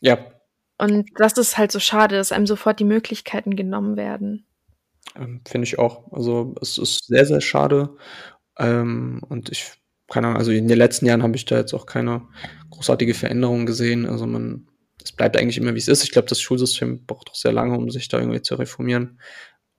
Ja. 0.00 0.18
Und 0.78 1.08
das 1.16 1.38
ist 1.38 1.58
halt 1.58 1.72
so 1.72 1.78
schade, 1.78 2.16
dass 2.16 2.32
einem 2.32 2.46
sofort 2.46 2.80
die 2.80 2.84
Möglichkeiten 2.84 3.56
genommen 3.56 3.96
werden. 3.96 4.46
Ähm, 5.16 5.40
Finde 5.46 5.66
ich 5.66 5.78
auch. 5.78 6.12
Also 6.12 6.54
es 6.60 6.78
ist 6.78 7.06
sehr, 7.06 7.26
sehr 7.26 7.40
schade. 7.40 7.96
Ähm, 8.58 9.20
und 9.28 9.50
ich 9.50 9.72
keine 10.08 10.28
Ahnung, 10.28 10.38
also 10.38 10.52
in 10.52 10.68
den 10.68 10.78
letzten 10.78 11.06
Jahren 11.06 11.22
habe 11.22 11.36
ich 11.36 11.44
da 11.44 11.56
jetzt 11.56 11.72
auch 11.72 11.86
keine 11.86 12.22
großartige 12.70 13.14
Veränderung 13.14 13.66
gesehen. 13.66 14.06
Also 14.06 14.26
man, 14.26 14.68
es 15.02 15.12
bleibt 15.12 15.36
eigentlich 15.36 15.58
immer 15.58 15.74
wie 15.74 15.78
es 15.78 15.88
ist. 15.88 16.04
Ich 16.04 16.12
glaube, 16.12 16.28
das 16.28 16.40
Schulsystem 16.40 17.04
braucht 17.06 17.28
doch 17.28 17.34
sehr 17.34 17.52
lange, 17.52 17.76
um 17.76 17.90
sich 17.90 18.08
da 18.08 18.18
irgendwie 18.18 18.42
zu 18.42 18.54
reformieren. 18.54 19.20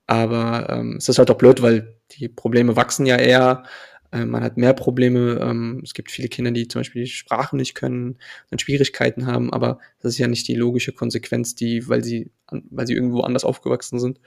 Aber 0.07 0.69
ähm, 0.69 0.97
es 0.97 1.09
ist 1.09 1.17
halt 1.17 1.31
auch 1.31 1.37
blöd, 1.37 1.61
weil 1.61 1.97
die 2.11 2.27
Probleme 2.27 2.75
wachsen 2.75 3.05
ja 3.05 3.17
eher. 3.17 3.63
Äh, 4.11 4.25
man 4.25 4.43
hat 4.43 4.57
mehr 4.57 4.73
Probleme. 4.73 5.39
Ähm, 5.41 5.81
es 5.83 5.93
gibt 5.93 6.11
viele 6.11 6.27
Kinder, 6.27 6.51
die 6.51 6.67
zum 6.67 6.81
Beispiel 6.81 7.03
die 7.03 7.09
Sprache 7.09 7.55
nicht 7.57 7.75
können, 7.75 8.17
dann 8.49 8.59
Schwierigkeiten 8.59 9.25
haben. 9.25 9.51
Aber 9.51 9.79
das 9.99 10.13
ist 10.13 10.19
ja 10.19 10.27
nicht 10.27 10.47
die 10.47 10.55
logische 10.55 10.93
Konsequenz, 10.93 11.55
die, 11.55 11.87
weil 11.89 12.03
sie, 12.03 12.31
weil 12.69 12.87
sie 12.87 12.93
irgendwo 12.93 13.21
anders 13.21 13.45
aufgewachsen 13.45 13.99
sind 13.99 14.19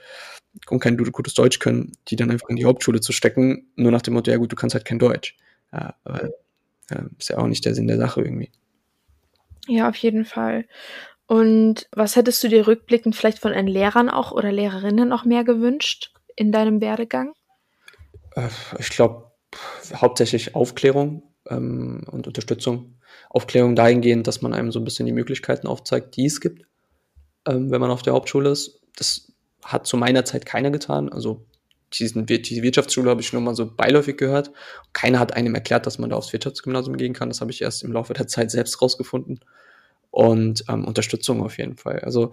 und 0.69 0.79
kein 0.79 0.97
gutes 0.97 1.33
Deutsch 1.33 1.59
können, 1.59 1.93
die 2.09 2.15
dann 2.15 2.31
einfach 2.31 2.49
in 2.49 2.55
die 2.55 2.65
Hauptschule 2.65 3.01
zu 3.01 3.13
stecken, 3.13 3.71
nur 3.75 3.91
nach 3.91 4.01
dem 4.01 4.15
Motto, 4.15 4.31
ja 4.31 4.37
gut, 4.37 4.51
du 4.51 4.55
kannst 4.55 4.73
halt 4.73 4.85
kein 4.85 4.99
Deutsch. 4.99 5.37
Ja, 5.71 5.95
aber 6.03 6.29
ja, 6.89 7.05
ist 7.17 7.29
ja 7.29 7.37
auch 7.37 7.47
nicht 7.47 7.65
der 7.65 7.75
Sinn 7.75 7.87
der 7.87 7.97
Sache 7.97 8.21
irgendwie. 8.21 8.51
Ja, 9.69 9.87
auf 9.87 9.95
jeden 9.97 10.25
Fall. 10.25 10.65
Und 11.27 11.87
was 11.91 12.15
hättest 12.15 12.43
du 12.43 12.47
dir 12.47 12.65
rückblickend 12.65 13.15
vielleicht 13.15 13.37
von 13.37 13.53
den 13.53 13.67
Lehrern 13.67 14.09
auch 14.09 14.31
oder 14.31 14.51
Lehrerinnen 14.51 15.13
auch 15.13 15.25
mehr 15.25 15.43
gewünscht 15.43 16.11
in 16.35 16.51
deinem 16.51 16.81
Werdegang? 16.81 17.33
Äh, 18.35 18.49
ich 18.79 18.89
glaube, 18.89 19.31
hauptsächlich 19.93 20.55
Aufklärung 20.55 21.21
ähm, 21.47 22.03
und 22.09 22.25
Unterstützung. 22.25 22.95
Aufklärung 23.29 23.75
dahingehend, 23.75 24.25
dass 24.25 24.41
man 24.41 24.53
einem 24.53 24.71
so 24.71 24.79
ein 24.79 24.85
bisschen 24.85 25.05
die 25.05 25.11
Möglichkeiten 25.11 25.67
aufzeigt, 25.67 26.15
die 26.15 26.25
es 26.25 26.41
gibt, 26.41 26.65
ähm, 27.47 27.69
wenn 27.69 27.79
man 27.79 27.91
auf 27.91 28.01
der 28.01 28.13
Hauptschule 28.13 28.49
ist. 28.49 28.81
Das 28.95 29.31
hat 29.63 29.85
zu 29.85 29.97
meiner 29.97 30.25
Zeit 30.25 30.47
keiner 30.47 30.71
getan. 30.71 31.09
Also 31.09 31.45
diesen, 31.93 32.25
diese 32.25 32.63
Wirtschaftsschule 32.63 33.09
habe 33.09 33.21
ich 33.21 33.33
nur 33.33 33.41
mal 33.43 33.55
so 33.55 33.71
beiläufig 33.71 34.17
gehört. 34.17 34.51
Keiner 34.93 35.19
hat 35.19 35.33
einem 35.33 35.53
erklärt, 35.53 35.85
dass 35.85 35.99
man 35.99 36.09
da 36.09 36.15
aufs 36.15 36.33
Wirtschaftsgymnasium 36.33 36.97
gehen 36.97 37.13
kann. 37.13 37.29
Das 37.29 37.41
habe 37.41 37.51
ich 37.51 37.61
erst 37.61 37.83
im 37.83 37.91
Laufe 37.91 38.13
der 38.13 38.27
Zeit 38.27 38.49
selbst 38.49 38.81
rausgefunden. 38.81 39.41
Und 40.11 40.63
ähm, 40.69 40.85
Unterstützung 40.85 41.43
auf 41.43 41.57
jeden 41.57 41.77
Fall. 41.77 41.99
Also 41.99 42.31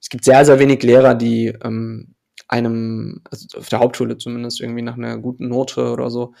es 0.00 0.08
gibt 0.08 0.24
sehr, 0.24 0.44
sehr 0.44 0.58
wenig 0.58 0.82
Lehrer, 0.82 1.14
die 1.14 1.54
ähm, 1.62 2.14
einem, 2.48 3.22
also 3.30 3.58
auf 3.58 3.68
der 3.68 3.78
Hauptschule 3.78 4.18
zumindest 4.18 4.60
irgendwie 4.60 4.82
nach 4.82 4.96
einer 4.96 5.18
guten 5.18 5.48
Note 5.48 5.92
oder 5.92 6.10
so 6.10 6.34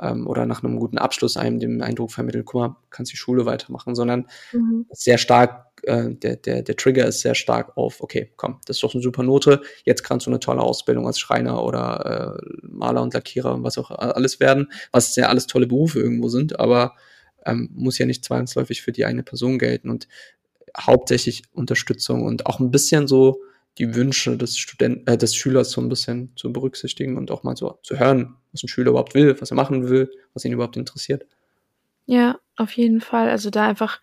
ähm, 0.00 0.26
oder 0.26 0.46
nach 0.46 0.62
einem 0.62 0.78
guten 0.78 0.98
Abschluss 0.98 1.36
einem 1.36 1.58
den 1.58 1.82
Eindruck 1.82 2.12
vermittelt, 2.12 2.46
guck 2.46 2.60
mal, 2.60 2.76
kannst 2.90 3.12
die 3.12 3.16
Schule 3.16 3.46
weitermachen, 3.46 3.94
sondern 3.94 4.26
mhm. 4.52 4.86
sehr 4.90 5.18
stark, 5.18 5.66
äh, 5.82 6.14
der, 6.14 6.36
der, 6.36 6.62
der 6.62 6.76
Trigger 6.76 7.06
ist 7.06 7.20
sehr 7.20 7.34
stark 7.34 7.76
auf, 7.76 8.00
okay, 8.00 8.32
komm, 8.36 8.60
das 8.64 8.76
ist 8.76 8.82
doch 8.82 8.94
eine 8.94 9.02
super 9.02 9.22
Note, 9.22 9.60
jetzt 9.84 10.02
kannst 10.02 10.26
du 10.26 10.30
eine 10.30 10.40
tolle 10.40 10.62
Ausbildung 10.62 11.06
als 11.06 11.18
Schreiner 11.20 11.62
oder 11.62 12.38
äh, 12.38 12.56
Maler 12.62 13.02
und 13.02 13.14
Lackierer 13.14 13.54
und 13.54 13.64
was 13.64 13.78
auch 13.78 13.90
alles 13.90 14.40
werden, 14.40 14.72
was 14.92 15.14
ja 15.16 15.28
alles 15.28 15.46
tolle 15.46 15.66
Berufe 15.66 16.00
irgendwo 16.00 16.28
sind, 16.28 16.58
aber 16.58 16.94
ähm, 17.46 17.70
muss 17.72 17.98
ja 17.98 18.06
nicht 18.06 18.24
zwangsläufig 18.24 18.82
für 18.82 18.92
die 18.92 19.04
eine 19.04 19.22
Person 19.22 19.58
gelten 19.58 19.90
und 19.90 20.08
hauptsächlich 20.78 21.42
Unterstützung 21.52 22.22
und 22.22 22.46
auch 22.46 22.60
ein 22.60 22.70
bisschen 22.70 23.08
so 23.08 23.40
die 23.78 23.94
Wünsche 23.94 24.36
des 24.36 24.58
Studenten, 24.58 25.06
äh, 25.06 25.16
des 25.16 25.34
Schülers 25.34 25.70
so 25.70 25.80
ein 25.80 25.88
bisschen 25.88 26.32
zu 26.36 26.52
berücksichtigen 26.52 27.16
und 27.16 27.30
auch 27.30 27.42
mal 27.42 27.56
so 27.56 27.78
zu 27.82 27.98
hören, 27.98 28.36
was 28.52 28.62
ein 28.62 28.68
Schüler 28.68 28.90
überhaupt 28.90 29.14
will, 29.14 29.40
was 29.40 29.50
er 29.50 29.56
machen 29.56 29.88
will, 29.88 30.10
was 30.34 30.44
ihn 30.44 30.52
überhaupt 30.52 30.76
interessiert. 30.76 31.26
Ja, 32.06 32.38
auf 32.56 32.72
jeden 32.72 33.00
Fall. 33.00 33.30
Also 33.30 33.50
da 33.50 33.66
einfach 33.66 34.00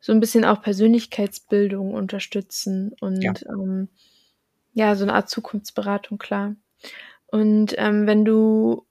so 0.00 0.12
ein 0.12 0.20
bisschen 0.20 0.44
auch 0.44 0.62
Persönlichkeitsbildung 0.62 1.94
unterstützen 1.94 2.94
und 3.00 3.22
ja, 3.22 3.34
ähm, 3.48 3.88
ja 4.72 4.94
so 4.94 5.04
eine 5.04 5.14
Art 5.14 5.28
Zukunftsberatung, 5.28 6.18
klar. 6.18 6.54
Und 7.26 7.74
ähm, 7.78 8.06
wenn 8.06 8.24
du 8.24 8.86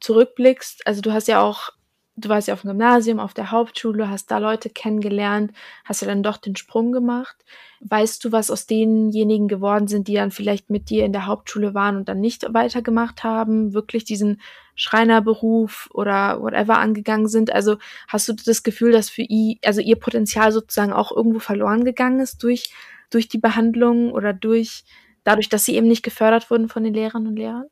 zurückblickst, 0.00 0.86
also 0.86 1.00
du 1.00 1.12
hast 1.12 1.28
ja 1.28 1.40
auch 1.42 1.70
du 2.16 2.28
warst 2.28 2.48
ja 2.48 2.54
auf 2.54 2.62
dem 2.62 2.70
Gymnasium, 2.70 3.18
auf 3.18 3.34
der 3.34 3.50
Hauptschule, 3.50 4.10
hast 4.10 4.30
da 4.30 4.38
Leute 4.38 4.68
kennengelernt, 4.70 5.52
hast 5.84 6.02
ja 6.02 6.08
dann 6.08 6.22
doch 6.22 6.36
den 6.36 6.56
Sprung 6.56 6.92
gemacht. 6.92 7.36
Weißt 7.80 8.24
du, 8.24 8.32
was 8.32 8.50
aus 8.50 8.66
denjenigen 8.66 9.48
geworden 9.48 9.88
sind, 9.88 10.08
die 10.08 10.14
dann 10.14 10.30
vielleicht 10.30 10.70
mit 10.70 10.90
dir 10.90 11.04
in 11.04 11.12
der 11.12 11.26
Hauptschule 11.26 11.74
waren 11.74 11.96
und 11.96 12.08
dann 12.08 12.20
nicht 12.20 12.46
weitergemacht 12.52 13.24
haben, 13.24 13.72
wirklich 13.72 14.04
diesen 14.04 14.40
Schreinerberuf 14.74 15.88
oder 15.92 16.40
whatever 16.40 16.78
angegangen 16.78 17.28
sind? 17.28 17.52
Also 17.52 17.78
hast 18.08 18.28
du 18.28 18.34
das 18.34 18.62
Gefühl, 18.62 18.92
dass 18.92 19.08
für 19.10 19.22
ihr, 19.22 19.56
also 19.64 19.80
ihr 19.80 19.96
Potenzial 19.96 20.52
sozusagen 20.52 20.92
auch 20.92 21.12
irgendwo 21.16 21.38
verloren 21.38 21.84
gegangen 21.84 22.20
ist 22.20 22.42
durch, 22.42 22.72
durch 23.10 23.28
die 23.28 23.38
Behandlung 23.38 24.12
oder 24.12 24.32
durch, 24.32 24.84
dadurch, 25.24 25.48
dass 25.48 25.64
sie 25.64 25.76
eben 25.76 25.88
nicht 25.88 26.02
gefördert 26.02 26.50
wurden 26.50 26.68
von 26.68 26.84
den 26.84 26.94
Lehrern 26.94 27.26
und 27.26 27.36
Lehrern? 27.36 27.71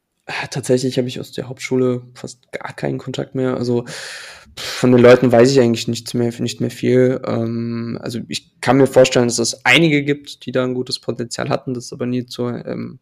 Tatsächlich 0.51 0.99
habe 0.99 1.09
ich 1.09 1.21
aus 1.21 1.33
der 1.33 1.49
Hauptschule 1.49 2.03
fast 2.15 2.51
gar 2.53 2.75
keinen 2.75 2.99
Kontakt 2.99 3.35
mehr. 3.35 3.57
Also 3.57 3.85
von 4.57 4.93
den 4.93 5.01
Leuten 5.01 5.31
weiß 5.33 5.51
ich 5.53 5.61
eigentlich 5.61 5.89
nichts 5.89 6.15
mehr, 6.15 6.33
nicht 6.41 6.61
mehr 6.61 6.71
viel. 6.71 7.21
Ähm, 7.27 7.99
also 8.03 8.21
ich 8.29 8.61
kann 8.61 8.77
mir 8.77 8.87
vorstellen, 8.87 9.29
dass 9.29 9.39
es 9.39 9.65
einige 9.65 10.03
gibt, 10.03 10.45
die 10.45 10.53
da 10.53 10.65
ein 10.65 10.75
gutes 10.75 10.99
Potenzial 10.99 11.49
hatten, 11.49 11.75
das 11.75 11.93
aber 11.93 12.07
nie 12.07 12.27
zur, 12.27 12.65
ähm, 12.67 12.99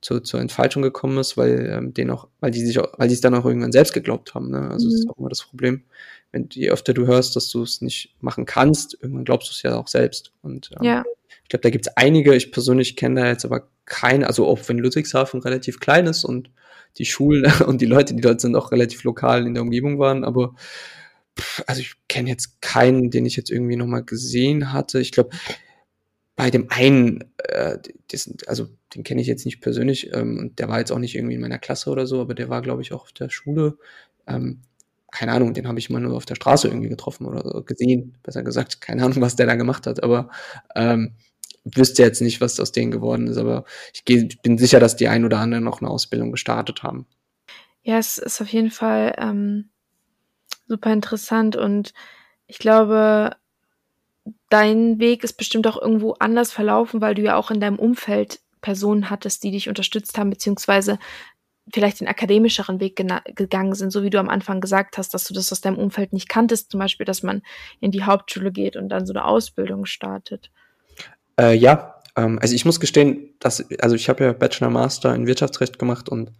zur, 0.00 0.22
zur 0.24 0.40
Entfaltung 0.40 0.82
gekommen 0.82 1.18
ist, 1.18 1.36
weil 1.36 1.70
ähm, 1.70 1.94
den 1.94 2.10
auch, 2.10 2.28
weil 2.40 2.50
die 2.50 2.64
sich 2.64 2.78
auch, 2.78 2.92
weil 2.98 3.08
die 3.08 3.14
es 3.14 3.20
dann 3.20 3.34
auch 3.34 3.44
irgendwann 3.44 3.72
selbst 3.72 3.92
geglaubt 3.92 4.34
haben. 4.34 4.50
Ne? 4.50 4.70
Also 4.70 4.86
mhm. 4.86 4.90
das 4.90 5.00
ist 5.00 5.04
mhm. 5.04 5.10
auch 5.10 5.18
immer 5.18 5.28
das 5.28 5.42
Problem. 5.42 5.82
Wenn 6.30 6.48
je 6.52 6.70
öfter 6.70 6.94
du 6.94 7.06
hörst, 7.06 7.36
dass 7.36 7.50
du 7.50 7.62
es 7.62 7.82
nicht 7.82 8.14
machen 8.20 8.46
kannst, 8.46 8.94
irgendwann 8.94 9.24
glaubst 9.24 9.50
du 9.50 9.52
es 9.52 9.62
ja 9.62 9.76
auch 9.76 9.88
selbst. 9.88 10.32
Und 10.42 10.70
ähm, 10.78 10.84
ja. 10.84 11.04
ich 11.42 11.48
glaube, 11.48 11.62
da 11.62 11.70
gibt 11.70 11.86
es 11.86 11.96
einige. 11.96 12.34
Ich 12.34 12.52
persönlich 12.52 12.96
kenne 12.96 13.20
da 13.20 13.26
jetzt 13.26 13.44
aber 13.44 13.68
keine, 13.84 14.26
also 14.26 14.46
auch 14.46 14.60
wenn 14.66 14.78
Ludwigshafen 14.78 15.40
relativ 15.40 15.78
klein 15.78 16.06
ist 16.06 16.24
und 16.24 16.50
die 16.98 17.04
Schulen 17.04 17.50
und 17.66 17.80
die 17.80 17.86
Leute, 17.86 18.14
die 18.14 18.22
dort 18.22 18.40
sind, 18.40 18.56
auch 18.56 18.72
relativ 18.72 19.04
lokal 19.04 19.46
in 19.46 19.54
der 19.54 19.62
Umgebung 19.62 19.98
waren. 19.98 20.24
Aber 20.24 20.54
also 21.66 21.80
ich 21.80 21.94
kenne 22.08 22.28
jetzt 22.28 22.60
keinen, 22.60 23.10
den 23.10 23.26
ich 23.26 23.36
jetzt 23.36 23.50
irgendwie 23.50 23.76
nochmal 23.76 24.04
gesehen 24.04 24.72
hatte. 24.72 25.00
Ich 25.00 25.12
glaube, 25.12 25.30
bei 26.36 26.50
dem 26.50 26.70
einen, 26.70 27.32
äh, 27.38 27.78
das, 28.10 28.32
also 28.46 28.68
den 28.94 29.04
kenne 29.04 29.20
ich 29.20 29.26
jetzt 29.26 29.44
nicht 29.44 29.60
persönlich 29.60 30.12
ähm, 30.14 30.38
und 30.38 30.58
der 30.58 30.68
war 30.68 30.78
jetzt 30.78 30.92
auch 30.92 30.98
nicht 30.98 31.14
irgendwie 31.14 31.34
in 31.34 31.40
meiner 31.40 31.58
Klasse 31.58 31.90
oder 31.90 32.06
so, 32.06 32.20
aber 32.20 32.34
der 32.34 32.48
war, 32.48 32.62
glaube 32.62 32.82
ich, 32.82 32.92
auch 32.92 33.02
auf 33.02 33.12
der 33.12 33.30
Schule. 33.30 33.78
Ähm, 34.26 34.62
keine 35.10 35.32
Ahnung, 35.32 35.52
den 35.52 35.68
habe 35.68 35.78
ich 35.78 35.90
mal 35.90 36.00
nur 36.00 36.16
auf 36.16 36.24
der 36.24 36.36
Straße 36.36 36.68
irgendwie 36.68 36.88
getroffen 36.88 37.26
oder 37.26 37.62
gesehen, 37.62 38.16
besser 38.22 38.42
gesagt. 38.42 38.80
Keine 38.80 39.04
Ahnung, 39.04 39.20
was 39.20 39.36
der 39.36 39.46
da 39.46 39.56
gemacht 39.56 39.86
hat, 39.86 40.02
aber 40.02 40.30
ähm, 40.74 41.12
wüsste 41.64 42.02
jetzt 42.02 42.20
nicht, 42.20 42.40
was 42.40 42.60
aus 42.60 42.72
denen 42.72 42.90
geworden 42.90 43.26
ist, 43.26 43.36
aber 43.36 43.64
ich, 43.92 44.04
geh, 44.04 44.26
ich 44.28 44.40
bin 44.42 44.58
sicher, 44.58 44.80
dass 44.80 44.96
die 44.96 45.08
ein 45.08 45.24
oder 45.24 45.38
anderen 45.38 45.64
noch 45.64 45.80
eine 45.80 45.90
Ausbildung 45.90 46.32
gestartet 46.32 46.82
haben. 46.82 47.06
Ja, 47.82 47.98
es 47.98 48.18
ist 48.18 48.40
auf 48.40 48.48
jeden 48.48 48.70
Fall 48.70 49.14
ähm, 49.18 49.70
super 50.66 50.92
interessant 50.92 51.56
und 51.56 51.92
ich 52.46 52.58
glaube, 52.58 53.36
dein 54.50 54.98
Weg 54.98 55.24
ist 55.24 55.34
bestimmt 55.34 55.66
auch 55.66 55.80
irgendwo 55.80 56.12
anders 56.12 56.52
verlaufen, 56.52 57.00
weil 57.00 57.14
du 57.14 57.22
ja 57.22 57.36
auch 57.36 57.50
in 57.50 57.60
deinem 57.60 57.78
Umfeld 57.78 58.40
Personen 58.60 59.10
hattest, 59.10 59.42
die 59.42 59.50
dich 59.50 59.68
unterstützt 59.68 60.16
haben, 60.18 60.30
beziehungsweise 60.30 60.98
vielleicht 61.72 62.00
den 62.00 62.08
akademischeren 62.08 62.80
Weg 62.80 62.96
gegangen 62.96 63.74
sind, 63.74 63.90
so 63.90 64.02
wie 64.02 64.10
du 64.10 64.18
am 64.18 64.28
Anfang 64.28 64.60
gesagt 64.60 64.98
hast, 64.98 65.14
dass 65.14 65.24
du 65.24 65.34
das 65.34 65.52
aus 65.52 65.60
deinem 65.60 65.78
Umfeld 65.78 66.12
nicht 66.12 66.28
kanntest, 66.28 66.70
zum 66.70 66.80
Beispiel, 66.80 67.06
dass 67.06 67.22
man 67.22 67.42
in 67.80 67.90
die 67.90 68.04
Hauptschule 68.04 68.52
geht 68.52 68.76
und 68.76 68.88
dann 68.88 69.06
so 69.06 69.12
eine 69.12 69.24
Ausbildung 69.24 69.86
startet. 69.86 70.50
Äh, 71.38 71.54
ja, 71.54 71.94
ähm, 72.16 72.38
also 72.40 72.54
ich 72.54 72.64
muss 72.64 72.80
gestehen, 72.80 73.30
dass, 73.40 73.64
also 73.80 73.94
ich 73.96 74.08
habe 74.08 74.24
ja 74.24 74.32
Bachelor 74.32 74.70
Master 74.70 75.14
in 75.14 75.26
Wirtschaftsrecht 75.26 75.78
gemacht 75.78 76.08
und 76.08 76.32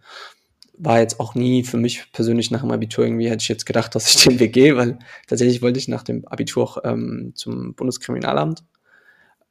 war 0.77 0.99
jetzt 0.99 1.19
auch 1.19 1.35
nie 1.35 1.63
für 1.63 1.77
mich 1.77 2.11
persönlich 2.11 2.51
nach 2.51 2.61
dem 2.61 2.71
Abitur 2.71 3.05
irgendwie, 3.05 3.29
hätte 3.29 3.41
ich 3.41 3.47
jetzt 3.47 3.65
gedacht, 3.65 3.95
dass 3.95 4.13
ich 4.13 4.23
den 4.23 4.39
Weg 4.39 4.53
gehe, 4.53 4.75
weil 4.75 4.99
tatsächlich 5.27 5.61
wollte 5.61 5.79
ich 5.79 5.87
nach 5.87 6.03
dem 6.03 6.27
Abitur 6.27 6.63
auch 6.63 6.77
ähm, 6.83 7.33
zum 7.35 7.75
Bundeskriminalamt, 7.75 8.63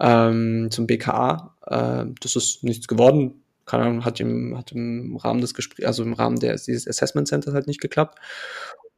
ähm, 0.01 0.69
zum 0.71 0.87
BKA. 0.87 1.55
Äh, 1.67 2.07
das 2.21 2.37
ist 2.37 2.65
nichts 2.65 2.89
geworden. 2.89 3.43
Keine 3.65 3.85
Ahnung, 3.85 4.05
hat 4.05 4.19
im, 4.19 4.59
hat 4.59 4.73
im 4.73 5.17
Rahmen 5.17 5.41
des 5.41 5.55
Gesprächs, 5.55 5.87
also 5.87 6.03
im 6.03 6.15
Rahmen 6.15 6.41
des, 6.41 6.65
dieses 6.65 6.89
Assessment 6.89 7.29
Centers 7.29 7.55
halt 7.55 7.69
nicht 7.69 7.81
geklappt. 7.81 8.19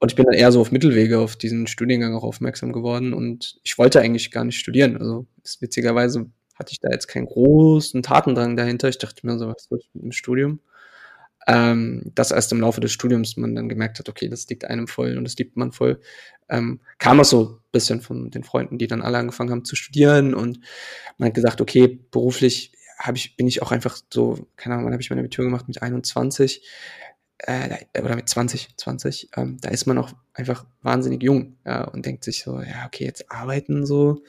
Und 0.04 0.12
ich 0.12 0.16
bin 0.16 0.26
dann 0.26 0.34
eher 0.34 0.52
so 0.52 0.60
auf 0.60 0.70
Mittelwege 0.70 1.18
auf 1.18 1.34
diesen 1.34 1.66
Studiengang 1.66 2.14
auch 2.14 2.24
aufmerksam 2.24 2.72
geworden 2.72 3.14
und 3.14 3.58
ich 3.62 3.78
wollte 3.78 4.02
eigentlich 4.02 4.30
gar 4.30 4.44
nicht 4.44 4.58
studieren. 4.58 4.98
Also 4.98 5.24
witzigerweise 5.60 6.26
hatte 6.56 6.72
ich 6.72 6.80
da 6.80 6.90
jetzt 6.90 7.06
keinen 7.06 7.24
großen 7.24 8.02
Tatendrang 8.02 8.54
dahinter. 8.54 8.90
Ich 8.90 8.98
dachte 8.98 9.26
mir 9.26 9.38
so, 9.38 9.48
was 9.48 9.64
soll 9.64 9.78
ich 9.78 9.88
mit 9.94 10.02
dem 10.04 10.12
Studium? 10.12 10.60
Ähm, 11.46 12.12
das 12.14 12.32
erst 12.32 12.52
im 12.52 12.60
Laufe 12.60 12.82
des 12.82 12.92
Studiums 12.92 13.38
man 13.38 13.54
dann 13.54 13.70
gemerkt 13.70 13.98
hat, 13.98 14.10
okay, 14.10 14.28
das 14.28 14.46
liegt 14.46 14.66
einem 14.66 14.88
voll 14.88 15.16
und 15.16 15.24
das 15.24 15.36
liebt 15.36 15.56
man 15.56 15.72
voll. 15.72 15.98
Ähm, 16.50 16.80
kam 16.98 17.18
auch 17.18 17.24
so 17.24 17.52
ein 17.52 17.56
bisschen 17.72 18.02
von 18.02 18.30
den 18.30 18.44
Freunden, 18.44 18.76
die 18.76 18.88
dann 18.88 19.00
alle 19.00 19.16
angefangen 19.16 19.52
haben 19.52 19.64
zu 19.64 19.74
studieren 19.74 20.34
und 20.34 20.60
man 21.16 21.28
hat 21.28 21.34
gesagt, 21.34 21.62
okay, 21.62 21.98
beruflich 22.10 22.72
habe 22.98 23.16
ich, 23.16 23.36
bin 23.36 23.46
ich 23.46 23.62
auch 23.62 23.72
einfach 23.72 23.96
so, 24.12 24.46
keine 24.56 24.74
Ahnung, 24.74 24.84
wann 24.84 24.92
habe 24.92 25.02
ich 25.02 25.08
meine 25.08 25.20
Abitur 25.20 25.46
gemacht 25.46 25.66
mit 25.66 25.80
21 25.80 26.62
äh, 27.46 27.84
oder 27.98 28.16
mit 28.16 28.28
20, 28.28 28.76
20, 28.76 29.30
ähm, 29.36 29.58
da 29.60 29.70
ist 29.70 29.86
man 29.86 29.98
auch 29.98 30.12
einfach 30.32 30.66
wahnsinnig 30.82 31.22
jung 31.22 31.56
ja, 31.64 31.84
und 31.84 32.06
denkt 32.06 32.24
sich 32.24 32.42
so, 32.42 32.60
ja, 32.60 32.86
okay, 32.86 33.04
jetzt 33.04 33.30
arbeiten 33.30 33.86
so, 33.86 34.22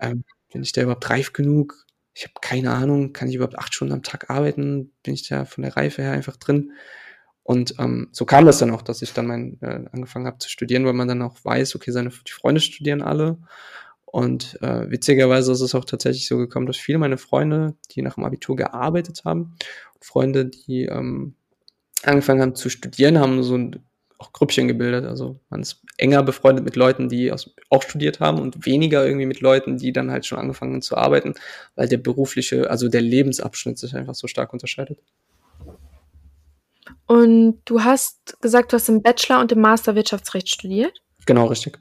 ähm, 0.00 0.24
bin 0.52 0.62
ich 0.62 0.72
da 0.72 0.82
überhaupt 0.82 1.08
reif 1.10 1.32
genug? 1.32 1.86
Ich 2.14 2.24
habe 2.24 2.34
keine 2.40 2.72
Ahnung, 2.72 3.12
kann 3.12 3.28
ich 3.28 3.36
überhaupt 3.36 3.58
acht 3.58 3.74
Stunden 3.74 3.94
am 3.94 4.02
Tag 4.02 4.30
arbeiten? 4.30 4.92
Bin 5.02 5.14
ich 5.14 5.26
da 5.26 5.44
von 5.44 5.62
der 5.62 5.76
Reife 5.76 6.02
her 6.02 6.12
einfach 6.12 6.36
drin? 6.36 6.72
Und 7.42 7.74
ähm, 7.78 8.08
so 8.12 8.24
kam 8.24 8.46
das 8.46 8.58
dann 8.58 8.70
auch, 8.70 8.82
dass 8.82 9.02
ich 9.02 9.12
dann 9.14 9.26
mein, 9.26 9.58
äh, 9.62 9.84
angefangen 9.90 10.26
habe 10.26 10.38
zu 10.38 10.48
studieren, 10.48 10.84
weil 10.84 10.92
man 10.92 11.08
dann 11.08 11.22
auch 11.22 11.36
weiß, 11.42 11.74
okay, 11.74 11.90
seine 11.90 12.10
die 12.10 12.32
Freunde 12.32 12.60
studieren 12.60 13.02
alle. 13.02 13.38
Und 14.04 14.60
äh, 14.62 14.90
witzigerweise 14.90 15.52
ist 15.52 15.62
es 15.62 15.74
auch 15.74 15.86
tatsächlich 15.86 16.28
so 16.28 16.36
gekommen, 16.36 16.66
dass 16.66 16.76
viele 16.76 16.98
meiner 16.98 17.18
Freunde, 17.18 17.74
die 17.90 18.02
nach 18.02 18.16
dem 18.16 18.24
Abitur 18.24 18.56
gearbeitet 18.56 19.22
haben, 19.24 19.56
Freunde, 20.00 20.46
die 20.46 20.84
ähm, 20.84 21.34
angefangen 22.04 22.40
haben 22.40 22.54
zu 22.54 22.68
studieren, 22.68 23.18
haben 23.18 23.42
so 23.42 23.56
ein 23.56 23.82
auch 24.22 24.32
Grüppchen 24.32 24.68
gebildet. 24.68 25.04
Also 25.04 25.40
man 25.50 25.60
ist 25.62 25.82
enger 25.98 26.22
befreundet 26.22 26.64
mit 26.64 26.76
Leuten, 26.76 27.08
die 27.08 27.32
aus, 27.32 27.50
auch 27.70 27.82
studiert 27.82 28.20
haben 28.20 28.38
und 28.38 28.64
weniger 28.64 29.04
irgendwie 29.04 29.26
mit 29.26 29.40
Leuten, 29.40 29.76
die 29.76 29.92
dann 29.92 30.10
halt 30.10 30.24
schon 30.26 30.38
angefangen 30.38 30.74
haben 30.74 30.82
zu 30.82 30.96
arbeiten, 30.96 31.34
weil 31.74 31.88
der 31.88 31.98
berufliche, 31.98 32.70
also 32.70 32.88
der 32.88 33.00
Lebensabschnitt 33.00 33.78
sich 33.78 33.94
einfach 33.94 34.14
so 34.14 34.28
stark 34.28 34.52
unterscheidet. 34.52 34.98
Und 37.06 37.60
du 37.64 37.82
hast 37.82 38.40
gesagt, 38.40 38.72
du 38.72 38.76
hast 38.76 38.88
im 38.88 39.02
Bachelor 39.02 39.40
und 39.40 39.52
im 39.52 39.60
Master 39.60 39.94
Wirtschaftsrecht 39.94 40.48
studiert? 40.48 41.02
Genau, 41.26 41.46
richtig. 41.46 41.78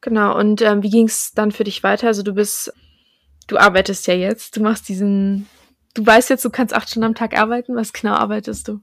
Genau. 0.00 0.36
Und 0.36 0.62
ähm, 0.62 0.82
wie 0.82 0.90
ging 0.90 1.06
es 1.06 1.32
dann 1.34 1.52
für 1.52 1.64
dich 1.64 1.82
weiter? 1.82 2.08
Also 2.08 2.22
du 2.22 2.34
bist, 2.34 2.72
du 3.46 3.58
arbeitest 3.58 4.06
ja 4.06 4.14
jetzt, 4.14 4.56
du 4.56 4.62
machst 4.62 4.88
diesen, 4.88 5.46
du 5.94 6.06
weißt 6.06 6.30
jetzt, 6.30 6.44
du 6.44 6.50
kannst 6.50 6.74
acht 6.74 6.88
Stunden 6.88 7.06
am 7.06 7.14
Tag 7.14 7.36
arbeiten. 7.36 7.74
Was 7.74 7.92
genau 7.92 8.14
arbeitest 8.14 8.68
du? 8.68 8.80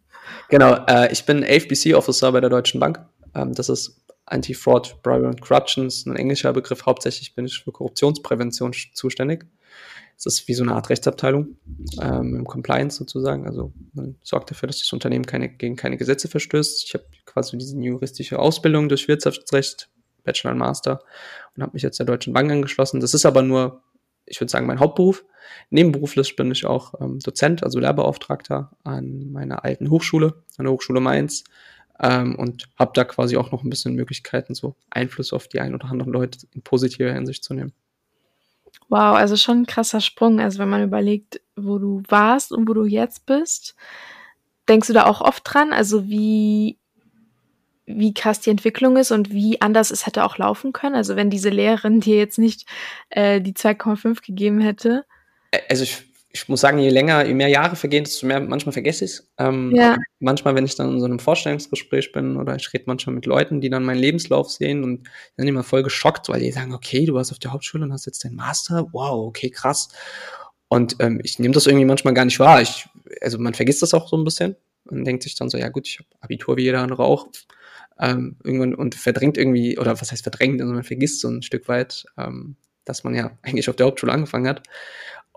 Genau, 0.50 0.74
äh, 0.88 1.12
ich 1.12 1.26
bin 1.26 1.44
AFBC-Officer 1.44 2.32
bei 2.32 2.42
der 2.42 2.50
Deutschen 2.50 2.80
Bank. 2.80 3.00
Ähm, 3.36 3.54
das 3.54 3.70
ist 3.70 4.00
Anti-Fraud, 4.26 5.02
Bribery 5.02 5.28
and 5.28 5.42
Corruption, 5.42 5.88
ist 5.88 6.06
ein 6.06 6.16
englischer 6.16 6.54
Begriff. 6.54 6.86
Hauptsächlich 6.86 7.34
bin 7.36 7.46
ich 7.46 7.64
für 7.64 7.72
Korruptionsprävention 7.72 8.74
zuständig. 8.94 9.46
Es 10.18 10.26
ist 10.26 10.48
wie 10.50 10.54
so 10.54 10.64
eine 10.64 10.74
Art 10.74 10.90
Rechtsabteilung 10.90 11.56
ähm, 12.02 12.36
im 12.36 12.46
Compliance 12.46 12.98
sozusagen. 12.98 13.48
Also 13.48 13.72
man 13.94 14.18
sorgt 14.22 14.52
dafür, 14.52 14.68
dass 14.68 14.80
das 14.80 14.92
Unternehmen 14.92 15.26
keine, 15.26 15.48
gegen 15.48 15.78
keine 15.78 15.96
Gesetze 15.96 16.28
verstößt. 16.28 16.84
Ich 16.86 16.94
habe 16.94 17.06
quasi 17.26 17.58
diese 17.58 17.78
juristische 17.78 18.38
Ausbildung 18.38 18.90
durch 18.90 19.08
Wirtschaftsrecht, 19.08 19.90
Bachelor 20.26 20.52
und 20.52 20.58
Master 20.58 21.02
und 21.56 21.64
habe 21.64 21.72
mich 21.74 21.84
jetzt 21.84 22.00
der 22.00 22.06
Deutschen 22.06 22.34
Bank 22.34 22.52
angeschlossen. 22.52 23.00
Das 23.00 23.14
ist 23.14 23.26
aber 23.26 23.44
nur 23.44 23.82
ich 24.30 24.40
würde 24.40 24.52
sagen, 24.52 24.68
mein 24.68 24.80
Hauptberuf. 24.80 25.26
Nebenberuflich 25.70 26.36
bin 26.36 26.52
ich 26.52 26.66
auch 26.66 26.94
ähm, 27.02 27.20
Dozent, 27.20 27.64
also 27.64 27.80
Lehrbeauftragter 27.80 28.72
an 28.84 29.32
meiner 29.32 29.66
alten 29.66 29.90
Hochschule, 29.90 30.44
an 30.58 30.66
der 30.66 30.72
Hochschule 30.72 31.00
Mainz. 31.00 31.44
Ähm, 32.02 32.36
und 32.36 32.70
habe 32.78 32.92
da 32.94 33.04
quasi 33.04 33.36
auch 33.36 33.52
noch 33.52 33.64
ein 33.64 33.70
bisschen 33.70 33.94
Möglichkeiten, 33.94 34.56
so 34.56 34.76
Einfluss 34.90 35.34
auf 35.34 35.50
die 35.50 35.60
ein 35.60 35.74
oder 35.74 35.90
anderen 35.90 36.14
Leute 36.14 36.40
in 36.54 36.62
positiver 36.62 37.12
Hinsicht 37.12 37.44
zu 37.44 37.54
nehmen. 37.54 37.74
Wow, 38.88 39.18
also 39.18 39.36
schon 39.36 39.62
ein 39.62 39.66
krasser 39.66 40.00
Sprung. 40.00 40.40
Also 40.40 40.60
wenn 40.60 40.70
man 40.70 40.84
überlegt, 40.84 41.42
wo 41.56 41.78
du 41.78 42.02
warst 42.08 42.52
und 42.52 42.70
wo 42.70 42.74
du 42.74 42.86
jetzt 42.86 43.26
bist, 43.26 43.76
denkst 44.70 44.88
du 44.88 44.94
da 44.94 45.06
auch 45.06 45.22
oft 45.22 45.44
dran? 45.46 45.74
Also 45.74 46.08
wie, 46.08 46.78
wie 47.90 48.14
krass 48.14 48.40
die 48.40 48.50
Entwicklung 48.50 48.98
ist 48.98 49.12
und 49.12 49.32
wie 49.32 49.62
anders 49.62 49.92
es 49.92 50.06
hätte 50.06 50.24
auch 50.24 50.38
laufen 50.38 50.74
können? 50.74 50.96
Also 50.96 51.16
wenn 51.16 51.30
diese 51.30 51.50
Lehrerin 51.50 52.00
dir 52.00 52.18
jetzt 52.18 52.38
nicht 52.38 52.66
äh, 53.10 53.42
die 53.42 53.54
2,5 53.54 54.26
gegeben 54.26 54.62
hätte? 54.62 55.06
Also 55.70 55.84
ich 55.84 56.10
ich 56.32 56.48
muss 56.48 56.62
sagen, 56.62 56.78
je 56.78 56.90
länger, 56.90 57.26
je 57.26 57.34
mehr 57.34 57.48
Jahre 57.48 57.76
vergehen, 57.76 58.04
desto 58.04 58.28
mehr, 58.28 58.40
manchmal 58.40 58.74
vergesse 58.74 59.06
ich 59.06 59.12
es. 59.12 59.32
Ähm, 59.40 59.74
ja. 59.76 59.98
Manchmal, 60.20 60.54
wenn 60.54 60.66
ich 60.66 60.76
dann 60.76 60.92
in 60.94 61.00
so 61.00 61.06
einem 61.06 61.18
Vorstellungsgespräch 61.18 62.12
bin 62.12 62.38
oder 62.38 62.56
ich 62.56 62.72
rede 62.72 62.84
manchmal 62.86 63.16
mit 63.16 63.26
Leuten, 63.26 63.62
die 63.62 63.70
dann 63.70 63.84
meinen 63.84 64.00
Lebenslauf 64.00 64.52
sehen 64.52 64.84
und 64.84 65.10
dann 65.38 65.48
immer 65.48 65.64
voll 65.64 65.82
geschockt, 65.82 66.30
weil 66.30 66.42
die 66.42 66.52
sagen, 66.52 66.74
okay, 66.74 67.06
du 67.06 67.16
warst 67.16 67.32
auf 67.32 67.40
der 67.40 67.52
Hauptschule 67.52 67.84
und 67.84 67.94
hast 67.94 68.06
jetzt 68.06 68.24
den 68.24 68.36
Master, 68.36 68.88
wow, 68.92 69.28
okay, 69.28 69.50
krass. 69.50 69.90
Und 70.68 70.98
ähm, 71.00 71.20
ich 71.24 71.40
nehme 71.40 71.56
das 71.56 71.66
irgendwie 71.66 71.86
manchmal 71.86 72.14
gar 72.14 72.26
nicht 72.26 72.40
wahr. 72.40 72.62
Ich, 72.62 72.88
also 73.22 73.40
man 73.40 73.56
vergisst 73.56 73.82
das 73.82 73.96
auch 73.96 74.08
so 74.08 74.16
ein 74.16 74.24
bisschen 74.24 74.56
und 74.86 75.06
denkt 75.06 75.24
sich 75.24 75.36
dann 75.36 75.50
so, 75.50 75.58
ja 75.58 75.70
gut, 75.70 75.88
ich 75.88 75.98
habe 75.98 76.10
Abitur 76.22 76.58
wie 76.58 76.64
jeder 76.64 76.82
andere 76.82 77.06
auch. 77.06 77.28
Ähm, 78.00 78.38
irgendwann 78.44 78.76
und 78.76 78.96
verdrängt 78.96 79.38
irgendwie, 79.38 79.78
oder 79.78 80.00
was 80.00 80.12
heißt 80.12 80.24
verdrängt, 80.24 80.62
also 80.62 80.74
man 80.74 80.84
vergisst 80.84 81.20
so 81.22 81.30
ein 81.30 81.42
Stück 81.42 81.68
weit, 81.68 82.06
ähm, 82.18 82.56
dass 82.86 83.04
man 83.04 83.14
ja 83.14 83.32
eigentlich 83.42 83.70
auf 83.70 83.76
der 83.76 83.88
Hauptschule 83.88 84.12
angefangen 84.12 84.48
hat. 84.48 84.64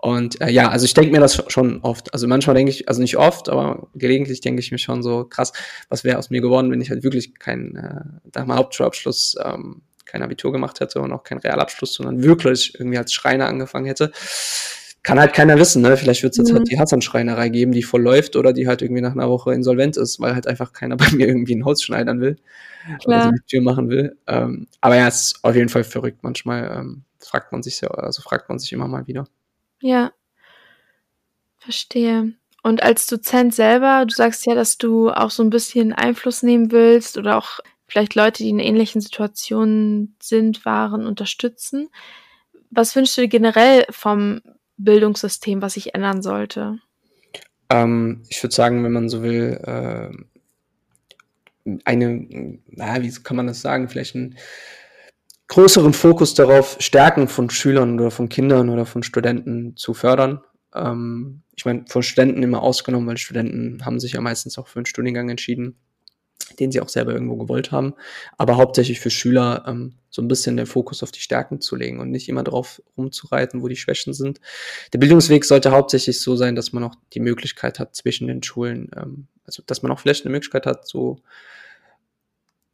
Und 0.03 0.41
äh, 0.41 0.49
ja, 0.49 0.67
also 0.67 0.83
ich 0.83 0.93
denke 0.93 1.11
mir 1.11 1.21
das 1.21 1.41
schon 1.47 1.79
oft. 1.81 2.13
Also 2.13 2.27
manchmal 2.27 2.55
denke 2.55 2.71
ich, 2.71 2.89
also 2.89 3.01
nicht 3.01 3.15
oft, 3.15 3.47
aber 3.47 3.87
gelegentlich 3.95 4.41
denke 4.41 4.59
ich 4.59 4.69
mir 4.69 4.77
schon 4.77 5.01
so, 5.01 5.23
krass, 5.23 5.53
was 5.87 6.03
wäre 6.03 6.17
aus 6.17 6.29
mir 6.29 6.41
geworden, 6.41 6.71
wenn 6.71 6.81
ich 6.81 6.89
halt 6.89 7.03
wirklich 7.03 7.39
keinen 7.39 8.21
äh, 8.35 8.43
mal 8.43 8.57
Hauptschulabschluss, 8.57 9.37
ähm, 9.41 9.81
kein 10.05 10.21
Abitur 10.21 10.51
gemacht 10.51 10.81
hätte 10.81 10.99
und 10.99 11.13
auch 11.13 11.23
keinen 11.23 11.39
Realabschluss, 11.39 11.93
sondern 11.93 12.21
wirklich 12.21 12.75
irgendwie 12.77 12.97
als 12.97 13.13
Schreiner 13.13 13.47
angefangen 13.47 13.85
hätte. 13.85 14.11
Kann 15.03 15.19
halt 15.19 15.33
keiner 15.33 15.59
wissen, 15.59 15.81
ne? 15.81 15.97
Vielleicht 15.97 16.23
wird 16.23 16.31
es 16.31 16.37
jetzt 16.37 16.47
halt 16.47 16.53
mhm. 16.53 16.59
halt 16.59 16.71
die 16.71 16.79
Hassan-Schreinerei 16.79 17.49
geben, 17.49 17.73
die 17.73 17.83
voll 17.83 18.01
läuft 18.01 18.37
oder 18.37 18.53
die 18.53 18.67
halt 18.67 18.81
irgendwie 18.81 19.01
nach 19.01 19.11
einer 19.11 19.29
Woche 19.29 19.53
insolvent 19.53 19.97
ist, 19.97 20.21
weil 20.21 20.33
halt 20.33 20.47
einfach 20.47 20.71
keiner 20.71 20.95
bei 20.97 21.11
mir 21.11 21.27
irgendwie 21.27 21.55
ein 21.55 21.65
Holz 21.65 21.83
schneidern 21.83 22.21
will 22.21 22.37
Klar. 22.99 22.99
oder 23.05 23.21
so 23.21 23.27
eine 23.29 23.45
Tür 23.45 23.61
machen 23.61 23.89
will. 23.89 24.17
Ähm, 24.27 24.67
aber 24.79 24.95
ja, 24.95 25.07
es 25.07 25.21
ist 25.21 25.43
auf 25.43 25.55
jeden 25.55 25.69
Fall 25.69 25.83
verrückt. 25.83 26.23
Manchmal 26.23 26.71
ähm, 26.77 27.03
fragt 27.19 27.51
man 27.51 27.61
sich 27.61 27.81
ja, 27.81 27.89
also 27.89 28.21
fragt 28.21 28.47
man 28.47 28.59
sich 28.59 28.71
immer 28.71 28.87
mal 28.87 29.05
wieder. 29.05 29.25
Ja, 29.81 30.13
verstehe. 31.57 32.33
Und 32.61 32.81
als 32.81 33.07
Dozent 33.07 33.53
selber, 33.53 34.05
du 34.05 34.13
sagst 34.15 34.45
ja, 34.45 34.55
dass 34.55 34.77
du 34.77 35.09
auch 35.09 35.31
so 35.31 35.43
ein 35.43 35.49
bisschen 35.49 35.91
Einfluss 35.91 36.43
nehmen 36.43 36.71
willst 36.71 37.17
oder 37.17 37.37
auch 37.37 37.59
vielleicht 37.87 38.15
Leute, 38.15 38.43
die 38.43 38.49
in 38.49 38.59
ähnlichen 38.59 39.01
Situationen 39.01 40.15
sind, 40.21 40.63
waren, 40.63 41.05
unterstützen. 41.05 41.89
Was 42.71 42.95
wünschst 42.95 43.17
du 43.17 43.21
dir 43.21 43.27
generell 43.27 43.85
vom 43.89 44.41
Bildungssystem, 44.83 45.61
was 45.61 45.73
sich 45.73 45.93
ändern 45.95 46.21
sollte? 46.21 46.79
Ähm, 47.69 48.23
ich 48.29 48.41
würde 48.43 48.55
sagen, 48.55 48.83
wenn 48.83 48.91
man 48.91 49.09
so 49.09 49.23
will, 49.23 49.59
äh, 49.63 50.11
eine, 51.85 52.59
na, 52.67 53.01
wie 53.01 53.11
kann 53.11 53.37
man 53.37 53.47
das 53.47 53.61
sagen, 53.61 53.89
vielleicht 53.89 54.15
ein 54.15 54.37
größeren 55.47 55.93
Fokus 55.93 56.33
darauf, 56.33 56.77
Stärken 56.79 57.27
von 57.27 57.49
Schülern 57.49 57.99
oder 57.99 58.11
von 58.11 58.29
Kindern 58.29 58.69
oder 58.69 58.85
von 58.85 59.03
Studenten 59.03 59.75
zu 59.77 59.93
fördern. 59.93 60.41
Ähm, 60.73 61.41
ich 61.55 61.65
meine, 61.65 61.85
von 61.87 62.03
Studenten 62.03 62.43
immer 62.43 62.61
ausgenommen, 62.61 63.07
weil 63.07 63.17
Studenten 63.17 63.85
haben 63.85 63.99
sich 63.99 64.13
ja 64.13 64.21
meistens 64.21 64.57
auch 64.57 64.67
für 64.67 64.79
einen 64.79 64.85
Studiengang 64.85 65.29
entschieden, 65.29 65.77
den 66.59 66.71
sie 66.71 66.81
auch 66.81 66.89
selber 66.89 67.13
irgendwo 67.13 67.35
gewollt 67.35 67.71
haben. 67.71 67.93
Aber 68.37 68.57
hauptsächlich 68.57 68.99
für 68.99 69.09
Schüler 69.09 69.63
ähm, 69.67 69.93
so 70.09 70.21
ein 70.21 70.27
bisschen 70.27 70.57
den 70.57 70.65
Fokus 70.65 71.03
auf 71.03 71.11
die 71.11 71.19
Stärken 71.19 71.61
zu 71.61 71.75
legen 71.75 71.99
und 71.99 72.11
nicht 72.11 72.29
immer 72.29 72.43
darauf 72.43 72.81
rumzureiten, 72.97 73.61
wo 73.61 73.67
die 73.67 73.75
Schwächen 73.75 74.13
sind. 74.13 74.39
Der 74.93 74.99
Bildungsweg 74.99 75.45
sollte 75.45 75.71
hauptsächlich 75.71 76.21
so 76.21 76.35
sein, 76.35 76.55
dass 76.55 76.73
man 76.73 76.83
auch 76.83 76.95
die 77.13 77.19
Möglichkeit 77.19 77.79
hat 77.79 77.95
zwischen 77.95 78.27
den 78.27 78.43
Schulen, 78.43 78.91
ähm, 78.95 79.27
also 79.45 79.63
dass 79.65 79.81
man 79.81 79.91
auch 79.91 79.99
vielleicht 79.99 80.25
eine 80.25 80.31
Möglichkeit 80.31 80.65
hat, 80.65 80.87
so 80.87 81.17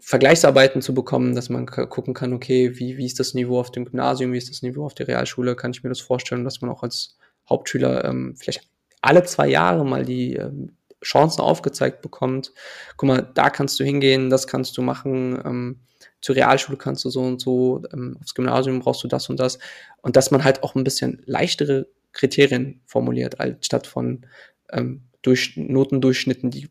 Vergleichsarbeiten 0.02 0.82
zu 0.82 0.94
bekommen, 0.94 1.36
dass 1.36 1.50
man 1.50 1.66
gucken 1.66 2.14
kann, 2.14 2.34
okay, 2.34 2.80
wie, 2.80 2.98
wie 2.98 3.06
ist 3.06 3.20
das 3.20 3.34
Niveau 3.34 3.60
auf 3.60 3.72
dem 3.72 3.86
Gymnasium, 3.86 4.34
wie 4.34 4.38
ist 4.38 4.50
das 4.50 4.62
Niveau 4.62 4.86
auf 4.86 4.96
der 4.96 5.08
Realschule, 5.08 5.56
kann 5.56 5.72
ich 5.72 5.84
mir 5.84 5.90
das 5.90 6.00
vorstellen, 6.00 6.46
dass 6.46 6.62
man 6.62 6.72
auch 6.72 6.84
als 6.84 7.18
Hauptschüler 7.50 8.06
ähm, 8.06 8.36
vielleicht 8.38 8.68
alle 9.02 9.24
zwei 9.24 9.48
Jahre 9.48 9.86
mal 9.86 10.06
die 10.06 10.36
ähm, 10.36 10.78
Chancen 11.04 11.42
aufgezeigt 11.42 12.02
bekommt. 12.02 12.54
Guck 12.98 13.08
mal, 13.08 13.32
da 13.34 13.50
kannst 13.50 13.80
du 13.80 13.84
hingehen, 13.84 14.30
das 14.30 14.48
kannst 14.48 14.78
du 14.78 14.82
machen, 14.82 15.40
ähm, 15.46 15.80
zur 16.22 16.36
Realschule 16.36 16.78
kannst 16.78 17.06
du 17.06 17.10
so 17.10 17.22
und 17.22 17.40
so, 17.40 17.82
ähm, 17.94 18.18
aufs 18.20 18.34
Gymnasium 18.34 18.80
brauchst 18.80 19.04
du 19.04 19.08
das 19.08 19.30
und 19.30 19.40
das. 19.40 19.60
Und 20.02 20.16
dass 20.16 20.32
man 20.32 20.44
halt 20.44 20.64
auch 20.64 20.76
ein 20.76 20.84
bisschen 20.84 21.22
leichtere 21.26 21.88
Kriterien 22.12 22.82
formuliert, 22.86 23.40
als 23.40 23.66
statt 23.66 23.88
von 23.88 24.26
ähm, 24.72 25.04
durch 25.22 25.54
Notendurchschnitten, 25.56 26.52
die 26.52 26.70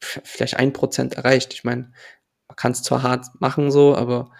vielleicht 0.00 0.56
ein 0.56 0.72
Prozent 0.72 1.14
erreicht. 1.14 1.52
Ich 1.52 1.64
meine, 1.64 1.92
man 2.48 2.56
kann 2.56 2.72
es 2.72 2.82
zwar 2.82 3.02
hart 3.02 3.26
machen 3.40 3.70
so, 3.70 3.94
aber 3.94 4.30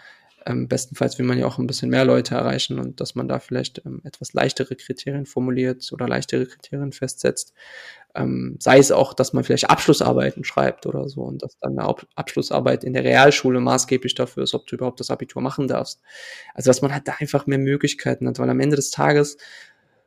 ähm, 0.47 0.69
bestenfalls 0.69 1.19
will 1.19 1.27
man 1.27 1.39
ja 1.39 1.47
auch 1.47 1.59
ein 1.59 1.67
bisschen 1.67 1.91
mehr 1.91 2.05
Leute 2.05 2.35
erreichen 2.35 2.79
und 2.79 3.01
dass 3.01 3.15
man 3.15 3.29
da 3.29 3.39
vielleicht 3.39 3.85
ähm, 3.85 4.01
etwas 4.05 4.33
leichtere 4.33 4.77
Kriterien 4.77 5.27
formuliert 5.27 5.89
oder 5.93 6.09
leichtere 6.09 6.47
Kriterien 6.47 6.93
festsetzt. 6.93 7.53
Ähm, 8.19 8.57
sei 8.59 8.79
es 8.79 8.91
auch, 8.91 9.15
dass 9.15 9.33
man 9.33 9.45
vielleicht 9.45 9.71
Abschlussarbeiten 9.71 10.43
schreibt 10.43 10.87
oder 10.87 11.09
so 11.09 11.23
und 11.23 11.43
dass 11.43 11.59
dann 11.61 11.79
eine 11.79 11.95
Abschlussarbeit 12.17 12.83
in 12.83 12.95
der 12.95 13.05
Realschule 13.05 13.61
maßgeblich 13.61 14.15
dafür 14.15 14.43
ist, 14.43 14.55
ob 14.55 14.67
du 14.67 14.77
überhaupt 14.77 14.99
das 14.99 15.11
Abitur 15.11 15.41
machen 15.41 15.69
darfst. 15.69 16.01
Also 16.55 16.71
dass 16.71 16.83
man 16.83 16.93
halt 16.93 17.07
da 17.07 17.15
einfach 17.19 17.47
mehr 17.47 17.59
Möglichkeiten 17.59 18.27
hat, 18.27 18.39
weil 18.39 18.51
am 18.51 18.61
Ende 18.61 18.77
des 18.77 18.91
Tages 18.91 19.37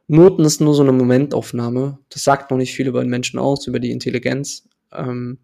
Noten 0.08 0.44
ist 0.44 0.60
nur 0.60 0.74
so 0.74 0.82
eine 0.82 0.92
Momentaufnahme. 0.92 2.00
Das 2.10 2.24
sagt 2.24 2.52
noch 2.52 2.58
nicht 2.58 2.74
viel 2.74 2.88
über 2.88 3.02
den 3.02 3.10
Menschen 3.10 3.40
aus, 3.40 3.66
über 3.68 3.80
die 3.80 3.92
Intelligenz. 3.92 4.68
Ähm, 4.92 5.38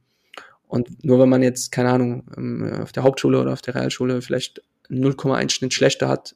und 0.67 1.05
nur 1.05 1.19
wenn 1.19 1.29
man 1.29 1.41
jetzt, 1.41 1.71
keine 1.71 1.91
Ahnung, 1.91 2.25
ähm, 2.35 2.81
auf 2.81 2.91
der 2.91 3.03
Hauptschule 3.03 3.39
oder 3.39 3.53
auf 3.53 3.61
der 3.61 3.75
Realschule 3.75 4.21
vielleicht 4.21 4.61
0,1 4.89 5.51
Schnitt 5.51 5.73
schlechter 5.73 6.09
hat 6.09 6.35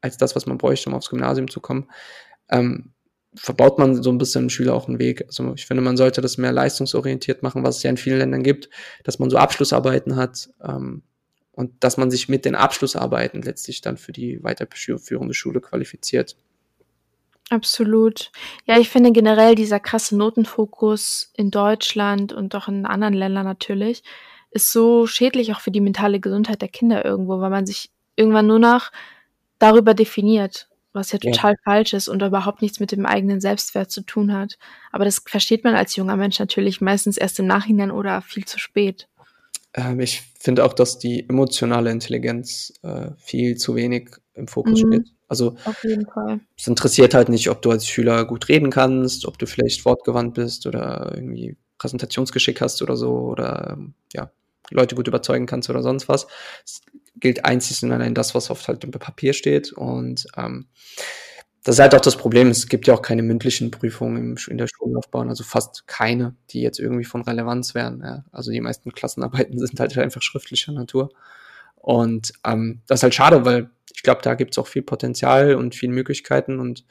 als 0.00 0.16
das, 0.16 0.34
was 0.34 0.46
man 0.46 0.56
bräuchte, 0.56 0.88
um 0.88 0.94
aufs 0.94 1.10
Gymnasium 1.10 1.48
zu 1.48 1.60
kommen, 1.60 1.90
ähm, 2.48 2.92
verbaut 3.34 3.78
man 3.78 4.02
so 4.02 4.10
ein 4.10 4.18
bisschen 4.18 4.44
dem 4.44 4.50
Schüler 4.50 4.74
auch 4.74 4.88
einen 4.88 4.98
Weg. 4.98 5.24
Also 5.26 5.54
ich 5.54 5.66
finde, 5.66 5.82
man 5.82 5.96
sollte 5.96 6.20
das 6.20 6.38
mehr 6.38 6.52
leistungsorientiert 6.52 7.42
machen, 7.42 7.62
was 7.64 7.78
es 7.78 7.82
ja 7.82 7.90
in 7.90 7.96
vielen 7.96 8.18
Ländern 8.18 8.42
gibt, 8.42 8.68
dass 9.04 9.18
man 9.18 9.30
so 9.30 9.36
Abschlussarbeiten 9.36 10.16
hat 10.16 10.50
ähm, 10.62 11.02
und 11.52 11.72
dass 11.84 11.96
man 11.96 12.10
sich 12.10 12.28
mit 12.28 12.44
den 12.44 12.54
Abschlussarbeiten 12.54 13.42
letztlich 13.42 13.80
dann 13.80 13.96
für 13.96 14.12
die 14.12 14.42
weiterführende 14.42 15.34
Schule 15.34 15.60
qualifiziert. 15.60 16.36
Absolut. 17.50 18.30
Ja, 18.64 18.78
ich 18.78 18.88
finde 18.88 19.10
generell 19.10 19.56
dieser 19.56 19.80
krasse 19.80 20.16
Notenfokus 20.16 21.32
in 21.36 21.50
Deutschland 21.50 22.32
und 22.32 22.54
auch 22.54 22.68
in 22.68 22.86
anderen 22.86 23.14
Ländern 23.14 23.44
natürlich 23.44 24.02
ist 24.52 24.72
so 24.72 25.06
schädlich 25.06 25.52
auch 25.52 25.60
für 25.60 25.70
die 25.70 25.80
mentale 25.80 26.20
Gesundheit 26.20 26.62
der 26.62 26.68
Kinder 26.68 27.04
irgendwo, 27.04 27.40
weil 27.40 27.50
man 27.50 27.66
sich 27.66 27.90
irgendwann 28.16 28.46
nur 28.46 28.58
noch 28.58 28.90
darüber 29.58 29.94
definiert, 29.94 30.69
was 30.92 31.12
ja 31.12 31.18
total 31.18 31.52
ja. 31.52 31.58
falsch 31.64 31.92
ist 31.92 32.08
und 32.08 32.22
überhaupt 32.22 32.62
nichts 32.62 32.80
mit 32.80 32.92
dem 32.92 33.06
eigenen 33.06 33.40
Selbstwert 33.40 33.90
zu 33.90 34.02
tun 34.02 34.32
hat. 34.32 34.58
Aber 34.92 35.04
das 35.04 35.22
versteht 35.26 35.64
man 35.64 35.74
als 35.74 35.96
junger 35.96 36.16
Mensch 36.16 36.38
natürlich 36.38 36.80
meistens 36.80 37.16
erst 37.16 37.38
im 37.38 37.46
Nachhinein 37.46 37.90
oder 37.90 38.22
viel 38.22 38.44
zu 38.44 38.58
spät. 38.58 39.08
Ähm, 39.74 40.00
ich 40.00 40.22
finde 40.38 40.64
auch, 40.64 40.72
dass 40.72 40.98
die 40.98 41.28
emotionale 41.28 41.90
Intelligenz 41.90 42.72
äh, 42.82 43.10
viel 43.18 43.56
zu 43.56 43.76
wenig 43.76 44.10
im 44.34 44.48
Fokus 44.48 44.82
mhm. 44.82 44.92
steht. 44.92 45.12
Also 45.28 45.54
Auf 45.64 45.84
jeden 45.84 46.06
Fall. 46.06 46.40
es 46.58 46.66
interessiert 46.66 47.14
halt 47.14 47.28
nicht, 47.28 47.50
ob 47.50 47.62
du 47.62 47.70
als 47.70 47.86
Schüler 47.86 48.24
gut 48.24 48.48
reden 48.48 48.70
kannst, 48.70 49.26
ob 49.26 49.38
du 49.38 49.46
vielleicht 49.46 49.84
wortgewandt 49.84 50.34
bist 50.34 50.66
oder 50.66 51.12
irgendwie 51.14 51.56
Präsentationsgeschick 51.78 52.60
hast 52.60 52.82
oder 52.82 52.96
so 52.96 53.12
oder 53.12 53.76
ähm, 53.76 53.94
ja, 54.12 54.32
Leute 54.70 54.94
gut 54.94 55.08
überzeugen 55.08 55.46
kannst 55.46 55.70
oder 55.70 55.82
sonst 55.82 56.08
was. 56.08 56.26
Es 56.64 56.80
gilt 57.16 57.44
einzig 57.44 57.82
und 57.82 57.92
allein 57.92 58.14
das, 58.14 58.34
was 58.34 58.50
oft 58.50 58.68
halt 58.68 58.84
im 58.84 58.90
Papier 58.90 59.32
steht. 59.32 59.72
Und 59.72 60.26
ähm, 60.36 60.68
das 61.62 61.76
ist 61.76 61.80
halt 61.80 61.94
auch 61.94 62.00
das 62.00 62.16
Problem. 62.16 62.48
Es 62.48 62.68
gibt 62.68 62.86
ja 62.86 62.94
auch 62.94 63.02
keine 63.02 63.22
mündlichen 63.22 63.70
Prüfungen 63.70 64.36
in 64.48 64.58
der 64.58 64.66
Schullaufbahn, 64.66 65.28
also 65.28 65.44
fast 65.44 65.86
keine, 65.86 66.34
die 66.50 66.62
jetzt 66.62 66.78
irgendwie 66.78 67.04
von 67.04 67.22
Relevanz 67.22 67.74
wären. 67.74 68.00
Ja. 68.02 68.24
Also 68.32 68.50
die 68.50 68.60
meisten 68.60 68.92
Klassenarbeiten 68.92 69.58
sind 69.66 69.78
halt 69.78 69.96
einfach 69.98 70.22
schriftlicher 70.22 70.72
Natur. 70.72 71.10
Und 71.76 72.32
ähm, 72.44 72.80
das 72.86 73.00
ist 73.00 73.02
halt 73.02 73.14
schade, 73.14 73.44
weil 73.44 73.70
ich 73.94 74.02
glaube, 74.02 74.22
da 74.22 74.34
gibt 74.34 74.52
es 74.52 74.58
auch 74.58 74.66
viel 74.66 74.82
Potenzial 74.82 75.54
und 75.54 75.74
viele 75.74 75.92
Möglichkeiten. 75.92 76.60
Und 76.60 76.84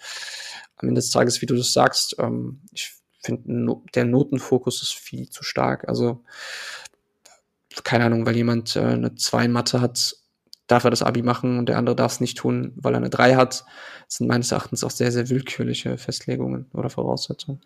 am 0.75 0.89
Ende 0.89 0.99
des 0.99 1.11
Tages, 1.11 1.41
wie 1.41 1.45
du 1.45 1.55
das 1.55 1.73
sagst, 1.73 2.15
ähm, 2.19 2.61
ich 2.71 2.93
finde, 3.21 3.81
der 3.95 4.05
Notenfokus 4.05 4.81
ist 4.81 4.93
viel 4.93 5.29
zu 5.29 5.43
stark. 5.43 5.87
Also, 5.87 6.23
keine 7.83 8.05
Ahnung, 8.05 8.25
weil 8.25 8.35
jemand 8.35 8.75
äh, 8.75 8.81
eine 8.81 9.15
2 9.15 9.47
Mathe 9.47 9.81
hat, 9.81 10.15
darf 10.67 10.83
er 10.83 10.89
das 10.89 11.03
Abi 11.03 11.21
machen 11.21 11.59
und 11.59 11.69
der 11.69 11.77
andere 11.77 11.95
darf 11.95 12.13
es 12.13 12.21
nicht 12.21 12.37
tun, 12.37 12.73
weil 12.75 12.93
er 12.93 12.97
eine 12.97 13.09
3 13.09 13.35
hat. 13.35 13.65
Das 14.05 14.17
sind 14.17 14.27
meines 14.27 14.51
Erachtens 14.51 14.83
auch 14.83 14.91
sehr, 14.91 15.11
sehr 15.11 15.29
willkürliche 15.29 15.97
Festlegungen 15.97 16.69
oder 16.73 16.89
Voraussetzungen. 16.89 17.61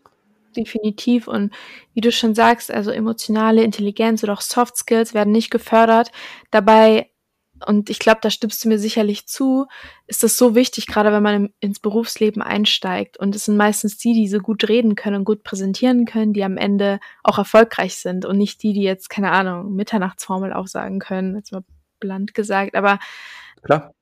Definitiv. 0.56 1.28
Und 1.28 1.52
wie 1.94 2.02
du 2.02 2.12
schon 2.12 2.36
sagst, 2.36 2.72
also 2.72 2.92
emotionale 2.92 3.64
Intelligenz 3.64 4.24
oder 4.24 4.34
auch 4.34 4.42
Soft 4.42 4.78
Skills 4.78 5.14
werden 5.14 5.32
nicht 5.32 5.50
gefördert. 5.50 6.12
Dabei, 6.52 7.10
und 7.66 7.90
ich 7.90 8.00
glaube, 8.00 8.20
da 8.22 8.30
stimmst 8.30 8.64
du 8.64 8.70
mir 8.70 8.80
sicherlich 8.80 9.28
zu, 9.28 9.68
ist 10.08 10.24
das 10.24 10.38
so 10.38 10.56
wichtig, 10.56 10.88
gerade 10.88 11.12
wenn 11.12 11.24
man 11.24 11.54
ins 11.60 11.80
Berufsleben 11.80 12.42
einsteigt. 12.42 13.18
Und 13.18 13.36
es 13.36 13.46
sind 13.46 13.58
meistens 13.58 13.98
die, 13.98 14.14
die 14.14 14.28
so 14.28 14.40
gut 14.40 14.68
reden 14.70 14.96
können 14.96 15.18
und 15.18 15.26
gut 15.26 15.44
präsentieren 15.44 16.06
können, 16.06 16.34
die 16.34 16.44
am 16.44 16.58
Ende 16.58 17.00
auch 17.24 17.38
erfolgreich 17.38 17.98
sind 17.98 18.26
und 18.26 18.38
nicht 18.38 18.64
die, 18.64 18.74
die 18.74 18.84
jetzt, 18.84 19.10
keine 19.10 19.32
Ahnung, 19.32 19.74
Mitternachtsformel 19.76 20.54
aufsagen 20.54 21.00
können, 21.00 21.36
jetzt 21.36 21.52
mal 21.52 21.64
blunt 22.00 22.34
gesagt. 22.34 22.76
Aber 22.76 23.00
Klar. 23.64 23.94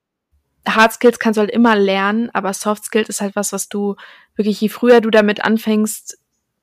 Hard 0.68 0.94
Skills 0.94 1.20
kannst 1.20 1.38
du 1.38 1.42
halt 1.42 1.52
immer 1.52 1.76
lernen, 1.76 2.30
aber 2.34 2.54
Soft 2.54 2.86
Skills 2.86 3.10
ist 3.10 3.22
halt 3.22 3.36
was, 3.36 3.52
was 3.52 3.70
du 3.70 3.96
wirklich, 4.36 4.62
je 4.62 4.70
früher 4.70 5.02
du 5.02 5.10
damit 5.10 5.44
anfängst, 5.44 6.20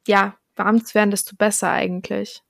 ja, 0.07 0.37
warm 0.57 0.85
zu 0.85 0.95
werden, 0.95 1.11
desto 1.11 1.37
besser 1.37 1.71
eigentlich. 1.71 2.43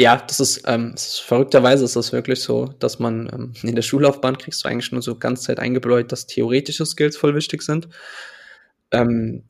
Ja, 0.00 0.16
das 0.28 0.38
ist, 0.38 0.62
ähm, 0.66 0.92
das 0.92 1.08
ist 1.08 1.20
verrückterweise 1.20 1.84
ist 1.84 1.96
das 1.96 2.12
wirklich 2.12 2.40
so, 2.40 2.66
dass 2.78 3.00
man 3.00 3.28
ähm, 3.32 3.52
in 3.64 3.74
der 3.74 3.82
Schullaufbahn 3.82 4.38
kriegst 4.38 4.64
du 4.64 4.68
eigentlich 4.68 4.92
nur 4.92 5.02
so 5.02 5.16
ganz 5.18 5.42
Zeit 5.42 5.58
eingebläut, 5.58 6.12
dass 6.12 6.26
theoretische 6.26 6.86
Skills 6.86 7.16
voll 7.16 7.34
wichtig 7.34 7.62
sind. 7.62 7.88
Ähm, 8.92 9.44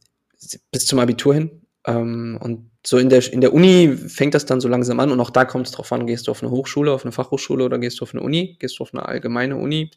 bis 0.73 0.87
zum 0.87 0.99
Abitur 0.99 1.35
hin. 1.35 1.63
Ähm, 1.87 2.39
und 2.43 2.71
so 2.87 2.97
in 2.99 3.11
der, 3.11 3.31
in 3.33 3.41
der 3.43 3.53
Uni 3.53 3.95
fängt 3.97 4.35
das 4.35 4.47
dann 4.47 4.61
so 4.61 4.69
langsam 4.69 5.01
an 5.01 5.11
und 5.11 5.21
auch 5.21 5.31
da 5.31 5.45
kommt 5.45 5.67
es 5.67 5.73
drauf 5.73 5.93
an, 5.93 6.07
gehst 6.07 6.27
du 6.27 6.31
auf 6.31 6.43
eine 6.43 6.51
Hochschule, 6.51 6.93
auf 6.93 7.05
eine 7.05 7.13
Fachhochschule 7.13 7.65
oder 7.65 7.79
gehst 7.79 8.01
du 8.01 8.05
auf 8.05 8.15
eine 8.15 8.23
Uni, 8.23 8.57
gehst 8.59 8.79
du 8.79 8.83
auf 8.85 8.95
eine 8.95 9.05
allgemeine 9.07 9.57
Uni, 9.57 9.91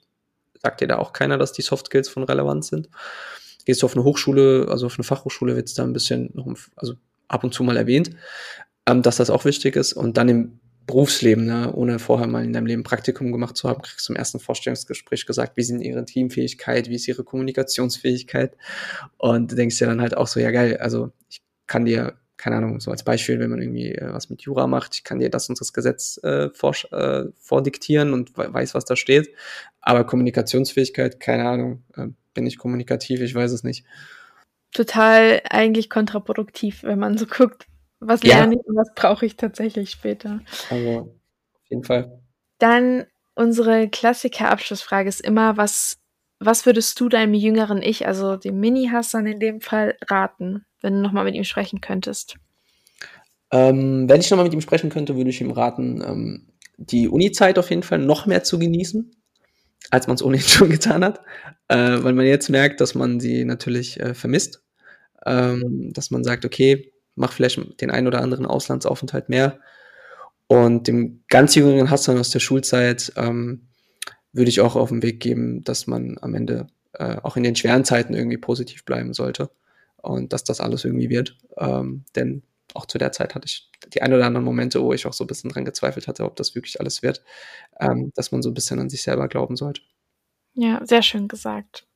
sagt 0.61 0.81
dir 0.81 0.87
da 0.87 0.97
auch 0.97 1.13
keiner, 1.13 1.37
dass 1.37 1.53
die 1.53 1.61
Soft 1.61 1.87
Skills 1.87 2.09
von 2.09 2.23
relevant 2.23 2.65
sind. 2.65 2.89
Gehst 3.65 3.81
du 3.81 3.85
auf 3.85 3.95
eine 3.95 4.03
Hochschule, 4.03 4.67
also 4.69 4.87
auf 4.87 4.95
eine 4.97 5.03
Fachhochschule 5.03 5.55
wird 5.55 5.67
es 5.69 5.75
da 5.75 5.83
ein 5.83 5.93
bisschen 5.93 6.31
noch, 6.33 6.47
also 6.75 6.95
ab 7.27 7.43
und 7.43 7.53
zu 7.53 7.63
mal 7.63 7.77
erwähnt, 7.77 8.11
ähm, 8.87 9.01
dass 9.01 9.17
das 9.17 9.29
auch 9.29 9.45
wichtig 9.45 9.75
ist. 9.75 9.93
Und 9.93 10.17
dann 10.17 10.29
im 10.29 10.59
Berufsleben, 10.87 11.45
ne, 11.45 11.71
ohne 11.73 11.99
vorher 11.99 12.27
mal 12.27 12.43
in 12.43 12.53
deinem 12.53 12.65
Leben 12.65 12.83
Praktikum 12.83 13.31
gemacht 13.31 13.55
zu 13.55 13.69
haben, 13.69 13.81
kriegst 13.81 14.09
du 14.09 14.13
im 14.13 14.17
ersten 14.17 14.39
Vorstellungsgespräch 14.39 15.25
gesagt, 15.25 15.55
wie 15.55 15.63
sind 15.63 15.81
ihre 15.81 16.03
Teamfähigkeit, 16.05 16.89
wie 16.89 16.95
ist 16.95 17.07
ihre 17.07 17.23
Kommunikationsfähigkeit. 17.23 18.57
Und 19.17 19.51
du 19.51 19.55
denkst 19.55 19.77
dir 19.77 19.87
dann 19.87 20.01
halt 20.01 20.17
auch 20.17 20.27
so, 20.27 20.39
ja 20.39 20.51
geil, 20.51 20.77
also 20.77 21.11
ich 21.29 21.41
kann 21.67 21.85
dir, 21.85 22.17
keine 22.35 22.57
Ahnung, 22.57 22.79
so 22.79 22.91
als 22.91 23.03
Beispiel, 23.03 23.39
wenn 23.39 23.51
man 23.51 23.61
irgendwie 23.61 23.93
äh, 23.93 24.11
was 24.11 24.29
mit 24.29 24.41
Jura 24.41 24.67
macht, 24.67 24.95
ich 24.95 25.03
kann 25.03 25.19
dir 25.19 25.29
das 25.29 25.47
und 25.47 25.61
das 25.61 25.71
Gesetz 25.71 26.19
äh, 26.23 26.49
vor, 26.49 26.75
äh, 26.91 27.25
vordiktieren 27.39 28.13
und 28.13 28.35
weiß, 28.35 28.73
was 28.73 28.83
da 28.83 28.95
steht. 28.95 29.29
Aber 29.79 30.03
Kommunikationsfähigkeit, 30.03 31.19
keine 31.19 31.47
Ahnung, 31.47 31.83
äh, 31.95 32.07
bin 32.33 32.47
ich 32.47 32.57
kommunikativ, 32.57 33.21
ich 33.21 33.35
weiß 33.35 33.51
es 33.51 33.63
nicht 33.63 33.85
total 34.73 35.41
eigentlich 35.49 35.89
kontraproduktiv, 35.89 36.83
wenn 36.83 36.99
man 36.99 37.17
so 37.17 37.25
guckt, 37.25 37.67
was 38.01 38.21
ja. 38.23 38.37
lerne 38.37 38.55
ich 38.55 38.65
und 38.65 38.75
was 38.75 38.93
brauche 38.95 39.25
ich 39.25 39.37
tatsächlich 39.37 39.91
später. 39.91 40.41
Also, 40.69 41.15
auf 41.53 41.69
jeden 41.69 41.83
Fall. 41.83 42.19
Dann 42.57 43.05
unsere 43.35 43.87
Klassiker-Abschlussfrage 43.89 45.07
ist 45.07 45.21
immer, 45.21 45.55
was, 45.55 45.99
was 46.39 46.65
würdest 46.65 46.99
du 46.99 47.07
deinem 47.07 47.33
jüngeren 47.33 47.81
Ich, 47.81 48.05
also 48.05 48.35
dem 48.35 48.59
Mini-Hassan 48.59 49.25
in 49.25 49.39
dem 49.39 49.61
Fall, 49.61 49.95
raten, 50.09 50.65
wenn 50.81 50.95
du 50.95 51.01
nochmal 51.01 51.23
mit 51.23 51.35
ihm 51.35 51.45
sprechen 51.45 51.79
könntest? 51.79 52.35
Ähm, 53.51 54.09
wenn 54.09 54.19
ich 54.19 54.29
nochmal 54.29 54.45
mit 54.45 54.53
ihm 54.53 54.61
sprechen 54.61 54.89
könnte, 54.89 55.15
würde 55.15 55.29
ich 55.29 55.41
ihm 55.41 55.51
raten, 55.51 56.03
ähm, 56.05 56.47
die 56.77 57.07
Uni-Zeit 57.07 57.57
auf 57.57 57.69
jeden 57.69 57.83
Fall 57.83 57.99
noch 57.99 58.25
mehr 58.25 58.43
zu 58.43 58.59
genießen 58.59 59.15
als 59.89 60.07
man 60.07 60.15
es 60.15 60.23
ohnehin 60.23 60.47
schon 60.47 60.69
getan 60.69 61.03
hat, 61.03 61.21
äh, 61.67 62.03
weil 62.03 62.13
man 62.13 62.25
jetzt 62.25 62.49
merkt, 62.49 62.81
dass 62.81 62.93
man 62.95 63.19
sie 63.19 63.45
natürlich 63.45 63.99
äh, 63.99 64.13
vermisst, 64.13 64.63
ähm, 65.25 65.91
dass 65.93 66.11
man 66.11 66.23
sagt, 66.23 66.45
okay, 66.45 66.90
mach 67.15 67.33
vielleicht 67.33 67.81
den 67.81 67.91
einen 67.91 68.07
oder 68.07 68.21
anderen 68.21 68.45
Auslandsaufenthalt 68.45 69.29
mehr. 69.29 69.59
Und 70.47 70.87
dem 70.87 71.23
ganz 71.29 71.55
jüngeren 71.55 71.89
Hassan 71.89 72.17
aus 72.17 72.29
der 72.29 72.39
Schulzeit 72.39 73.13
ähm, 73.15 73.67
würde 74.33 74.49
ich 74.49 74.61
auch 74.61 74.75
auf 74.75 74.89
den 74.89 75.01
Weg 75.01 75.19
geben, 75.19 75.63
dass 75.63 75.87
man 75.87 76.17
am 76.21 76.33
Ende 76.35 76.67
äh, 76.93 77.17
auch 77.23 77.37
in 77.37 77.43
den 77.43 77.55
schweren 77.55 77.85
Zeiten 77.85 78.13
irgendwie 78.13 78.37
positiv 78.37 78.85
bleiben 78.85 79.13
sollte 79.13 79.49
und 79.97 80.33
dass 80.33 80.43
das 80.43 80.59
alles 80.59 80.83
irgendwie 80.83 81.09
wird. 81.09 81.37
Ähm, 81.57 82.03
denn 82.15 82.43
auch 82.73 82.85
zu 82.85 82.97
der 82.97 83.11
Zeit 83.11 83.35
hatte 83.35 83.45
ich 83.45 83.69
die 83.93 84.01
ein 84.01 84.13
oder 84.13 84.25
anderen 84.25 84.45
Momente, 84.45 84.81
wo 84.81 84.93
ich 84.93 85.05
auch 85.05 85.13
so 85.13 85.23
ein 85.23 85.27
bisschen 85.27 85.49
dran 85.49 85.65
gezweifelt 85.65 86.07
hatte, 86.07 86.25
ob 86.25 86.35
das 86.35 86.55
wirklich 86.55 86.79
alles 86.79 87.01
wird, 87.01 87.23
ähm, 87.79 88.11
dass 88.15 88.31
man 88.31 88.41
so 88.41 88.49
ein 88.49 88.53
bisschen 88.53 88.79
an 88.79 88.89
sich 88.89 89.03
selber 89.03 89.27
glauben 89.27 89.55
sollte. 89.55 89.81
Ja, 90.53 90.85
sehr 90.85 91.01
schön 91.01 91.27
gesagt. 91.27 91.87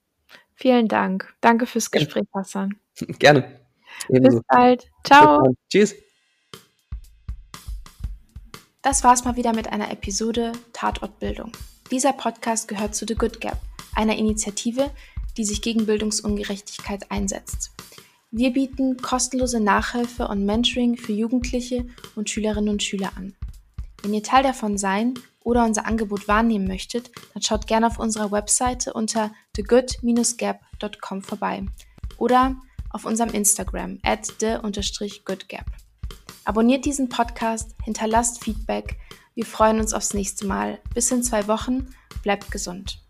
Vielen 0.53 0.87
Dank. 0.87 1.33
Danke 1.41 1.65
fürs 1.65 1.91
Gespräch. 1.91 2.25
Hassan. 2.33 2.75
Gerne. 3.19 3.64
Ebenso. 4.09 4.39
Bis 4.39 4.47
bald. 4.47 4.91
Ciao. 5.03 5.55
Tschüss. 5.69 5.95
Das 8.81 9.03
war's 9.03 9.25
mal 9.25 9.35
wieder 9.35 9.53
mit 9.53 9.67
einer 9.71 9.91
Episode 9.91 10.51
Tatortbildung. 10.73 11.51
Dieser 11.89 12.13
Podcast 12.13 12.67
gehört 12.67 12.95
zu 12.95 13.05
The 13.07 13.15
Good 13.15 13.41
Gap, 13.41 13.57
einer 13.95 14.15
Initiative, 14.15 14.91
die 15.37 15.43
sich 15.43 15.61
gegen 15.61 15.85
Bildungsungerechtigkeit 15.85 17.09
einsetzt. 17.11 17.71
Wir 18.31 18.51
bieten 18.51 18.97
kostenlose 18.97 19.59
Nachhilfe 19.59 20.27
und 20.27 20.45
Mentoring 20.45 20.97
für 20.97 21.13
Jugendliche 21.13 21.85
und 22.15 22.29
Schülerinnen 22.29 22.69
und 22.69 22.83
Schüler 22.83 23.11
an. 23.15 23.35
Wenn 24.01 24.13
ihr 24.13 24.23
Teil 24.23 24.43
davon 24.43 24.77
sein 24.77 25.13
oder 25.43 25.63
unser 25.63 25.85
Angebot 25.85 26.27
wahrnehmen 26.27 26.67
möchtet, 26.67 27.11
dann 27.33 27.41
schaut 27.41 27.65
gerne 27.65 27.87
auf 27.87 27.97
unserer 27.97 28.31
Webseite 28.31 28.93
unter 28.93 29.31
thegood-gap.com 29.53 31.21
vorbei 31.21 31.65
oder 32.17 32.55
auf 32.95 33.03
unserem 33.03 33.29
Instagram 33.31 33.99
at 34.03 34.25
the-goodgap. 34.39 35.65
Abonniert 36.45 36.85
diesen 36.85 37.09
Podcast, 37.09 37.75
hinterlasst 37.83 38.41
Feedback. 38.41 38.97
Wir 39.33 39.45
freuen 39.45 39.81
uns 39.81 39.93
aufs 39.93 40.13
nächste 40.13 40.47
Mal. 40.47 40.79
Bis 40.93 41.11
in 41.11 41.21
zwei 41.21 41.47
Wochen. 41.47 41.93
Bleibt 42.23 42.49
gesund. 42.51 43.05